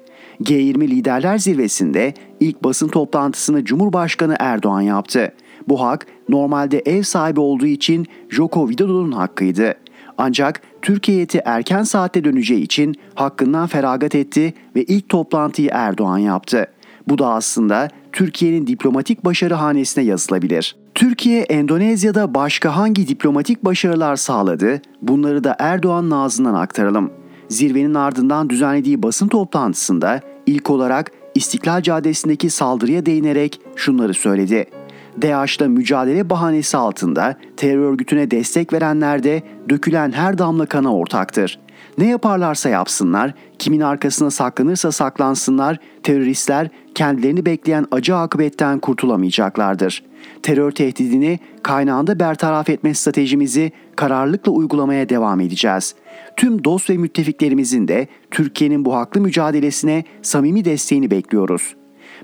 G20 0.43 0.87
Liderler 0.87 1.37
Zirvesi'nde 1.37 2.13
ilk 2.39 2.63
basın 2.63 2.87
toplantısını 2.87 3.65
Cumhurbaşkanı 3.65 4.35
Erdoğan 4.39 4.81
yaptı. 4.81 5.33
Bu 5.67 5.81
hak 5.81 6.07
normalde 6.29 6.81
ev 6.85 7.03
sahibi 7.03 7.39
olduğu 7.39 7.65
için 7.65 8.07
Joko 8.29 8.67
Widodo'nun 8.67 9.11
hakkıydı. 9.11 9.73
Ancak 10.17 10.61
Türkiye 10.81 11.27
erken 11.45 11.83
saatte 11.83 12.23
döneceği 12.23 12.61
için 12.61 12.95
hakkından 13.15 13.67
feragat 13.67 14.15
etti 14.15 14.53
ve 14.75 14.83
ilk 14.83 15.09
toplantıyı 15.09 15.69
Erdoğan 15.73 16.17
yaptı. 16.17 16.67
Bu 17.07 17.17
da 17.17 17.27
aslında 17.27 17.87
Türkiye'nin 18.11 18.67
diplomatik 18.67 19.25
başarı 19.25 19.53
hanesine 19.53 20.03
yazılabilir. 20.03 20.75
Türkiye 20.95 21.41
Endonezya'da 21.41 22.33
başka 22.33 22.75
hangi 22.75 23.07
diplomatik 23.07 23.65
başarılar 23.65 24.15
sağladı? 24.15 24.81
Bunları 25.01 25.43
da 25.43 25.55
Erdoğan'ın 25.59 26.11
ağzından 26.11 26.53
aktaralım. 26.53 27.11
Zirvenin 27.49 27.93
ardından 27.93 28.49
düzenlediği 28.49 29.03
basın 29.03 29.27
toplantısında 29.27 30.21
ilk 30.45 30.69
olarak 30.69 31.11
İstiklal 31.35 31.81
Caddesi'ndeki 31.81 32.49
saldırıya 32.49 33.05
değinerek 33.05 33.61
şunları 33.75 34.13
söyledi. 34.13 34.65
DAEŞ'la 35.21 35.67
mücadele 35.67 36.29
bahanesi 36.29 36.77
altında 36.77 37.35
terör 37.57 37.79
örgütüne 37.79 38.31
destek 38.31 38.73
verenler 38.73 39.23
de 39.23 39.43
dökülen 39.69 40.11
her 40.11 40.37
damla 40.37 40.65
kana 40.65 40.95
ortaktır. 40.95 41.59
Ne 41.97 42.07
yaparlarsa 42.07 42.69
yapsınlar, 42.69 43.33
kimin 43.59 43.81
arkasına 43.81 44.31
saklanırsa 44.31 44.91
saklansınlar, 44.91 45.77
teröristler 46.03 46.69
kendilerini 46.95 47.45
bekleyen 47.45 47.85
acı 47.91 48.15
akıbetten 48.15 48.79
kurtulamayacaklardır. 48.79 50.03
Terör 50.43 50.71
tehdidini 50.71 51.39
kaynağında 51.63 52.19
bertaraf 52.19 52.69
etme 52.69 52.93
stratejimizi 52.93 53.71
kararlılıkla 53.95 54.51
uygulamaya 54.51 55.09
devam 55.09 55.41
edeceğiz. 55.41 55.95
Tüm 56.35 56.63
dost 56.63 56.89
ve 56.89 56.97
müttefiklerimizin 56.97 57.87
de 57.87 58.07
Türkiye'nin 58.31 58.85
bu 58.85 58.95
haklı 58.95 59.21
mücadelesine 59.21 60.03
samimi 60.21 60.65
desteğini 60.65 61.11
bekliyoruz. 61.11 61.75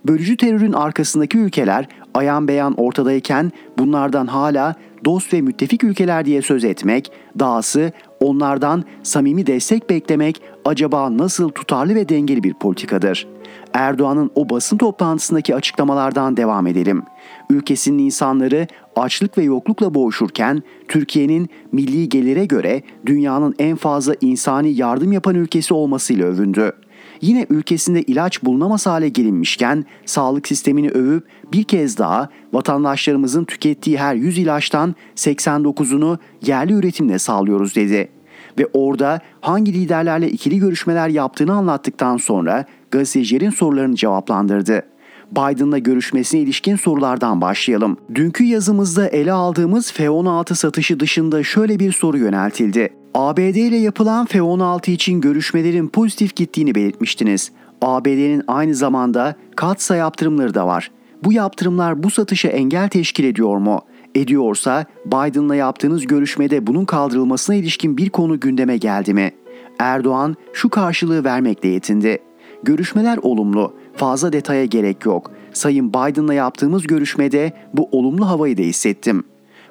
Bölücü 0.06 0.38
terörün 0.38 0.74
arkasındaki 0.74 1.38
ülkeler 1.38 1.88
ayan 2.14 2.48
beyan 2.48 2.74
ortadayken 2.74 3.52
bunlardan 3.78 4.28
hala 4.28 4.76
dost 5.06 5.34
ve 5.34 5.42
müttefik 5.42 5.84
ülkeler 5.84 6.26
diye 6.26 6.42
söz 6.42 6.64
etmek, 6.64 7.12
dahası 7.40 7.92
onlardan 8.20 8.84
samimi 9.04 9.48
destek 9.48 9.90
beklemek 9.90 10.42
acaba 10.66 11.18
nasıl 11.18 11.50
tutarlı 11.50 11.96
ve 11.96 12.10
dengeli 12.10 12.44
bir 12.44 12.54
politikadır? 12.54 13.28
Erdoğan'ın 13.74 14.32
o 14.36 14.50
basın 14.50 14.78
toplantısındaki 14.78 15.56
açıklamalardan 15.56 16.38
devam 16.38 16.68
edelim. 16.68 17.04
Ülkesinin 17.50 17.98
insanları 17.98 18.68
açlık 18.96 19.38
ve 19.38 19.44
yoklukla 19.44 19.94
boğuşurken 19.94 20.64
Türkiye'nin 20.88 21.50
milli 21.72 22.10
gelire 22.10 22.46
göre 22.46 22.82
dünyanın 23.06 23.56
en 23.60 23.76
fazla 23.76 24.16
insani 24.22 24.70
yardım 24.70 25.12
yapan 25.12 25.36
ülkesi 25.36 25.74
olmasıyla 25.74 26.28
övündü. 26.28 26.74
Yine 27.22 27.46
ülkesinde 27.50 28.02
ilaç 28.02 28.44
bulunamaz 28.44 28.86
hale 28.86 29.10
gelinmişken 29.10 29.86
sağlık 30.06 30.48
sistemini 30.48 30.90
övüp 30.90 31.28
bir 31.54 31.64
kez 31.64 31.98
daha 31.98 32.30
vatandaşlarımızın 32.54 33.44
tükettiği 33.44 33.98
her 33.98 34.16
100 34.16 34.38
ilaçtan 34.38 34.96
89'unu 35.16 36.18
yerli 36.46 36.74
üretimle 36.74 37.20
sağlıyoruz 37.20 37.76
dedi. 37.76 38.10
Ve 38.58 38.68
orada 38.74 39.20
hangi 39.42 39.74
liderlerle 39.74 40.30
ikili 40.30 40.60
görüşmeler 40.60 41.10
yaptığını 41.10 41.54
anlattıktan 41.54 42.18
sonra 42.18 42.66
gazetecilerin 42.92 43.50
sorularını 43.50 43.96
cevaplandırdı. 43.96 44.91
Biden'la 45.32 45.78
görüşmesine 45.78 46.42
ilişkin 46.42 46.76
sorulardan 46.76 47.42
başlayalım. 47.42 47.98
Dünkü 48.16 48.44
yazımızda 48.44 49.08
ele 49.08 49.32
aldığımız 49.32 49.92
F-16 49.92 50.56
satışı 50.56 51.00
dışında 51.00 51.44
şöyle 51.44 51.80
bir 51.80 51.92
soru 51.92 52.18
yöneltildi. 52.18 52.90
ABD 53.14 53.56
ile 53.56 53.78
yapılan 53.78 54.26
F-16 54.26 54.92
için 54.92 55.22
görüşmelerin 55.22 55.88
pozitif 55.88 56.36
gittiğini 56.36 56.76
belirtmiştiniz. 56.76 57.52
ABD'nin 57.82 58.44
aynı 58.48 58.76
zamanda 58.76 59.36
katsa 59.56 59.96
yaptırımları 59.96 60.54
da 60.54 60.68
var. 60.68 60.92
Bu 61.24 61.34
yaptırımlar 61.34 62.04
bu 62.04 62.10
satışa 62.10 62.48
engel 62.48 62.90
teşkil 62.90 63.24
ediyor 63.24 63.58
mu? 63.58 63.82
Ediyorsa 64.16 64.86
Biden'la 65.06 65.56
yaptığınız 65.56 66.08
görüşmede 66.08 66.68
bunun 66.68 66.86
kaldırılmasına 66.86 67.56
ilişkin 67.56 67.98
bir 67.98 68.10
konu 68.10 68.40
gündeme 68.40 68.78
geldi 68.78 69.14
mi? 69.14 69.32
Erdoğan 69.80 70.36
şu 70.54 70.70
karşılığı 70.70 71.24
vermekle 71.24 71.70
yetindi. 71.70 72.20
Görüşmeler 72.64 73.18
olumlu, 73.18 73.74
fazla 73.96 74.34
detaya 74.34 74.66
gerek 74.66 75.06
yok. 75.06 75.32
Sayın 75.54 75.90
Biden'la 75.90 76.34
yaptığımız 76.34 76.84
görüşmede 76.84 77.54
bu 77.74 77.90
olumlu 77.92 78.30
havayı 78.30 78.58
da 78.58 78.62
hissettim. 78.62 79.24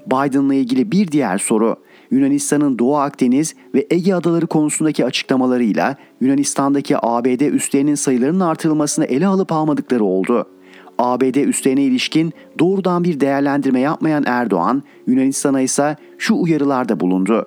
Biden'la 0.07 0.55
ilgili 0.55 0.93
bir 0.93 1.09
diğer 1.09 1.39
soru. 1.39 1.77
Yunanistan'ın 2.11 2.79
Doğu 2.79 2.97
Akdeniz 2.97 3.55
ve 3.75 3.87
Ege 3.91 4.14
adaları 4.14 4.47
konusundaki 4.47 5.05
açıklamalarıyla 5.05 5.97
Yunanistan'daki 6.21 6.97
ABD 7.03 7.41
üslerinin 7.41 7.95
sayılarının 7.95 8.41
artırılmasını 8.41 9.05
ele 9.05 9.27
alıp 9.27 9.53
almadıkları 9.53 10.05
oldu. 10.05 10.47
ABD 10.99 11.35
üslerine 11.35 11.83
ilişkin 11.83 12.33
doğrudan 12.59 13.05
bir 13.05 13.21
değerlendirme 13.21 13.81
yapmayan 13.81 14.25
Erdoğan, 14.27 14.83
Yunanistan'a 15.07 15.61
ise 15.61 15.97
şu 16.18 16.35
uyarılarda 16.35 17.01
bulundu. 17.01 17.47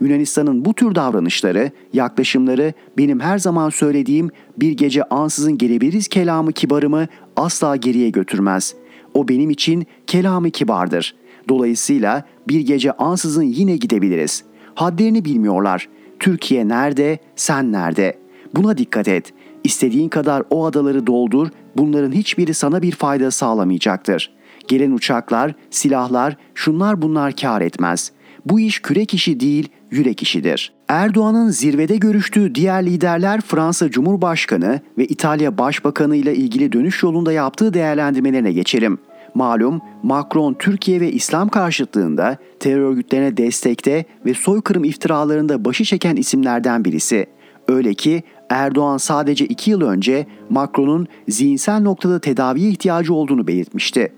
Yunanistan'ın 0.00 0.64
bu 0.64 0.74
tür 0.74 0.94
davranışları, 0.94 1.70
yaklaşımları 1.92 2.72
benim 2.98 3.20
her 3.20 3.38
zaman 3.38 3.70
söylediğim 3.70 4.30
bir 4.56 4.72
gece 4.72 5.04
ansızın 5.04 5.58
gelebiliriz 5.58 6.08
kelamı 6.08 6.52
kibarımı 6.52 7.06
asla 7.36 7.76
geriye 7.76 8.10
götürmez. 8.10 8.74
O 9.14 9.28
benim 9.28 9.50
için 9.50 9.86
kelamı 10.06 10.50
kibardır. 10.50 11.14
Dolayısıyla 11.48 12.24
bir 12.48 12.60
gece 12.60 12.92
ansızın 12.92 13.42
yine 13.42 13.76
gidebiliriz. 13.76 14.44
Hadlerini 14.74 15.24
bilmiyorlar. 15.24 15.88
Türkiye 16.18 16.68
nerede, 16.68 17.18
sen 17.36 17.72
nerede? 17.72 18.18
Buna 18.54 18.78
dikkat 18.78 19.08
et. 19.08 19.32
İstediğin 19.64 20.08
kadar 20.08 20.42
o 20.50 20.66
adaları 20.66 21.06
doldur, 21.06 21.48
bunların 21.76 22.12
hiçbiri 22.12 22.54
sana 22.54 22.82
bir 22.82 22.92
fayda 22.92 23.30
sağlamayacaktır. 23.30 24.32
Gelen 24.68 24.90
uçaklar, 24.90 25.54
silahlar, 25.70 26.36
şunlar 26.54 27.02
bunlar 27.02 27.36
kar 27.36 27.60
etmez. 27.60 28.12
Bu 28.46 28.60
iş 28.60 28.78
kürek 28.80 29.14
işi 29.14 29.40
değil, 29.40 29.68
yürek 29.90 30.22
işidir. 30.22 30.72
Erdoğan'ın 30.88 31.50
zirvede 31.50 31.96
görüştüğü 31.96 32.54
diğer 32.54 32.86
liderler 32.86 33.40
Fransa 33.40 33.90
Cumhurbaşkanı 33.90 34.80
ve 34.98 35.06
İtalya 35.06 35.58
Başbakanı 35.58 36.16
ile 36.16 36.34
ilgili 36.34 36.72
dönüş 36.72 37.02
yolunda 37.02 37.32
yaptığı 37.32 37.74
değerlendirmelerine 37.74 38.52
geçelim. 38.52 38.98
Malum 39.34 39.80
Macron 40.02 40.54
Türkiye 40.54 41.00
ve 41.00 41.12
İslam 41.12 41.48
karşıtlığında 41.48 42.36
terör 42.60 42.80
örgütlerine 42.80 43.36
destekte 43.36 44.04
ve 44.26 44.34
soykırım 44.34 44.84
iftiralarında 44.84 45.64
başı 45.64 45.84
çeken 45.84 46.16
isimlerden 46.16 46.84
birisi. 46.84 47.26
Öyle 47.68 47.94
ki 47.94 48.22
Erdoğan 48.50 48.96
sadece 48.96 49.46
iki 49.46 49.70
yıl 49.70 49.80
önce 49.80 50.26
Macron'un 50.50 51.06
zihinsel 51.28 51.80
noktada 51.80 52.20
tedaviye 52.20 52.70
ihtiyacı 52.70 53.14
olduğunu 53.14 53.46
belirtmişti. 53.46 54.12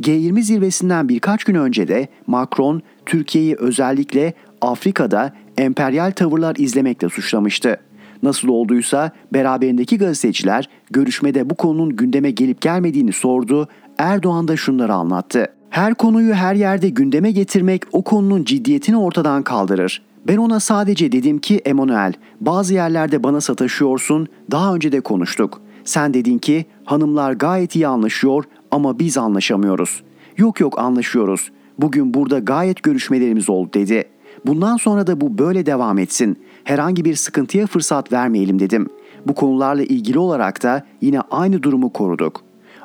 G20 0.00 0.42
zirvesinden 0.42 1.08
birkaç 1.08 1.44
gün 1.44 1.54
önce 1.54 1.88
de 1.88 2.08
Macron 2.26 2.82
Türkiye'yi 3.06 3.56
özellikle 3.56 4.34
Afrika'da 4.60 5.32
emperyal 5.58 6.10
tavırlar 6.10 6.56
izlemekle 6.56 7.08
suçlamıştı. 7.08 7.76
Nasıl 8.22 8.48
olduysa 8.48 9.10
beraberindeki 9.32 9.98
gazeteciler 9.98 10.68
görüşmede 10.90 11.50
bu 11.50 11.54
konunun 11.54 11.96
gündeme 11.96 12.30
gelip 12.30 12.60
gelmediğini 12.60 13.12
sordu. 13.12 13.68
Erdoğan 13.98 14.48
da 14.48 14.56
şunları 14.56 14.94
anlattı. 14.94 15.46
Her 15.70 15.94
konuyu 15.94 16.34
her 16.34 16.54
yerde 16.54 16.88
gündeme 16.88 17.30
getirmek 17.30 17.82
o 17.92 18.02
konunun 18.04 18.44
ciddiyetini 18.44 18.96
ortadan 18.96 19.42
kaldırır. 19.42 20.02
Ben 20.28 20.36
ona 20.36 20.60
sadece 20.60 21.12
dedim 21.12 21.38
ki 21.38 21.60
Emanuel 21.64 22.12
bazı 22.40 22.74
yerlerde 22.74 23.22
bana 23.22 23.40
sataşıyorsun 23.40 24.28
daha 24.50 24.74
önce 24.74 24.92
de 24.92 25.00
konuştuk. 25.00 25.60
Sen 25.84 26.14
dedin 26.14 26.38
ki 26.38 26.66
hanımlar 26.84 27.32
gayet 27.32 27.76
iyi 27.76 27.86
anlaşıyor 27.86 28.44
ama 28.74 28.98
biz 28.98 29.18
anlaşamıyoruz. 29.18 30.02
Yok 30.36 30.60
yok 30.60 30.78
anlaşıyoruz. 30.78 31.50
Bugün 31.78 32.14
burada 32.14 32.38
gayet 32.38 32.82
görüşmelerimiz 32.82 33.50
oldu 33.50 33.70
dedi. 33.74 34.04
Bundan 34.46 34.76
sonra 34.76 35.06
da 35.06 35.20
bu 35.20 35.38
böyle 35.38 35.66
devam 35.66 35.98
etsin. 35.98 36.38
Herhangi 36.64 37.04
bir 37.04 37.14
sıkıntıya 37.14 37.66
fırsat 37.66 38.12
vermeyelim 38.12 38.58
dedim. 38.58 38.88
Bu 39.26 39.34
konularla 39.34 39.82
ilgili 39.82 40.18
olarak 40.18 40.62
da 40.62 40.86
yine 41.00 41.20
aynı 41.20 41.62
durumu 41.62 41.92
koruduk. 41.92 42.42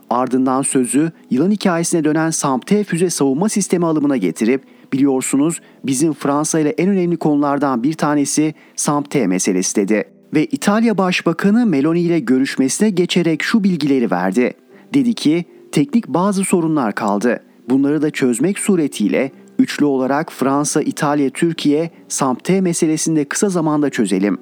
Ardından 0.09 0.61
sözü 0.61 1.11
yılın 1.29 1.51
hikayesine 1.51 2.03
dönen 2.03 2.29
SAMP-T 2.29 2.83
füze 2.83 3.09
savunma 3.09 3.49
sistemi 3.49 3.85
alımına 3.85 4.17
getirip 4.17 4.63
biliyorsunuz 4.93 5.61
bizim 5.83 6.13
Fransa 6.13 6.59
ile 6.59 6.69
en 6.69 6.89
önemli 6.89 7.17
konulardan 7.17 7.83
bir 7.83 7.93
tanesi 7.93 8.53
SAMP-T 8.75 9.27
meselesi 9.27 9.75
dedi. 9.75 10.03
Ve 10.33 10.45
İtalya 10.45 10.97
Başbakanı 10.97 11.65
Meloni 11.65 12.01
ile 12.01 12.19
görüşmesine 12.19 12.89
geçerek 12.89 13.43
şu 13.43 13.63
bilgileri 13.63 14.11
verdi. 14.11 14.53
Dedi 14.93 15.13
ki 15.13 15.45
teknik 15.71 16.07
bazı 16.07 16.43
sorunlar 16.43 16.95
kaldı. 16.95 17.39
Bunları 17.69 18.01
da 18.01 18.11
çözmek 18.11 18.59
suretiyle 18.59 19.31
üçlü 19.59 19.85
olarak 19.85 20.31
Fransa, 20.31 20.81
İtalya, 20.81 21.29
Türkiye 21.29 21.89
SAMP-T 22.07 22.61
meselesinde 22.61 23.25
kısa 23.25 23.49
zamanda 23.49 23.89
çözelim. 23.89 24.37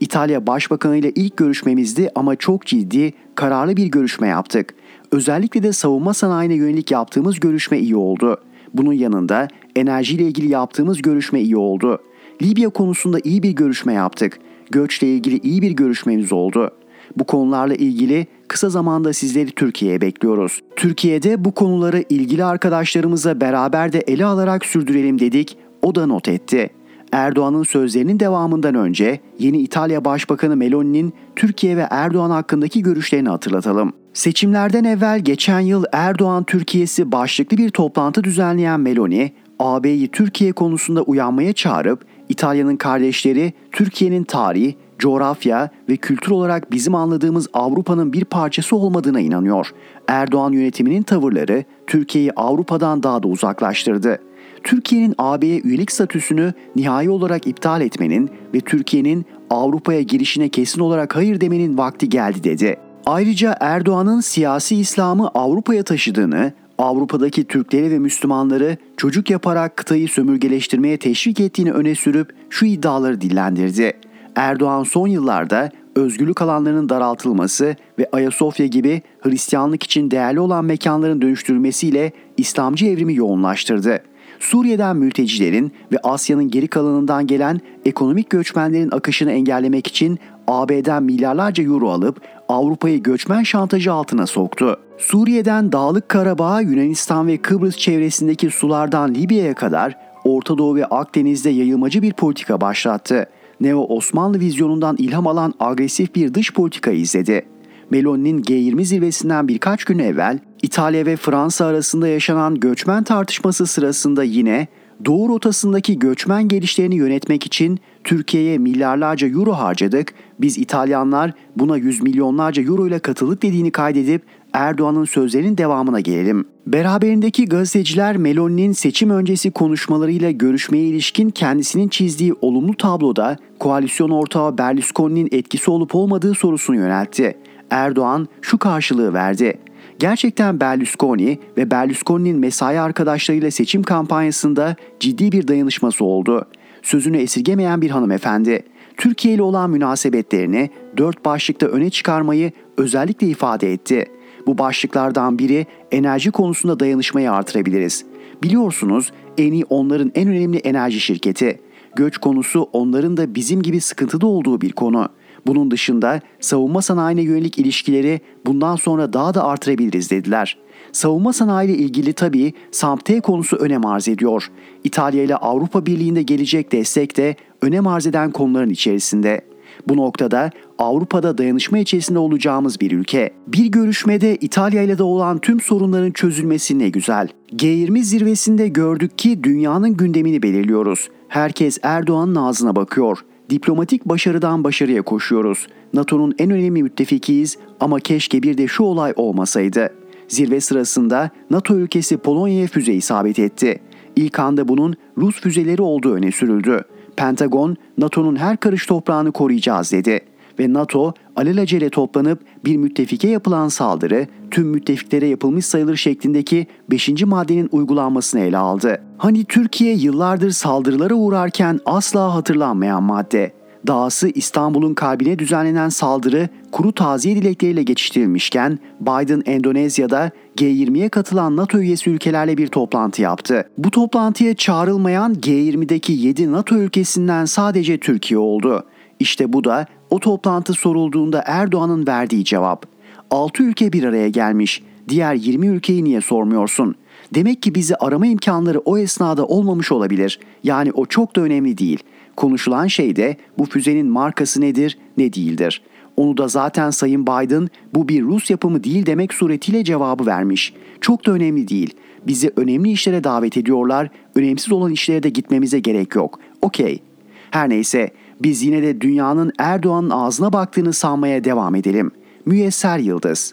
İtalya 0.00 0.46
Başbakanı 0.46 0.96
ile 0.96 1.10
ilk 1.10 1.36
görüşmemizdi 1.36 2.10
ama 2.14 2.36
çok 2.36 2.66
ciddi, 2.66 3.12
kararlı 3.34 3.76
bir 3.76 3.86
görüşme 3.86 4.28
yaptık. 4.28 4.74
Özellikle 5.12 5.62
de 5.62 5.72
savunma 5.72 6.14
sanayine 6.14 6.54
yönelik 6.54 6.90
yaptığımız 6.90 7.40
görüşme 7.40 7.78
iyi 7.78 7.96
oldu. 7.96 8.40
Bunun 8.74 8.92
yanında 8.92 9.48
enerjiyle 9.76 10.24
ilgili 10.24 10.48
yaptığımız 10.48 11.02
görüşme 11.02 11.40
iyi 11.40 11.56
oldu. 11.56 11.98
Libya 12.42 12.70
konusunda 12.70 13.18
iyi 13.24 13.42
bir 13.42 13.50
görüşme 13.50 13.92
yaptık. 13.92 14.38
Göçle 14.70 15.06
ilgili 15.06 15.38
iyi 15.38 15.62
bir 15.62 15.70
görüşmemiz 15.70 16.32
oldu. 16.32 16.70
Bu 17.16 17.24
konularla 17.24 17.74
ilgili 17.74 18.26
kısa 18.48 18.70
zamanda 18.70 19.12
sizleri 19.12 19.50
Türkiye'ye 19.50 20.00
bekliyoruz. 20.00 20.60
Türkiye'de 20.76 21.44
bu 21.44 21.52
konuları 21.52 22.04
ilgili 22.08 22.44
arkadaşlarımıza 22.44 23.40
beraber 23.40 23.92
de 23.92 23.98
ele 23.98 24.24
alarak 24.24 24.64
sürdürelim 24.64 25.20
dedik. 25.20 25.56
O 25.82 25.94
da 25.94 26.06
not 26.06 26.28
etti. 26.28 26.70
Erdoğan'ın 27.12 27.62
sözlerinin 27.62 28.20
devamından 28.20 28.74
önce 28.74 29.20
yeni 29.38 29.58
İtalya 29.58 30.04
Başbakanı 30.04 30.56
Meloni'nin 30.56 31.12
Türkiye 31.36 31.76
ve 31.76 31.86
Erdoğan 31.90 32.30
hakkındaki 32.30 32.82
görüşlerini 32.82 33.28
hatırlatalım. 33.28 33.92
Seçimlerden 34.12 34.84
evvel 34.84 35.20
geçen 35.20 35.60
yıl 35.60 35.84
Erdoğan 35.92 36.44
Türkiye'si 36.44 37.12
başlıklı 37.12 37.56
bir 37.56 37.70
toplantı 37.70 38.24
düzenleyen 38.24 38.80
Meloni, 38.80 39.32
AB'yi 39.58 40.08
Türkiye 40.08 40.52
konusunda 40.52 41.02
uyanmaya 41.02 41.52
çağırıp 41.52 42.04
İtalya'nın 42.28 42.76
kardeşleri 42.76 43.52
Türkiye'nin 43.72 44.24
tarihi, 44.24 44.76
coğrafya 45.00 45.70
ve 45.88 45.96
kültür 45.96 46.30
olarak 46.30 46.72
bizim 46.72 46.94
anladığımız 46.94 47.48
Avrupa'nın 47.52 48.12
bir 48.12 48.24
parçası 48.24 48.76
olmadığına 48.76 49.20
inanıyor. 49.20 49.70
Erdoğan 50.08 50.52
yönetiminin 50.52 51.02
tavırları 51.02 51.64
Türkiye'yi 51.86 52.32
Avrupa'dan 52.32 53.02
daha 53.02 53.22
da 53.22 53.28
uzaklaştırdı. 53.28 54.18
Türkiye'nin 54.64 55.14
AB'ye 55.18 55.60
üyelik 55.60 55.92
statüsünü 55.92 56.52
nihai 56.76 57.10
olarak 57.10 57.46
iptal 57.46 57.80
etmenin 57.80 58.30
ve 58.54 58.60
Türkiye'nin 58.60 59.26
Avrupa'ya 59.50 60.00
girişine 60.00 60.48
kesin 60.48 60.80
olarak 60.80 61.16
hayır 61.16 61.40
demenin 61.40 61.78
vakti 61.78 62.08
geldi 62.08 62.44
dedi. 62.44 62.76
Ayrıca 63.06 63.56
Erdoğan'ın 63.60 64.20
siyasi 64.20 64.76
İslam'ı 64.76 65.28
Avrupa'ya 65.28 65.82
taşıdığını, 65.82 66.52
Avrupa'daki 66.78 67.44
Türkleri 67.44 67.90
ve 67.90 67.98
Müslümanları 67.98 68.76
çocuk 68.96 69.30
yaparak 69.30 69.76
kıtayı 69.76 70.08
sömürgeleştirmeye 70.08 70.96
teşvik 70.96 71.40
ettiğini 71.40 71.72
öne 71.72 71.94
sürüp 71.94 72.34
şu 72.50 72.66
iddiaları 72.66 73.20
dillendirdi. 73.20 73.92
Erdoğan 74.36 74.82
son 74.82 75.08
yıllarda 75.08 75.70
özgürlük 75.96 76.42
alanlarının 76.42 76.88
daraltılması 76.88 77.76
ve 77.98 78.08
Ayasofya 78.12 78.66
gibi 78.66 79.02
Hristiyanlık 79.20 79.82
için 79.82 80.10
değerli 80.10 80.40
olan 80.40 80.64
mekanların 80.64 81.22
dönüştürülmesiyle 81.22 82.12
İslamcı 82.36 82.86
evrimi 82.86 83.14
yoğunlaştırdı. 83.14 84.02
Suriye'den 84.40 84.96
mültecilerin 84.96 85.72
ve 85.92 85.98
Asya'nın 86.02 86.50
geri 86.50 86.68
kalanından 86.68 87.26
gelen 87.26 87.60
ekonomik 87.84 88.30
göçmenlerin 88.30 88.90
akışını 88.90 89.32
engellemek 89.32 89.86
için 89.86 90.18
AB'den 90.48 91.02
milyarlarca 91.02 91.64
euro 91.64 91.90
alıp 91.90 92.20
Avrupa'yı 92.48 93.02
göçmen 93.02 93.42
şantajı 93.42 93.92
altına 93.92 94.26
soktu. 94.26 94.76
Suriye'den 94.98 95.72
Dağlık 95.72 96.08
Karabağ, 96.08 96.60
Yunanistan 96.60 97.26
ve 97.26 97.36
Kıbrıs 97.36 97.76
çevresindeki 97.76 98.50
sulardan 98.50 99.14
Libya'ya 99.14 99.54
kadar 99.54 99.96
Orta 100.24 100.58
Doğu 100.58 100.76
ve 100.76 100.84
Akdeniz'de 100.84 101.50
yayılmacı 101.50 102.02
bir 102.02 102.12
politika 102.12 102.60
başlattı. 102.60 103.26
Neo 103.60 103.86
Osmanlı 103.88 104.40
vizyonundan 104.40 104.96
ilham 104.98 105.26
alan 105.26 105.54
agresif 105.60 106.14
bir 106.14 106.34
dış 106.34 106.52
politika 106.52 106.90
izledi. 106.90 107.46
Meloni'nin 107.90 108.42
G20 108.42 108.84
zirvesinden 108.84 109.48
birkaç 109.48 109.84
gün 109.84 109.98
evvel 109.98 110.38
İtalya 110.62 111.06
ve 111.06 111.16
Fransa 111.16 111.66
arasında 111.66 112.08
yaşanan 112.08 112.60
göçmen 112.60 113.04
tartışması 113.04 113.66
sırasında 113.66 114.24
yine 114.24 114.68
Doğu 115.04 115.28
rotasındaki 115.28 115.98
göçmen 115.98 116.48
gelişlerini 116.48 116.94
yönetmek 116.94 117.46
için 117.46 117.78
Türkiye'ye 118.04 118.58
milyarlarca 118.58 119.28
euro 119.28 119.52
harcadık. 119.52 120.14
Biz 120.40 120.58
İtalyanlar 120.58 121.32
buna 121.56 121.76
yüz 121.76 122.02
milyonlarca 122.02 122.62
euro 122.62 122.86
ile 122.86 122.98
katıldık 122.98 123.42
dediğini 123.42 123.70
kaydedip 123.70 124.22
Erdoğan'ın 124.52 125.04
sözlerinin 125.04 125.58
devamına 125.58 126.00
gelelim. 126.00 126.44
Beraberindeki 126.66 127.44
gazeteciler 127.44 128.16
Meloni'nin 128.16 128.72
seçim 128.72 129.10
öncesi 129.10 129.50
konuşmalarıyla 129.50 130.30
görüşmeye 130.30 130.84
ilişkin 130.84 131.30
kendisinin 131.30 131.88
çizdiği 131.88 132.34
olumlu 132.40 132.76
tabloda 132.76 133.36
koalisyon 133.58 134.10
ortağı 134.10 134.58
Berlusconi'nin 134.58 135.28
etkisi 135.32 135.70
olup 135.70 135.94
olmadığı 135.94 136.34
sorusunu 136.34 136.76
yöneltti. 136.76 137.36
Erdoğan 137.70 138.28
şu 138.40 138.58
karşılığı 138.58 139.14
verdi. 139.14 139.58
Gerçekten 139.98 140.60
Berlusconi 140.60 141.38
ve 141.56 141.70
Berlusconi'nin 141.70 142.38
mesai 142.38 142.80
arkadaşlarıyla 142.80 143.50
seçim 143.50 143.82
kampanyasında 143.82 144.76
ciddi 145.00 145.32
bir 145.32 145.48
dayanışması 145.48 146.04
oldu. 146.04 146.46
Sözünü 146.82 147.16
esirgemeyen 147.16 147.82
bir 147.82 147.90
hanımefendi. 147.90 148.62
Türkiye 148.96 149.34
ile 149.34 149.42
olan 149.42 149.70
münasebetlerini 149.70 150.70
dört 150.96 151.24
başlıkta 151.24 151.66
öne 151.66 151.90
çıkarmayı 151.90 152.52
özellikle 152.76 153.26
ifade 153.26 153.72
etti. 153.72 154.06
Bu 154.46 154.58
başlıklardan 154.58 155.38
biri 155.38 155.66
enerji 155.90 156.30
konusunda 156.30 156.80
dayanışmayı 156.80 157.32
artırabiliriz. 157.32 158.04
Biliyorsunuz 158.42 159.12
Eni 159.38 159.64
onların 159.64 160.12
en 160.14 160.28
önemli 160.28 160.56
enerji 160.56 161.00
şirketi. 161.00 161.60
Göç 161.96 162.18
konusu 162.18 162.68
onların 162.72 163.16
da 163.16 163.34
bizim 163.34 163.62
gibi 163.62 163.80
sıkıntıda 163.80 164.26
olduğu 164.26 164.60
bir 164.60 164.72
konu. 164.72 165.08
Bunun 165.46 165.70
dışında 165.70 166.20
savunma 166.40 166.82
sanayine 166.82 167.22
yönelik 167.22 167.58
ilişkileri 167.58 168.20
bundan 168.46 168.76
sonra 168.76 169.12
daha 169.12 169.34
da 169.34 169.44
artırabiliriz 169.44 170.10
dediler. 170.10 170.58
Savunma 170.92 171.32
sanayi 171.32 171.68
ile 171.68 171.78
ilgili 171.78 172.12
tabii 172.12 172.52
SAMP-T 172.70 173.20
konusu 173.20 173.56
önem 173.56 173.86
arz 173.86 174.08
ediyor. 174.08 174.50
İtalya 174.84 175.22
ile 175.22 175.36
Avrupa 175.36 175.86
Birliği'nde 175.86 176.22
gelecek 176.22 176.72
destek 176.72 177.16
de 177.16 177.36
önem 177.62 177.86
arz 177.86 178.06
eden 178.06 178.30
konuların 178.30 178.70
içerisinde. 178.70 179.40
Bu 179.88 179.96
noktada 179.96 180.50
Avrupa'da 180.78 181.38
dayanışma 181.38 181.78
içerisinde 181.78 182.18
olacağımız 182.18 182.80
bir 182.80 182.92
ülke. 182.92 183.30
Bir 183.46 183.66
görüşmede 183.66 184.36
İtalya 184.36 184.82
ile 184.82 184.98
de 184.98 185.02
olan 185.02 185.38
tüm 185.38 185.60
sorunların 185.60 186.10
çözülmesi 186.10 186.78
ne 186.78 186.88
güzel. 186.88 187.28
G20 187.52 188.02
zirvesinde 188.02 188.68
gördük 188.68 189.18
ki 189.18 189.44
dünyanın 189.44 189.96
gündemini 189.96 190.42
belirliyoruz. 190.42 191.08
Herkes 191.28 191.78
Erdoğan'ın 191.82 192.34
ağzına 192.34 192.76
bakıyor. 192.76 193.18
Diplomatik 193.50 194.04
başarıdan 194.04 194.64
başarıya 194.64 195.02
koşuyoruz. 195.02 195.66
NATO'nun 195.94 196.34
en 196.38 196.50
önemli 196.50 196.82
müttefikiyiz 196.82 197.58
ama 197.80 198.00
keşke 198.00 198.42
bir 198.42 198.58
de 198.58 198.66
şu 198.66 198.82
olay 198.82 199.12
olmasaydı. 199.16 199.90
Zirve 200.28 200.60
sırasında 200.60 201.30
NATO 201.50 201.74
ülkesi 201.74 202.16
Polonya'ya 202.16 202.66
füze 202.66 202.92
isabet 202.92 203.38
etti. 203.38 203.80
İlk 204.16 204.38
anda 204.38 204.68
bunun 204.68 204.94
Rus 205.18 205.40
füzeleri 205.40 205.82
olduğu 205.82 206.14
öne 206.14 206.32
sürüldü. 206.32 206.84
Pentagon, 207.20 207.76
NATO'nun 207.98 208.36
her 208.36 208.56
karış 208.56 208.86
toprağını 208.86 209.32
koruyacağız 209.32 209.92
dedi 209.92 210.20
ve 210.58 210.72
NATO 210.72 211.14
alelacele 211.36 211.90
toplanıp 211.90 212.40
bir 212.64 212.76
müttefike 212.76 213.28
yapılan 213.28 213.68
saldırı 213.68 214.26
tüm 214.50 214.66
müttefiklere 214.66 215.26
yapılmış 215.26 215.66
sayılır 215.66 215.96
şeklindeki 215.96 216.66
5. 216.90 217.24
maddenin 217.24 217.68
uygulanmasını 217.72 218.40
ele 218.40 218.58
aldı. 218.58 219.02
Hani 219.18 219.44
Türkiye 219.44 219.94
yıllardır 219.94 220.50
saldırılara 220.50 221.14
uğrarken 221.14 221.80
asla 221.86 222.34
hatırlanmayan 222.34 223.02
madde. 223.02 223.52
Dahası 223.86 224.28
İstanbul'un 224.28 224.94
kalbine 224.94 225.38
düzenlenen 225.38 225.88
saldırı 225.88 226.48
kuru 226.72 226.92
taziye 226.92 227.36
dilekleriyle 227.36 227.82
geçiştirilmişken 227.82 228.78
Biden 229.00 229.42
Endonezya'da 229.46 230.30
G20'ye 230.56 231.08
katılan 231.08 231.56
NATO 231.56 231.78
üyesi 231.78 232.10
ülkelerle 232.10 232.58
bir 232.58 232.66
toplantı 232.66 233.22
yaptı. 233.22 233.68
Bu 233.78 233.90
toplantıya 233.90 234.54
çağrılmayan 234.54 235.34
G20'deki 235.34 236.12
7 236.12 236.52
NATO 236.52 236.76
ülkesinden 236.76 237.44
sadece 237.44 237.98
Türkiye 237.98 238.38
oldu. 238.38 238.84
İşte 239.20 239.52
bu 239.52 239.64
da 239.64 239.86
o 240.10 240.20
toplantı 240.20 240.72
sorulduğunda 240.72 241.42
Erdoğan'ın 241.46 242.06
verdiği 242.06 242.44
cevap. 242.44 242.86
6 243.30 243.62
ülke 243.62 243.92
bir 243.92 244.04
araya 244.04 244.28
gelmiş. 244.28 244.82
Diğer 245.08 245.34
20 245.34 245.66
ülkeyi 245.66 246.04
niye 246.04 246.20
sormuyorsun? 246.20 246.94
Demek 247.34 247.62
ki 247.62 247.74
bizi 247.74 247.96
arama 247.96 248.26
imkanları 248.26 248.78
o 248.78 248.98
esnada 248.98 249.46
olmamış 249.46 249.92
olabilir. 249.92 250.40
Yani 250.64 250.92
o 250.92 251.06
çok 251.06 251.36
da 251.36 251.40
önemli 251.40 251.78
değil. 251.78 251.98
Konuşulan 252.40 252.86
şey 252.86 253.16
de 253.16 253.36
bu 253.58 253.64
füzenin 253.64 254.06
markası 254.06 254.60
nedir, 254.60 254.98
ne 255.16 255.32
değildir. 255.32 255.82
Onu 256.16 256.36
da 256.36 256.48
zaten 256.48 256.90
Sayın 256.90 257.22
Biden 257.22 257.68
bu 257.94 258.08
bir 258.08 258.22
Rus 258.22 258.50
yapımı 258.50 258.84
değil 258.84 259.06
demek 259.06 259.34
suretiyle 259.34 259.84
cevabı 259.84 260.26
vermiş. 260.26 260.74
Çok 261.00 261.26
da 261.26 261.32
önemli 261.32 261.68
değil. 261.68 261.94
Bizi 262.26 262.52
önemli 262.56 262.90
işlere 262.90 263.24
davet 263.24 263.56
ediyorlar. 263.56 264.10
Önemsiz 264.34 264.72
olan 264.72 264.92
işlere 264.92 265.22
de 265.22 265.28
gitmemize 265.28 265.78
gerek 265.78 266.14
yok. 266.14 266.38
Okey. 266.62 267.02
Her 267.50 267.68
neyse 267.68 268.10
biz 268.42 268.62
yine 268.62 268.82
de 268.82 269.00
dünyanın 269.00 269.52
Erdoğan'ın 269.58 270.10
ağzına 270.10 270.52
baktığını 270.52 270.92
sanmaya 270.92 271.44
devam 271.44 271.74
edelim. 271.74 272.10
Müyesser 272.46 272.98
Yıldız 272.98 273.52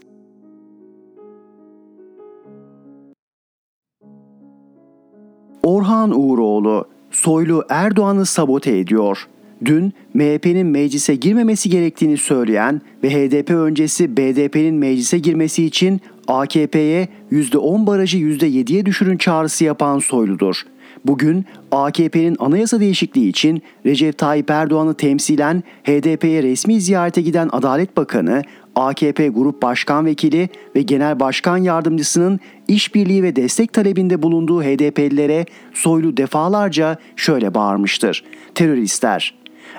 Orhan 5.64 6.20
Uğuroğlu, 6.20 6.86
Soylu 7.18 7.66
Erdoğan'ı 7.70 8.26
sabote 8.26 8.78
ediyor. 8.78 9.28
Dün 9.66 9.94
MHP'nin 10.14 10.68
meclise 10.68 11.16
girmemesi 11.16 11.70
gerektiğini 11.70 12.18
söyleyen 12.18 12.82
ve 13.04 13.10
HDP 13.10 13.50
öncesi 13.50 14.18
BDP'nin 14.18 14.76
meclise 14.76 15.20
girmesi 15.20 15.66
için 15.66 16.02
AKP'ye 16.28 17.08
%10 17.32 17.88
barajı 17.88 18.18
%7'ye 18.18 18.86
düşürün 18.86 19.18
çağrısı 19.18 19.64
yapan 19.64 20.00
Soylu'dur. 20.00 20.62
Bugün 21.06 21.46
AKP'nin 21.72 22.36
anayasa 22.40 22.80
değişikliği 22.80 23.30
için 23.30 23.62
Recep 23.86 24.18
Tayyip 24.18 24.52
Erdoğan'ı 24.52 24.94
temsilen 24.94 25.64
HDP'ye 25.84 26.44
resmi 26.44 26.82
ziyarete 26.82 27.22
giden 27.22 27.50
Adalet 27.52 27.98
Bakanı, 27.98 28.42
AKP 28.78 29.28
Grup 29.28 29.62
Başkan 29.62 30.06
Vekili 30.06 30.50
ve 30.76 30.82
Genel 30.82 31.20
Başkan 31.20 31.58
Yardımcısının 31.58 32.40
işbirliği 32.68 33.24
ve 33.24 33.36
destek 33.36 33.74
talebinde 33.74 34.24
bulunduğu 34.24 34.64
HDP'lilere 34.64 35.46
Soylu 35.74 36.18
defalarca 36.18 36.98
şöyle 37.16 37.54
bağırmıştır. 37.54 38.24
Teröristler. 38.56 39.34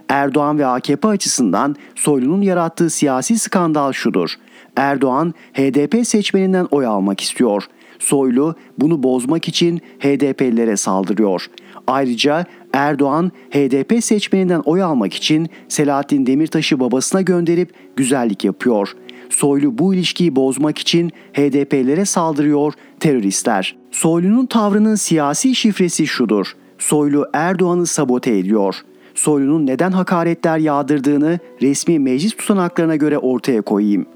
Erdoğan 0.08 0.58
ve 0.58 0.66
AKP 0.66 1.08
açısından 1.08 1.76
Soylu'nun 1.94 2.42
yarattığı 2.42 2.90
siyasi 2.90 3.38
skandal 3.38 3.92
şudur. 3.92 4.34
Erdoğan 4.76 5.34
HDP 5.52 6.06
seçmeninden 6.06 6.66
oy 6.70 6.86
almak 6.86 7.20
istiyor. 7.20 7.64
Soylu 7.98 8.54
bunu 8.78 9.02
bozmak 9.02 9.48
için 9.48 9.78
HDP'lilere 9.78 10.76
saldırıyor. 10.76 11.46
Ayrıca 11.86 12.46
Erdoğan 12.78 13.32
HDP 13.50 14.04
seçmeninden 14.04 14.60
oy 14.60 14.82
almak 14.82 15.14
için 15.14 15.48
Selahattin 15.68 16.26
Demirtaş'ı 16.26 16.80
babasına 16.80 17.20
gönderip 17.20 17.72
güzellik 17.96 18.44
yapıyor. 18.44 18.96
Soylu 19.30 19.78
bu 19.78 19.94
ilişkiyi 19.94 20.36
bozmak 20.36 20.78
için 20.78 21.10
HDP'lere 21.32 22.04
saldırıyor 22.04 22.72
teröristler. 23.00 23.76
Soylu'nun 23.90 24.46
tavrının 24.46 24.94
siyasi 24.94 25.54
şifresi 25.54 26.06
şudur. 26.06 26.56
Soylu 26.78 27.26
Erdoğan'ı 27.32 27.86
sabote 27.86 28.38
ediyor. 28.38 28.76
Soylu'nun 29.14 29.66
neden 29.66 29.90
hakaretler 29.90 30.58
yağdırdığını 30.58 31.38
resmi 31.62 31.98
meclis 31.98 32.36
tutanaklarına 32.36 32.96
göre 32.96 33.18
ortaya 33.18 33.62
koyayım. 33.62 34.06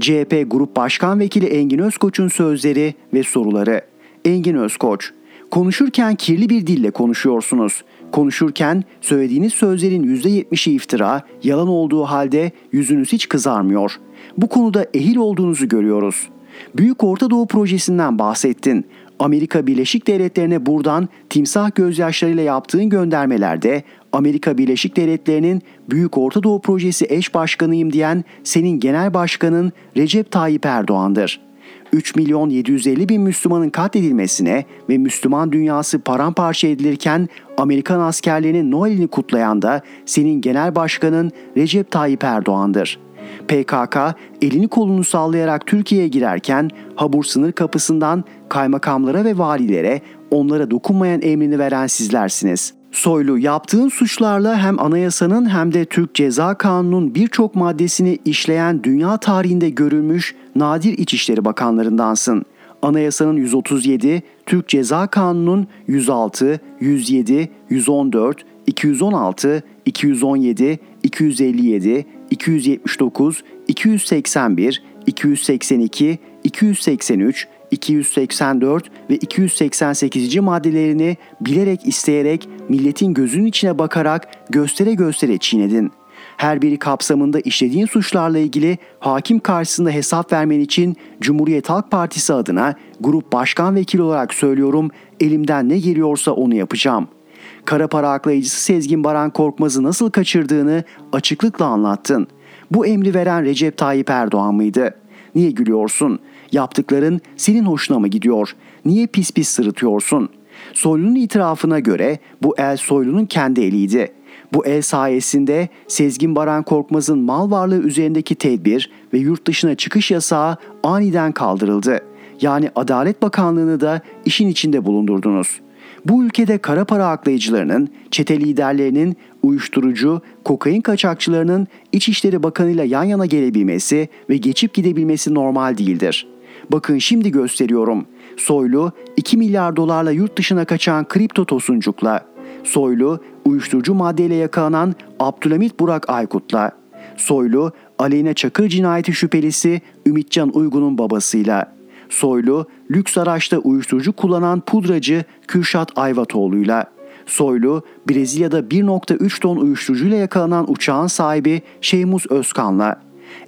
CHP 0.00 0.44
Grup 0.50 0.76
Başkan 0.76 1.20
Vekili 1.20 1.46
Engin 1.46 1.78
Özkoç'un 1.78 2.28
sözleri 2.28 2.94
ve 3.14 3.22
soruları. 3.22 3.80
Engin 4.24 4.54
Özkoç, 4.54 5.10
konuşurken 5.50 6.14
kirli 6.14 6.48
bir 6.48 6.66
dille 6.66 6.90
konuşuyorsunuz. 6.90 7.84
Konuşurken 8.12 8.84
söylediğiniz 9.00 9.52
sözlerin 9.52 10.16
%70'i 10.16 10.72
iftira, 10.72 11.22
yalan 11.42 11.68
olduğu 11.68 12.04
halde 12.04 12.52
yüzünüz 12.72 13.12
hiç 13.12 13.28
kızarmıyor. 13.28 14.00
Bu 14.38 14.48
konuda 14.48 14.86
ehil 14.94 15.16
olduğunuzu 15.16 15.68
görüyoruz. 15.68 16.28
Büyük 16.76 17.04
Orta 17.04 17.30
Doğu 17.30 17.46
projesinden 17.46 18.18
bahsettin. 18.18 18.86
Amerika 19.18 19.66
Birleşik 19.66 20.06
Devletleri'ne 20.06 20.66
buradan 20.66 21.08
timsah 21.30 21.74
gözyaşlarıyla 21.74 22.42
yaptığın 22.42 22.88
göndermelerde 22.88 23.82
Amerika 24.12 24.58
Birleşik 24.58 24.96
Devletleri'nin 24.96 25.62
Büyük 25.90 26.18
Orta 26.18 26.42
Doğu 26.42 26.60
Projesi 26.60 27.06
eş 27.08 27.34
başkanıyım 27.34 27.92
diyen 27.92 28.24
senin 28.44 28.80
genel 28.80 29.14
başkanın 29.14 29.72
Recep 29.96 30.30
Tayyip 30.30 30.66
Erdoğan'dır. 30.66 31.49
3 31.92 32.16
milyon 32.16 32.50
750 32.50 33.08
bin 33.08 33.22
Müslümanın 33.22 33.70
katledilmesine 33.70 34.64
ve 34.88 34.98
Müslüman 34.98 35.52
dünyası 35.52 35.98
paramparça 35.98 36.68
edilirken 36.68 37.28
Amerikan 37.58 38.00
askerlerinin 38.00 38.70
Noel'ini 38.70 39.08
kutlayan 39.08 39.62
da 39.62 39.82
senin 40.06 40.40
genel 40.40 40.74
başkanın 40.74 41.30
Recep 41.56 41.90
Tayyip 41.90 42.24
Erdoğan'dır.'' 42.24 43.10
PKK 43.48 43.96
elini 44.42 44.68
kolunu 44.68 45.04
sallayarak 45.04 45.66
Türkiye'ye 45.66 46.08
girerken 46.08 46.70
Habur 46.96 47.24
sınır 47.24 47.52
kapısından 47.52 48.24
kaymakamlara 48.48 49.24
ve 49.24 49.38
valilere 49.38 50.00
onlara 50.30 50.70
dokunmayan 50.70 51.22
emrini 51.22 51.58
veren 51.58 51.86
sizlersiniz. 51.86 52.79
Soylu 52.92 53.38
yaptığın 53.38 53.88
suçlarla 53.88 54.58
hem 54.58 54.80
anayasanın 54.80 55.48
hem 55.48 55.74
de 55.74 55.84
Türk 55.84 56.14
Ceza 56.14 56.54
Kanunu'nun 56.54 57.14
birçok 57.14 57.54
maddesini 57.54 58.18
işleyen 58.24 58.84
dünya 58.84 59.16
tarihinde 59.16 59.70
görülmüş 59.70 60.34
nadir 60.56 60.98
İçişleri 60.98 61.44
Bakanlarındansın. 61.44 62.44
Anayasanın 62.82 63.36
137, 63.36 64.22
Türk 64.46 64.68
Ceza 64.68 65.06
Kanunu'nun 65.06 65.66
106, 65.86 66.60
107, 66.80 67.50
114, 67.70 68.44
216, 68.66 69.62
217, 69.86 70.78
257, 71.02 72.06
279, 72.30 73.44
281, 73.68 74.82
282, 75.06 76.18
283, 76.44 77.48
284 77.70 78.90
ve 79.10 79.16
288. 79.16 80.36
maddelerini 80.36 81.16
bilerek 81.40 81.86
isteyerek 81.86 82.48
milletin 82.68 83.14
gözünün 83.14 83.46
içine 83.46 83.78
bakarak 83.78 84.28
göstere 84.50 84.94
göstere 84.94 85.38
çiğnedin. 85.38 85.92
Her 86.36 86.62
biri 86.62 86.78
kapsamında 86.78 87.40
işlediğin 87.40 87.86
suçlarla 87.86 88.38
ilgili 88.38 88.78
hakim 89.00 89.40
karşısında 89.40 89.90
hesap 89.90 90.32
vermen 90.32 90.60
için 90.60 90.96
Cumhuriyet 91.20 91.70
Halk 91.70 91.90
Partisi 91.90 92.34
adına 92.34 92.74
grup 93.00 93.32
başkan 93.32 93.74
vekili 93.74 94.02
olarak 94.02 94.34
söylüyorum 94.34 94.90
elimden 95.20 95.68
ne 95.68 95.78
geliyorsa 95.78 96.32
onu 96.32 96.54
yapacağım.'' 96.54 97.20
kara 97.64 97.88
para 97.88 98.10
aklayıcısı 98.10 98.60
Sezgin 98.60 99.04
Baran 99.04 99.30
Korkmaz'ı 99.30 99.82
nasıl 99.82 100.10
kaçırdığını 100.10 100.84
açıklıkla 101.12 101.64
anlattın. 101.64 102.26
Bu 102.70 102.86
emri 102.86 103.14
veren 103.14 103.44
Recep 103.44 103.76
Tayyip 103.76 104.10
Erdoğan 104.10 104.54
mıydı? 104.54 104.94
Niye 105.34 105.50
gülüyorsun? 105.50 106.18
Yaptıkların 106.52 107.20
senin 107.36 107.64
hoşuna 107.64 107.98
mı 107.98 108.08
gidiyor? 108.08 108.56
Niye 108.84 109.06
pis 109.06 109.32
pis 109.32 109.48
sırıtıyorsun? 109.48 110.28
Soylu'nun 110.72 111.14
itirafına 111.14 111.78
göre 111.78 112.18
bu 112.42 112.54
el 112.58 112.76
Soylu'nun 112.76 113.26
kendi 113.26 113.60
eliydi. 113.60 114.12
Bu 114.54 114.66
el 114.66 114.82
sayesinde 114.82 115.68
Sezgin 115.88 116.36
Baran 116.36 116.62
Korkmaz'ın 116.62 117.18
mal 117.18 117.50
varlığı 117.50 117.82
üzerindeki 117.82 118.34
tedbir 118.34 118.90
ve 119.12 119.18
yurt 119.18 119.46
dışına 119.46 119.74
çıkış 119.74 120.10
yasağı 120.10 120.56
aniden 120.82 121.32
kaldırıldı. 121.32 122.00
Yani 122.40 122.70
Adalet 122.74 123.22
Bakanlığı'nı 123.22 123.80
da 123.80 124.00
işin 124.24 124.48
içinde 124.48 124.84
bulundurdunuz.'' 124.84 125.70
Bu 126.04 126.24
ülkede 126.24 126.58
kara 126.58 126.84
para 126.84 127.08
aklayıcılarının, 127.08 127.88
çete 128.10 128.40
liderlerinin, 128.40 129.16
uyuşturucu, 129.42 130.22
kokain 130.44 130.80
kaçakçılarının 130.80 131.66
İçişleri 131.92 132.42
Bakanı 132.42 132.70
ile 132.70 132.84
yan 132.84 133.04
yana 133.04 133.26
gelebilmesi 133.26 134.08
ve 134.30 134.36
geçip 134.36 134.74
gidebilmesi 134.74 135.34
normal 135.34 135.78
değildir. 135.78 136.26
Bakın 136.72 136.98
şimdi 136.98 137.30
gösteriyorum. 137.30 138.06
Soylu 138.36 138.92
2 139.16 139.36
milyar 139.36 139.76
dolarla 139.76 140.10
yurt 140.10 140.38
dışına 140.38 140.64
kaçan 140.64 141.08
kripto 141.08 141.44
tosuncukla, 141.44 142.26
Soylu 142.64 143.20
uyuşturucu 143.44 143.94
maddeyle 143.94 144.34
yakalanan 144.34 144.94
Abdülhamit 145.20 145.80
Burak 145.80 146.10
Aykut'la, 146.10 146.72
Soylu 147.16 147.72
Aleyna 147.98 148.34
Çakır 148.34 148.68
cinayeti 148.68 149.12
şüphelisi 149.12 149.80
Ümitcan 150.06 150.56
Uygun'un 150.56 150.98
babasıyla, 150.98 151.72
Soylu, 152.08 152.66
lüks 152.90 153.18
araçta 153.18 153.58
uyuşturucu 153.58 154.12
kullanan 154.12 154.60
pudracı 154.60 155.24
Kürşat 155.48 155.98
Ayvatoğlu'yla. 155.98 156.84
Soylu, 157.26 157.82
Brezilya'da 158.10 158.60
1.3 158.60 159.40
ton 159.40 159.56
uyuşturucuyla 159.56 160.16
yakalanan 160.16 160.70
uçağın 160.70 161.06
sahibi 161.06 161.62
Şeymus 161.80 162.26
Özkan'la. 162.30 163.00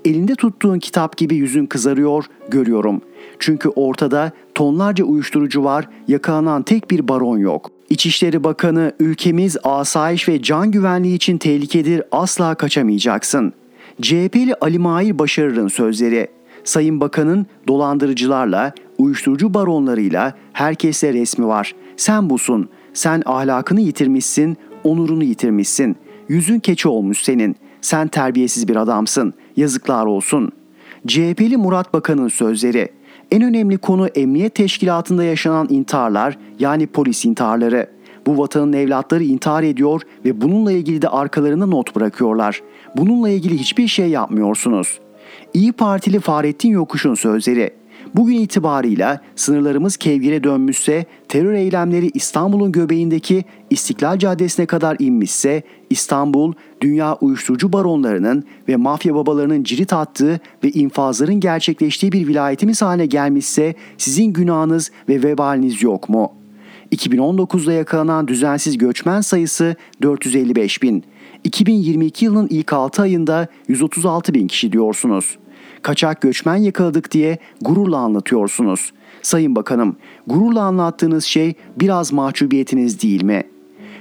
Elinde 0.05 0.35
tuttuğun 0.35 0.79
kitap 0.79 1.17
gibi 1.17 1.37
yüzün 1.37 1.67
kızarıyor, 1.67 2.25
görüyorum. 2.51 3.03
Çünkü 3.43 3.69
ortada 3.69 4.33
tonlarca 4.55 5.05
uyuşturucu 5.05 5.65
var, 5.65 5.89
yakalanan 6.09 6.63
tek 6.63 6.91
bir 6.91 7.09
baron 7.09 7.39
yok. 7.39 7.71
İçişleri 7.91 8.45
Bakanı 8.45 8.93
ülkemiz 9.01 9.57
asayiş 9.65 10.29
ve 10.29 10.43
can 10.43 10.71
güvenliği 10.71 11.17
için 11.17 11.39
tehlikedir 11.39 12.03
asla 12.13 12.55
kaçamayacaksın. 12.55 13.53
CHP'li 14.03 14.55
Ali 14.61 14.79
Mahir 14.79 15.19
Başarır'ın 15.19 15.69
sözleri. 15.69 16.29
Sayın 16.65 17.01
Bakan'ın 17.01 17.47
dolandırıcılarla, 17.69 18.75
uyuşturucu 18.99 19.55
baronlarıyla 19.55 20.35
herkesle 20.53 21.13
resmi 21.13 21.47
var. 21.47 21.75
Sen 21.97 22.31
busun. 22.31 22.69
Sen 22.95 23.23
ahlakını 23.27 23.81
yitirmişsin, 23.81 24.57
onurunu 24.85 25.25
yitirmişsin. 25.25 25.97
Yüzün 26.29 26.59
keçi 26.59 26.89
olmuş 26.89 27.23
senin. 27.23 27.57
Sen 27.81 28.09
terbiyesiz 28.09 28.69
bir 28.69 28.77
adamsın. 28.77 29.35
Yazıklar 29.57 30.07
olsun. 30.07 30.53
CHP'li 31.07 31.57
Murat 31.57 31.95
Bakan'ın 31.95 32.29
sözleri. 32.29 32.89
En 33.33 33.43
önemli 33.43 33.79
konu 33.79 34.07
emniyet 34.07 34.55
teşkilatında 34.55 35.25
yaşanan 35.25 35.67
intiharlar 35.71 36.39
yani 36.59 36.87
polis 36.87 37.25
intiharları. 37.25 37.87
Bu 38.27 38.39
vatanın 38.39 38.73
evlatları 38.73 39.25
intihar 39.25 39.63
ediyor 39.63 40.03
ve 40.25 40.41
bununla 40.41 40.73
ilgili 40.73 41.03
de 41.03 41.09
arkalarına 41.09 41.67
not 41.67 41.97
bırakıyorlar. 41.97 42.63
Bununla 42.97 43.29
ilgili 43.29 43.59
hiçbir 43.59 43.89
şey 43.89 44.09
yapmıyorsunuz. 44.09 45.01
İyi 45.55 45.73
Partili 45.73 46.21
Fahrettin 46.21 46.69
Yokuş'un 46.69 47.15
sözleri. 47.15 47.71
Bugün 48.15 48.37
itibarıyla 48.37 49.21
sınırlarımız 49.37 49.97
kevgire 49.97 50.45
dönmüşse, 50.45 51.07
terör 51.33 51.53
eylemleri 51.53 52.11
İstanbul'un 52.15 52.73
göbeğindeki 52.73 53.45
İstiklal 53.71 54.19
Caddesi'ne 54.19 54.67
kadar 54.67 54.97
inmişse, 54.99 55.63
İstanbul, 55.91 56.53
dünya 56.81 57.15
uyuşturucu 57.15 57.73
baronlarının 57.73 58.45
ve 58.69 58.77
mafya 58.77 59.15
babalarının 59.15 59.65
cirit 59.65 59.93
attığı 59.93 60.41
ve 60.65 60.71
infazların 60.71 61.41
gerçekleştiği 61.41 62.13
bir 62.13 62.29
vilayetimiz 62.29 62.83
haline 62.83 63.07
gelmişse 63.07 63.75
sizin 63.99 64.33
günahınız 64.33 64.91
ve 65.09 65.23
vebaliniz 65.23 65.83
yok 65.83 66.09
mu? 66.09 66.33
2019'da 66.93 67.73
yakalanan 67.73 68.29
düzensiz 68.29 68.79
göçmen 68.79 69.21
sayısı 69.21 69.77
455 70.03 70.83
bin. 70.83 71.05
2022 71.45 72.25
yılının 72.25 72.49
ilk 72.51 72.73
6 72.73 73.03
ayında 73.03 73.47
136 73.69 74.35
bin 74.35 74.47
kişi 74.49 74.73
diyorsunuz 74.73 75.39
kaçak 75.83 76.21
göçmen 76.21 76.57
yakaladık 76.57 77.11
diye 77.11 77.39
gururla 77.61 77.99
anlatıyorsunuz. 77.99 78.93
Sayın 79.23 79.57
Bakanım, 79.57 79.97
gururla 80.27 80.63
anlattığınız 80.63 81.25
şey 81.25 81.55
biraz 81.77 82.13
mahcubiyetiniz 82.13 83.03
değil 83.03 83.23
mi? 83.23 83.43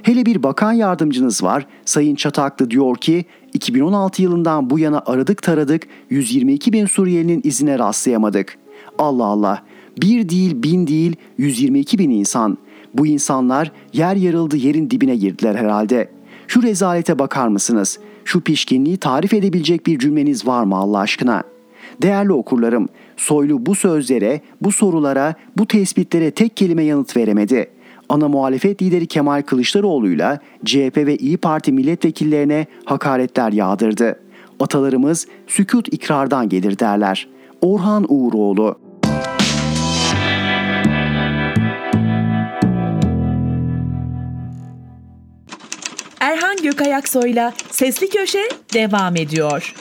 Hele 0.03 0.26
bir 0.26 0.43
bakan 0.43 0.72
yardımcınız 0.72 1.43
var, 1.43 1.67
Sayın 1.86 2.15
Çataklı 2.15 2.72
diyor 2.72 2.95
ki 2.95 3.26
2016 3.53 4.22
yılından 4.22 4.69
bu 4.69 4.80
yana 4.80 5.03
aradık 5.05 5.41
taradık 5.41 5.88
122 6.09 6.74
bin 6.74 6.86
Suriyelinin 6.86 7.41
izine 7.43 7.80
rastlayamadık. 7.80 8.57
Allah 8.97 9.26
Allah, 9.26 9.63
bir 10.01 10.30
değil 10.30 10.63
bin 10.63 10.88
değil 10.88 11.15
122 11.38 11.97
bin 11.97 12.09
insan. 12.09 12.57
Bu 12.93 13.07
insanlar 13.07 13.72
yer 13.93 14.15
yarıldı 14.15 14.57
yerin 14.57 14.89
dibine 14.89 15.15
girdiler 15.15 15.55
herhalde. 15.55 16.09
Şu 16.47 16.63
rezalete 16.63 17.19
bakar 17.19 17.47
mısınız? 17.47 17.99
Şu 18.26 18.41
pişkinliği 18.41 18.97
tarif 18.97 19.34
edebilecek 19.34 19.88
bir 19.88 19.99
cümleniz 19.99 20.47
var 20.47 20.63
mı 20.63 20.76
Allah 20.76 20.99
aşkına?'' 20.99 21.43
Değerli 22.01 22.34
okurlarım, 22.34 22.89
Soylu 23.22 23.65
bu 23.65 23.76
sözlere, 23.76 24.41
bu 24.61 24.72
sorulara, 24.72 25.34
bu 25.57 25.65
tespitlere 25.65 26.32
tek 26.32 26.57
kelime 26.57 26.84
yanıt 26.84 27.17
veremedi. 27.17 27.72
Ana 28.09 28.28
muhalefet 28.28 28.82
lideri 28.82 29.07
Kemal 29.07 29.41
Kılıçdaroğlu'yla 29.41 30.39
CHP 30.65 30.97
ve 30.97 31.17
İyi 31.17 31.38
Parti 31.38 31.72
milletvekillerine 31.72 32.65
hakaretler 32.86 33.51
yağdırdı. 33.51 34.19
Atalarımız 34.59 35.28
sükut 35.47 35.93
ikrardan 35.93 36.49
gelir 36.49 36.80
derler. 36.80 37.28
Orhan 37.61 38.05
Uğuroğlu 38.09 38.80
Erhan 46.19 46.57
Gökayaksoy'la 46.63 47.53
Sesli 47.72 48.09
Köşe 48.09 48.49
devam 48.74 49.15
ediyor. 49.15 49.74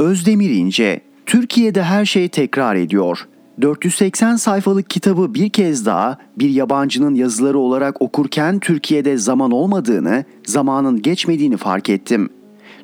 Özdemir 0.00 0.50
İnce, 0.50 1.00
Türkiye'de 1.26 1.82
her 1.82 2.04
şey 2.04 2.28
tekrar 2.28 2.76
ediyor. 2.76 3.28
480 3.60 4.36
sayfalık 4.36 4.90
kitabı 4.90 5.34
bir 5.34 5.48
kez 5.48 5.86
daha 5.86 6.18
bir 6.38 6.50
yabancının 6.50 7.14
yazıları 7.14 7.58
olarak 7.58 8.02
okurken 8.02 8.58
Türkiye'de 8.58 9.16
zaman 9.16 9.50
olmadığını, 9.50 10.24
zamanın 10.46 11.02
geçmediğini 11.02 11.56
fark 11.56 11.90
ettim. 11.90 12.28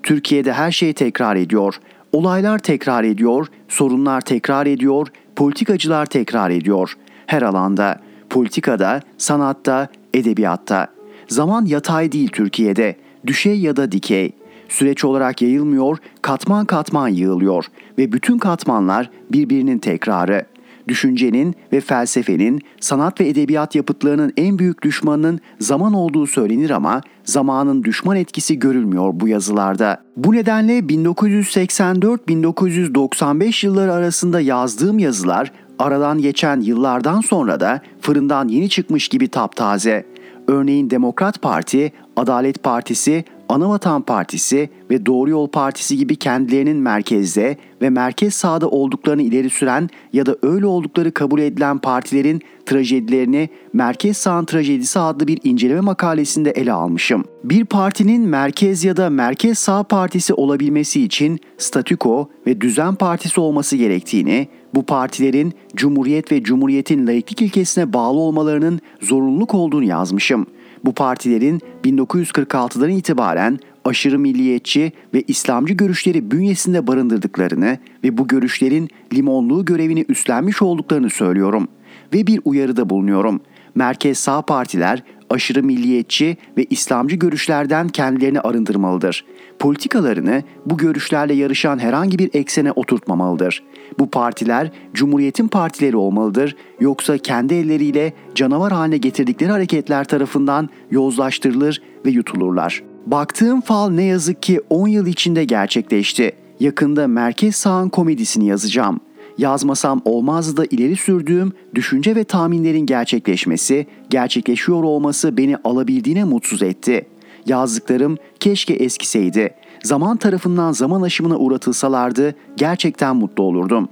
Türkiye'de 0.03 0.53
her 0.53 0.73
şey 0.73 0.93
tekrar 0.93 1.37
ediyor. 1.37 1.75
Olaylar 2.13 2.59
tekrar 2.59 3.05
ediyor, 3.05 3.47
sorunlar 3.69 4.21
tekrar 4.21 4.67
ediyor, 4.67 5.09
politikacılar 5.37 6.07
tekrar 6.07 6.51
ediyor. 6.51 6.93
Her 7.27 7.43
alanda, 7.43 8.01
politikada, 8.31 9.01
sanatta, 9.19 9.89
edebiyatta. 10.15 10.87
Zaman 11.29 11.65
yatay 11.65 12.13
değil 12.13 12.29
Türkiye'de, 12.29 12.97
düşey 13.27 13.61
ya 13.61 13.77
da 13.77 13.93
dikey 13.93 14.33
süreç 14.69 15.05
olarak 15.05 15.43
yayılmıyor, 15.43 15.99
katman 16.23 16.67
katman 16.67 17.09
yığılıyor 17.09 17.65
ve 17.99 18.13
bütün 18.13 18.39
katmanlar 18.39 19.11
birbirinin 19.33 19.79
tekrarı. 19.79 20.47
Düşüncenin 20.89 21.55
ve 21.73 21.81
felsefenin, 21.81 22.61
sanat 22.81 23.21
ve 23.21 23.29
edebiyat 23.29 23.75
yapıtlarının 23.75 24.33
en 24.37 24.59
büyük 24.59 24.83
düşmanının 24.83 25.41
zaman 25.61 25.95
olduğu 25.95 26.27
söylenir 26.27 26.71
ama 26.71 27.01
zamanın 27.25 27.85
düşman 27.85 28.17
etkisi 28.17 28.59
görülmüyor 28.59 29.11
bu 29.15 29.29
yazılarda. 29.29 30.03
Bu 30.17 30.33
nedenle 30.33 30.79
1984-1995 30.79 33.67
yılları 33.67 33.93
arasında 33.93 34.41
yazdığım 34.41 34.99
yazılar 34.99 35.53
aradan 35.79 36.19
geçen 36.19 36.61
yıllardan 36.61 37.21
sonra 37.21 37.61
da 37.61 37.81
fırından 38.01 38.49
yeni 38.49 38.69
çıkmış 38.69 39.09
gibi 39.09 39.29
taptaze. 39.29 40.07
Örneğin 40.49 40.91
Demokrat 40.91 41.43
Parti, 41.43 41.93
Adalet 42.17 42.63
Partisi, 42.63 43.25
Anavatan 43.49 44.03
Partisi 44.03 44.71
ve 44.91 45.07
Doğru 45.07 45.31
Yol 45.31 45.49
Partisi 45.49 45.97
gibi 45.97 46.17
kendilerinin 46.17 46.77
merkezde 46.77 47.57
ve 47.83 47.91
merkez 47.91 48.35
sağda 48.35 48.69
olduklarını 48.69 49.23
ileri 49.23 49.51
süren 49.51 49.89
ya 50.13 50.27
da 50.27 50.37
öyle 50.43 50.67
oldukları 50.67 51.15
kabul 51.15 51.41
edilen 51.41 51.79
partilerin 51.79 52.43
trajedilerini 52.67 53.49
Merkez 53.73 54.17
Sağın 54.17 54.45
Trajedisi 54.45 54.99
adlı 54.99 55.27
bir 55.27 55.39
inceleme 55.45 55.81
makalesinde 55.81 56.51
ele 56.51 56.73
almışım. 56.73 57.25
Bir 57.45 57.65
partinin 57.65 58.23
merkez 58.23 58.85
ya 58.85 58.97
da 58.97 59.11
merkez 59.11 59.59
sağ 59.59 59.83
partisi 59.83 60.35
olabilmesi 60.35 61.03
için 61.03 61.41
statüko 61.59 62.31
ve 62.47 62.61
düzen 62.61 62.95
partisi 62.95 63.41
olması 63.41 63.77
gerektiğini, 63.77 64.49
bu 64.75 64.83
partilerin 64.83 65.53
Cumhuriyet 65.77 66.33
ve 66.33 66.43
Cumhuriyet'in 66.43 67.07
laiklik 67.07 67.43
ilkesine 67.43 67.93
bağlı 67.93 68.19
olmalarının 68.19 68.81
zorunluluk 69.01 69.55
olduğunu 69.55 69.85
yazmışım. 69.85 70.47
Bu 70.87 70.93
partilerin 70.93 71.61
1946'dan 71.85 72.91
itibaren 72.91 73.59
aşırı 73.85 74.19
milliyetçi 74.19 74.93
ve 75.15 75.23
İslamcı 75.29 75.75
görüşleri 75.75 76.31
bünyesinde 76.31 76.87
barındırdıklarını 76.87 77.79
ve 78.05 78.19
bu 78.19 78.29
görüşlerin 78.29 78.89
limonluğu 79.15 79.65
görevini 79.65 80.05
üstlenmiş 80.09 80.63
olduklarını 80.63 81.11
söylüyorum 81.11 81.69
ve 82.15 82.27
bir 82.27 82.41
uyarıda 82.45 82.91
bulunuyorum. 82.91 83.41
Merkez 83.75 84.19
sağ 84.19 84.43
partiler 84.43 85.03
aşırı 85.31 85.63
milliyetçi 85.63 86.37
ve 86.59 86.67
İslamcı 86.71 87.17
görüşlerden 87.17 87.89
kendilerini 87.89 88.41
arındırmalıdır. 88.41 89.25
Politikalarını 89.59 90.43
bu 90.67 90.77
görüşlerle 90.77 91.35
yarışan 91.35 91.79
herhangi 91.79 92.19
bir 92.19 92.31
eksene 92.33 92.73
oturtmamalıdır. 92.73 93.63
Bu 93.99 94.11
partiler 94.11 94.71
Cumhuriyet'in 94.95 95.49
partileri 95.49 95.97
olmalıdır 95.97 96.57
yoksa 96.81 97.19
kendi 97.19 97.55
elleriyle 97.55 98.13
canavar 98.35 98.73
haline 98.73 98.97
getirdikleri 98.97 99.51
hareketler 99.51 100.05
tarafından 100.05 100.69
yozlaştırılır 100.91 101.83
ve 102.07 102.11
yutulurlar. 102.11 102.83
Baktığım 103.07 103.61
fal 103.61 103.91
ne 103.91 104.05
yazık 104.05 104.43
ki 104.43 104.61
10 104.71 104.89
yıl 104.89 105.07
içinde 105.07 105.45
gerçekleşti. 105.45 106.33
Yakında 106.61 107.07
Merkez 107.07 107.57
Sağ'ın 107.57 107.89
komedisini 107.89 108.47
yazacağım 108.47 109.01
yazmasam 109.39 110.03
olmazdı 110.05 110.57
da 110.57 110.65
ileri 110.71 110.97
sürdüğüm 110.97 111.53
düşünce 111.75 112.17
ve 112.17 112.25
tahminlerin 112.25 112.87
gerçekleşmesi, 112.87 113.87
gerçekleşiyor 114.11 114.83
olması 114.83 115.37
beni 115.37 115.57
alabildiğine 115.65 116.25
mutsuz 116.25 116.63
etti. 116.63 117.07
Yazdıklarım 117.47 118.19
keşke 118.41 118.75
eskiseydi. 118.75 119.55
Zaman 119.87 120.17
tarafından 120.17 120.73
zaman 120.73 121.03
aşımına 121.03 121.37
uğratılsalardı 121.37 122.35
gerçekten 122.57 123.17
mutlu 123.17 123.43
olurdum. 123.43 123.89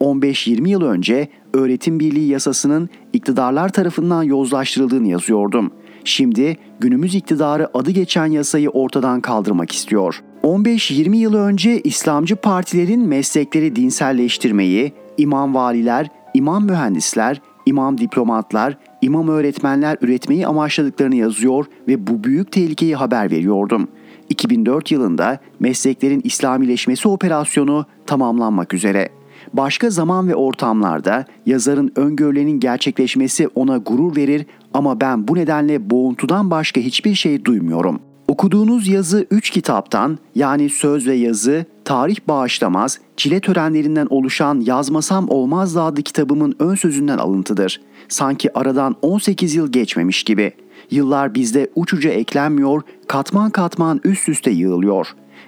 15-20 0.00 0.68
yıl 0.68 0.82
önce 0.82 1.28
öğretim 1.54 2.00
birliği 2.00 2.28
yasasının 2.28 2.88
iktidarlar 3.12 3.68
tarafından 3.68 4.22
yozlaştırıldığını 4.22 5.08
yazıyordum. 5.08 5.70
Şimdi 6.04 6.56
günümüz 6.80 7.14
iktidarı 7.14 7.68
adı 7.74 7.90
geçen 7.90 8.26
yasayı 8.26 8.70
ortadan 8.70 9.20
kaldırmak 9.20 9.72
istiyor. 9.72 10.22
15-20 10.42 11.16
yıl 11.16 11.34
önce 11.34 11.80
İslamcı 11.80 12.36
partilerin 12.36 13.08
meslekleri 13.08 13.76
dinselleştirmeyi, 13.76 14.92
imam 15.18 15.54
valiler, 15.54 16.08
imam 16.34 16.64
mühendisler, 16.64 17.40
imam 17.66 17.98
diplomatlar, 17.98 18.78
imam 19.00 19.28
öğretmenler 19.28 19.98
üretmeyi 20.00 20.46
amaçladıklarını 20.46 21.16
yazıyor 21.16 21.66
ve 21.88 22.06
bu 22.06 22.24
büyük 22.24 22.52
tehlikeyi 22.52 22.96
haber 22.96 23.30
veriyordum. 23.30 23.88
2004 24.32 24.90
yılında 24.90 25.38
mesleklerin 25.60 26.20
İslamileşmesi 26.24 27.08
operasyonu 27.08 27.86
tamamlanmak 28.06 28.74
üzere. 28.74 29.08
Başka 29.52 29.90
zaman 29.90 30.28
ve 30.28 30.34
ortamlarda 30.34 31.24
yazarın 31.46 31.92
öngörülerinin 31.96 32.60
gerçekleşmesi 32.60 33.48
ona 33.54 33.76
gurur 33.76 34.16
verir 34.16 34.46
ama 34.74 35.00
ben 35.00 35.28
bu 35.28 35.36
nedenle 35.36 35.90
boğuntudan 35.90 36.50
başka 36.50 36.80
hiçbir 36.80 37.14
şey 37.14 37.44
duymuyorum. 37.44 38.00
Okuduğunuz 38.28 38.88
yazı 38.88 39.26
3 39.30 39.50
kitaptan 39.50 40.18
yani 40.34 40.70
söz 40.70 41.06
ve 41.06 41.14
yazı, 41.14 41.64
tarih 41.84 42.16
bağışlamaz, 42.28 42.98
çile 43.16 43.40
törenlerinden 43.40 44.06
oluşan 44.10 44.60
Yazmasam 44.60 45.28
Olmaz 45.28 45.76
adlı 45.76 46.02
kitabımın 46.02 46.54
ön 46.58 46.74
sözünden 46.74 47.18
alıntıdır. 47.18 47.80
Sanki 48.08 48.58
aradan 48.58 48.96
18 49.02 49.54
yıl 49.54 49.72
geçmemiş 49.72 50.22
gibi. 50.22 50.52
Yıllar 50.92 51.34
bizde 51.34 51.70
uçuca 51.74 52.10
eklenmiyor, 52.10 52.82
katman 53.08 53.50
katman 53.50 54.00
üst 54.04 54.28
üste 54.28 54.50
yığılıyor. 54.50 55.06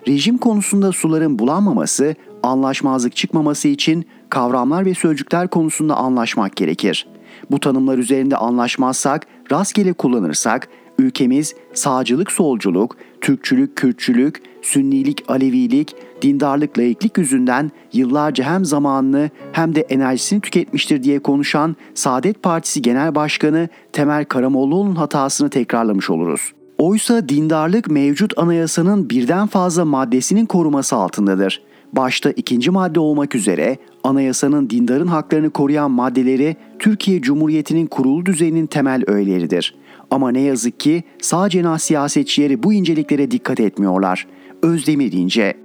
Rejim 0.09 0.39
konusunda 0.39 0.93
suların 0.93 1.39
bulanmaması, 1.39 2.15
anlaşmazlık 2.43 3.17
çıkmaması 3.17 3.69
için 3.69 4.07
kavramlar 4.29 4.87
ve 4.87 4.95
sözcükler 4.95 5.49
konusunda 5.49 5.97
anlaşmak 5.97 6.57
gerekir. 6.57 7.07
Bu 7.51 7.61
tanımlar 7.61 7.99
üzerinde 7.99 8.37
anlaşmazsak, 8.37 9.27
rastgele 9.53 9.93
kullanırsak 9.93 10.69
ülkemiz 10.99 11.55
sağcılık 11.75 12.33
solculuk, 12.33 12.97
Türkçülük 13.21 13.77
Kürtçülük, 13.77 14.43
Sünnilik 14.63 15.25
Alevilik, 15.29 15.97
dindarlık 16.23 16.79
laiklik 16.79 17.19
yüzünden 17.19 17.71
yıllarca 17.93 18.45
hem 18.45 18.65
zamanını 18.65 19.31
hem 19.53 19.75
de 19.75 19.81
enerjisini 19.81 20.41
tüketmiştir 20.41 21.03
diye 21.03 21.19
konuşan 21.19 21.77
Saadet 21.95 22.43
Partisi 22.43 22.83
Genel 22.83 23.15
Başkanı 23.15 23.69
Temel 23.93 24.25
Karamollaoğlu'nun 24.25 24.95
hatasını 24.95 25.51
tekrarlamış 25.51 26.11
oluruz. 26.11 26.53
Oysa 26.79 27.29
dindarlık 27.29 27.91
mevcut 27.91 28.39
anayasanın 28.39 29.11
birden 29.11 29.47
fazla 29.47 29.85
maddesinin 29.85 30.47
koruması 30.47 30.97
altındadır. 30.97 31.63
Başta 31.93 32.31
ikinci 32.31 32.71
madde 32.71 33.01
olmak 33.01 33.35
üzere 33.35 33.77
anayasanın 34.05 34.71
dindarın 34.71 35.07
haklarını 35.07 35.51
koruyan 35.51 35.91
maddeleri 35.91 36.57
Türkiye 36.79 37.23
Cumhuriyeti'nin 37.23 37.87
kurulu 37.87 38.27
düzeninin 38.27 38.67
temel 38.67 39.03
öğeleridir. 39.07 39.75
Ama 40.11 40.31
ne 40.31 40.41
yazık 40.41 40.81
ki 40.81 41.03
sağ 41.21 41.49
cenah 41.49 41.79
siyasetçileri 41.79 42.63
bu 42.63 42.73
inceliklere 42.73 43.31
dikkat 43.31 43.61
etmiyorlar. 43.61 44.27
Özdemir 44.63 45.13
İnce 45.13 45.64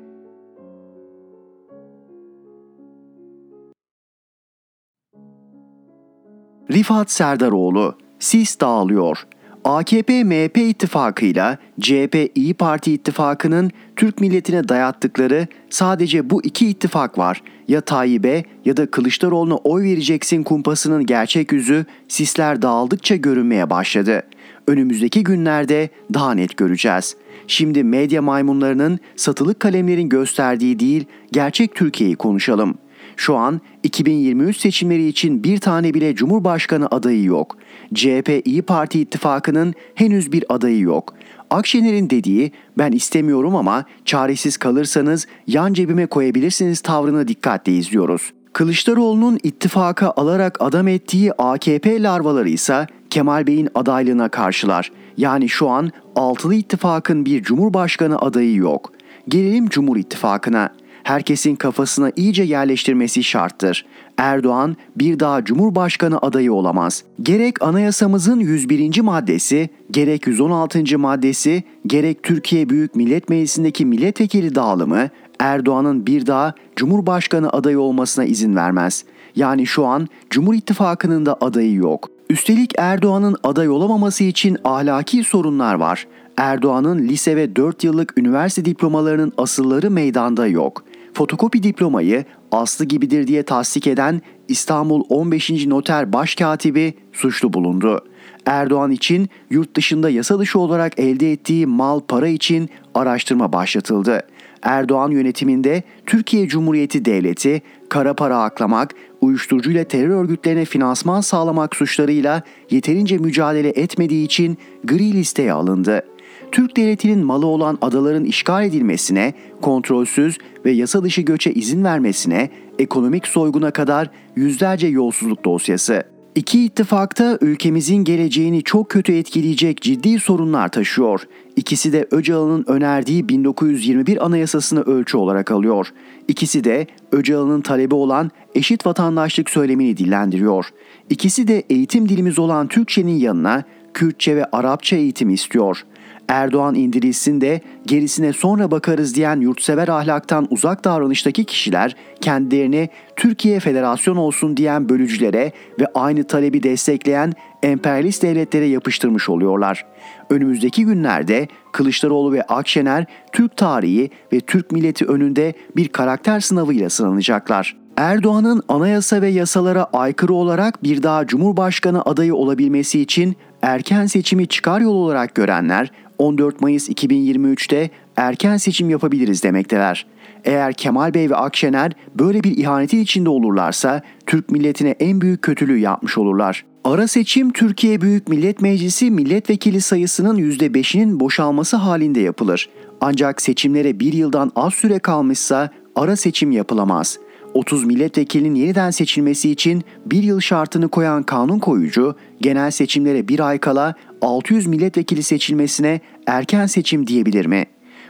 Rifat 6.71 7.11
Serdaroğlu 7.11 7.95
Sis 8.19 8.59
dağılıyor. 8.59 9.17
AKP-MHP 9.63 10.57
ittifakıyla 10.57 11.57
CHP 11.81 12.31
İyi 12.35 12.53
Parti 12.53 12.93
ittifakının 12.93 13.71
Türk 13.95 14.21
milletine 14.21 14.69
dayattıkları 14.69 15.47
sadece 15.69 16.29
bu 16.29 16.43
iki 16.43 16.69
ittifak 16.69 17.17
var. 17.17 17.43
Ya 17.67 17.81
Tayyip'e 17.81 18.43
ya 18.65 18.77
da 18.77 18.91
Kılıçdaroğlu'na 18.91 19.55
oy 19.55 19.83
vereceksin 19.83 20.43
kumpasının 20.43 21.05
gerçek 21.05 21.51
yüzü 21.51 21.85
sisler 22.07 22.61
dağıldıkça 22.61 23.15
görünmeye 23.15 23.69
başladı. 23.69 24.23
Önümüzdeki 24.67 25.23
günlerde 25.23 25.89
daha 26.13 26.33
net 26.33 26.57
göreceğiz. 26.57 27.15
Şimdi 27.47 27.83
medya 27.83 28.21
maymunlarının 28.21 28.99
satılık 29.15 29.59
kalemlerin 29.59 30.09
gösterdiği 30.09 30.79
değil, 30.79 31.05
gerçek 31.31 31.75
Türkiye'yi 31.75 32.15
konuşalım.'' 32.15 32.88
Şu 33.19 33.35
an 33.35 33.61
2023 33.83 34.57
seçimleri 34.57 35.07
için 35.07 35.43
bir 35.43 35.57
tane 35.57 35.93
bile 35.93 36.15
Cumhurbaşkanı 36.15 36.87
adayı 36.91 37.23
yok. 37.23 37.57
CHP 37.93 38.41
İyi 38.45 38.61
Parti 38.61 39.01
ittifakının 39.01 39.73
henüz 39.95 40.31
bir 40.31 40.45
adayı 40.49 40.79
yok. 40.79 41.13
Akşener'in 41.49 42.09
dediği 42.09 42.51
ben 42.77 42.91
istemiyorum 42.91 43.55
ama 43.55 43.85
çaresiz 44.05 44.57
kalırsanız 44.57 45.27
yan 45.47 45.73
cebime 45.73 46.05
koyabilirsiniz 46.05 46.81
tavrını 46.81 47.27
dikkatle 47.27 47.71
izliyoruz. 47.71 48.33
Kılıçdaroğlu'nun 48.53 49.39
ittifaka 49.43 50.13
alarak 50.15 50.57
adam 50.61 50.87
ettiği 50.87 51.33
AKP 51.33 52.03
larvaları 52.03 52.49
ise 52.49 52.87
Kemal 53.09 53.47
Bey'in 53.47 53.69
adaylığına 53.75 54.29
karşılar. 54.29 54.91
Yani 55.17 55.49
şu 55.49 55.69
an 55.69 55.91
altılı 56.15 56.55
ittifakın 56.55 57.25
bir 57.25 57.43
cumhurbaşkanı 57.43 58.19
adayı 58.19 58.55
yok. 58.55 58.93
Gelelim 59.27 59.69
Cumhur 59.69 59.97
İttifakı'na 59.97 60.69
herkesin 61.03 61.55
kafasına 61.55 62.11
iyice 62.15 62.43
yerleştirmesi 62.43 63.23
şarttır. 63.23 63.85
Erdoğan 64.17 64.77
bir 64.95 65.19
daha 65.19 65.45
Cumhurbaşkanı 65.45 66.19
adayı 66.21 66.53
olamaz. 66.53 67.03
Gerek 67.21 67.61
anayasamızın 67.61 68.39
101. 68.39 69.01
maddesi, 69.01 69.69
gerek 69.91 70.27
116. 70.27 70.99
maddesi, 70.99 71.63
gerek 71.87 72.23
Türkiye 72.23 72.69
Büyük 72.69 72.95
Millet 72.95 73.29
Meclisi'ndeki 73.29 73.85
milletvekili 73.85 74.55
dağılımı 74.55 75.09
Erdoğan'ın 75.39 76.05
bir 76.05 76.25
daha 76.25 76.53
Cumhurbaşkanı 76.75 77.49
adayı 77.49 77.79
olmasına 77.79 78.25
izin 78.25 78.55
vermez. 78.55 79.05
Yani 79.35 79.67
şu 79.67 79.85
an 79.85 80.07
Cumhur 80.29 80.53
İttifakı'nın 80.53 81.25
da 81.25 81.37
adayı 81.41 81.73
yok. 81.73 82.09
Üstelik 82.29 82.73
Erdoğan'ın 82.77 83.35
aday 83.43 83.69
olamaması 83.69 84.23
için 84.23 84.57
ahlaki 84.63 85.23
sorunlar 85.23 85.75
var. 85.75 86.07
Erdoğan'ın 86.37 86.99
lise 86.99 87.35
ve 87.35 87.55
4 87.55 87.83
yıllık 87.83 88.17
üniversite 88.17 88.65
diplomalarının 88.65 89.33
asılları 89.37 89.91
meydanda 89.91 90.47
yok 90.47 90.83
fotokopi 91.19 91.63
diplomayı 91.63 92.25
aslı 92.51 92.85
gibidir 92.85 93.27
diye 93.27 93.43
tasdik 93.43 93.87
eden 93.87 94.21
İstanbul 94.47 95.03
15. 95.09 95.65
Noter 95.65 96.13
Başkatibi 96.13 96.93
suçlu 97.13 97.53
bulundu. 97.53 98.05
Erdoğan 98.45 98.91
için 98.91 99.29
yurt 99.49 99.75
dışında 99.75 100.09
yasa 100.09 100.39
dışı 100.39 100.59
olarak 100.59 100.99
elde 100.99 101.31
ettiği 101.31 101.67
mal 101.67 101.99
para 101.99 102.27
için 102.27 102.69
araştırma 102.93 103.53
başlatıldı. 103.53 104.21
Erdoğan 104.61 105.11
yönetiminde 105.11 105.83
Türkiye 106.05 106.47
Cumhuriyeti 106.47 107.05
Devleti 107.05 107.61
kara 107.89 108.13
para 108.13 108.43
aklamak, 108.43 108.95
uyuşturucuyla 109.21 109.83
terör 109.83 110.09
örgütlerine 110.09 110.65
finansman 110.65 111.21
sağlamak 111.21 111.75
suçlarıyla 111.75 112.41
yeterince 112.69 113.17
mücadele 113.17 113.69
etmediği 113.69 114.25
için 114.25 114.57
gri 114.83 115.13
listeye 115.13 115.53
alındı. 115.53 116.03
Türk 116.51 116.77
devletinin 116.77 117.25
malı 117.25 117.45
olan 117.45 117.77
adaların 117.81 118.25
işgal 118.25 118.65
edilmesine, 118.65 119.33
kontrolsüz 119.61 120.37
ve 120.65 120.71
yasa 120.71 121.03
dışı 121.03 121.21
göçe 121.21 121.53
izin 121.53 121.83
vermesine, 121.83 122.49
ekonomik 122.79 123.27
soyguna 123.27 123.71
kadar 123.71 124.09
yüzlerce 124.35 124.87
yolsuzluk 124.87 125.45
dosyası. 125.45 126.03
İki 126.35 126.65
ittifakta 126.65 127.37
ülkemizin 127.41 128.03
geleceğini 128.03 128.63
çok 128.63 128.89
kötü 128.89 129.13
etkileyecek 129.13 129.81
ciddi 129.81 130.19
sorunlar 130.19 130.71
taşıyor. 130.71 131.21
İkisi 131.55 131.93
de 131.93 132.07
Öcalan'ın 132.11 132.65
önerdiği 132.67 133.29
1921 133.29 134.25
anayasasını 134.25 134.81
ölçü 134.81 135.17
olarak 135.17 135.51
alıyor. 135.51 135.87
İkisi 136.27 136.63
de 136.63 136.87
Öcalan'ın 137.11 137.61
talebi 137.61 137.95
olan 137.95 138.31
eşit 138.55 138.85
vatandaşlık 138.85 139.49
söylemini 139.49 139.97
dillendiriyor. 139.97 140.65
İkisi 141.09 141.47
de 141.47 141.63
eğitim 141.69 142.09
dilimiz 142.09 142.39
olan 142.39 142.67
Türkçenin 142.67 143.17
yanına 143.17 143.63
Kürtçe 143.93 144.35
ve 144.35 144.45
Arapça 144.45 144.95
eğitim 144.95 145.29
istiyor. 145.29 145.85
Erdoğan 146.29 146.75
indirilsin 146.75 147.41
de 147.41 147.61
gerisine 147.85 148.33
sonra 148.33 148.71
bakarız 148.71 149.15
diyen 149.15 149.39
yurtsever 149.39 149.87
ahlaktan 149.87 150.47
uzak 150.49 150.83
davranıştaki 150.85 151.43
kişiler 151.43 151.95
kendilerini 152.21 152.89
Türkiye 153.15 153.59
Federasyon 153.59 154.15
olsun 154.15 154.57
diyen 154.57 154.89
bölücülere 154.89 155.51
ve 155.79 155.85
aynı 155.93 156.23
talebi 156.23 156.63
destekleyen 156.63 157.33
emperyalist 157.63 158.23
devletlere 158.23 158.65
yapıştırmış 158.65 159.29
oluyorlar. 159.29 159.85
Önümüzdeki 160.29 160.85
günlerde 160.85 161.47
Kılıçdaroğlu 161.71 162.33
ve 162.33 162.41
Akşener 162.41 163.05
Türk 163.31 163.57
tarihi 163.57 164.09
ve 164.33 164.39
Türk 164.39 164.71
milleti 164.71 165.05
önünde 165.05 165.53
bir 165.75 165.87
karakter 165.87 166.39
sınavıyla 166.39 166.89
sınanacaklar. 166.89 167.77
Erdoğan'ın 167.97 168.63
anayasa 168.67 169.21
ve 169.21 169.27
yasalara 169.27 169.83
aykırı 169.93 170.33
olarak 170.33 170.83
bir 170.83 171.03
daha 171.03 171.27
Cumhurbaşkanı 171.27 172.01
adayı 172.01 172.35
olabilmesi 172.35 173.01
için 173.01 173.35
erken 173.61 174.05
seçimi 174.05 174.47
çıkar 174.47 174.81
yol 174.81 174.95
olarak 174.95 175.35
görenler 175.35 175.91
14 176.19 176.61
Mayıs 176.61 176.89
2023'te 176.89 177.89
erken 178.15 178.57
seçim 178.57 178.89
yapabiliriz 178.89 179.43
demekteler. 179.43 180.05
Eğer 180.43 180.73
Kemal 180.73 181.13
Bey 181.13 181.29
ve 181.29 181.35
Akşener 181.35 181.91
böyle 182.15 182.43
bir 182.43 182.57
ihanetin 182.57 182.99
içinde 182.99 183.29
olurlarsa 183.29 184.01
Türk 184.25 184.51
milletine 184.51 184.95
en 184.99 185.21
büyük 185.21 185.41
kötülüğü 185.41 185.77
yapmış 185.77 186.17
olurlar. 186.17 186.65
Ara 186.83 187.07
seçim 187.07 187.51
Türkiye 187.51 188.01
Büyük 188.01 188.27
Millet 188.27 188.61
Meclisi 188.61 189.11
milletvekili 189.11 189.81
sayısının 189.81 190.37
%5'inin 190.37 191.19
boşalması 191.19 191.77
halinde 191.77 192.19
yapılır. 192.19 192.69
Ancak 193.01 193.41
seçimlere 193.41 193.99
bir 193.99 194.13
yıldan 194.13 194.51
az 194.55 194.73
süre 194.73 194.99
kalmışsa 194.99 195.69
ara 195.95 196.15
seçim 196.15 196.51
yapılamaz. 196.51 197.19
30 197.53 197.85
milletvekilinin 197.85 198.55
yeniden 198.55 198.91
seçilmesi 198.91 199.51
için 199.51 199.83
bir 200.05 200.23
yıl 200.23 200.39
şartını 200.39 200.89
koyan 200.89 201.23
kanun 201.23 201.59
koyucu, 201.59 202.15
genel 202.41 202.71
seçimlere 202.71 203.27
bir 203.27 203.39
ay 203.39 203.57
kala 203.57 203.95
600 204.21 204.67
milletvekili 204.67 205.23
seçilmesine 205.23 205.99
erken 206.27 206.65
seçim 206.65 207.07
diyebilir 207.07 207.45
mi? 207.45 207.65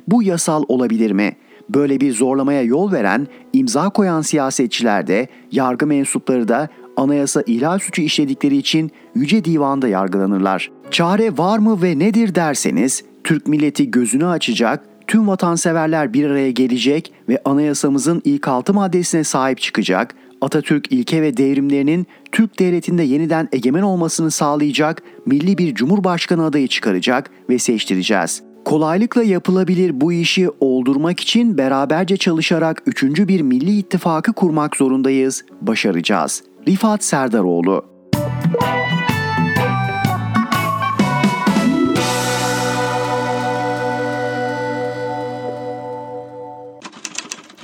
Bu 0.07 0.23
yasal 0.23 0.63
olabilir 0.67 1.11
mi? 1.11 1.35
Böyle 1.69 2.01
bir 2.01 2.13
zorlamaya 2.13 2.61
yol 2.61 2.91
veren, 2.91 3.27
imza 3.53 3.89
koyan 3.89 4.21
siyasetçiler 4.21 5.07
de, 5.07 5.27
yargı 5.51 5.87
mensupları 5.87 6.47
da 6.47 6.69
anayasa 6.97 7.43
ihlal 7.47 7.79
suçu 7.79 8.01
işledikleri 8.01 8.57
için 8.57 8.91
Yüce 9.15 9.45
Divan'da 9.45 9.87
yargılanırlar. 9.87 10.71
Çare 10.91 11.37
var 11.37 11.57
mı 11.57 11.81
ve 11.81 11.99
nedir 11.99 12.35
derseniz, 12.35 13.03
Türk 13.23 13.47
milleti 13.47 13.91
gözünü 13.91 14.25
açacak, 14.25 14.83
tüm 15.09 15.27
vatanseverler 15.27 16.13
bir 16.13 16.29
araya 16.29 16.51
gelecek 16.51 17.13
ve 17.29 17.41
anayasamızın 17.45 18.21
ilk 18.25 18.47
altı 18.47 18.73
maddesine 18.73 19.23
sahip 19.23 19.61
çıkacak, 19.61 20.15
Atatürk 20.41 20.91
ilke 20.91 21.21
ve 21.21 21.37
devrimlerinin 21.37 22.07
Türk 22.31 22.59
devletinde 22.59 23.03
yeniden 23.03 23.49
egemen 23.51 23.81
olmasını 23.81 24.31
sağlayacak 24.31 25.03
milli 25.25 25.57
bir 25.57 25.75
cumhurbaşkanı 25.75 26.45
adayı 26.45 26.67
çıkaracak 26.67 27.31
ve 27.49 27.59
seçtireceğiz. 27.59 28.43
Kolaylıkla 28.65 29.23
yapılabilir 29.23 30.01
bu 30.01 30.13
işi 30.13 30.49
oldurmak 30.59 31.19
için 31.19 31.57
beraberce 31.57 32.17
çalışarak 32.17 32.83
üçüncü 32.85 33.27
bir 33.27 33.41
milli 33.41 33.77
ittifakı 33.77 34.33
kurmak 34.33 34.75
zorundayız, 34.75 35.45
başaracağız. 35.61 36.43
Rifat 36.67 37.03
Serdaroğlu 37.03 37.85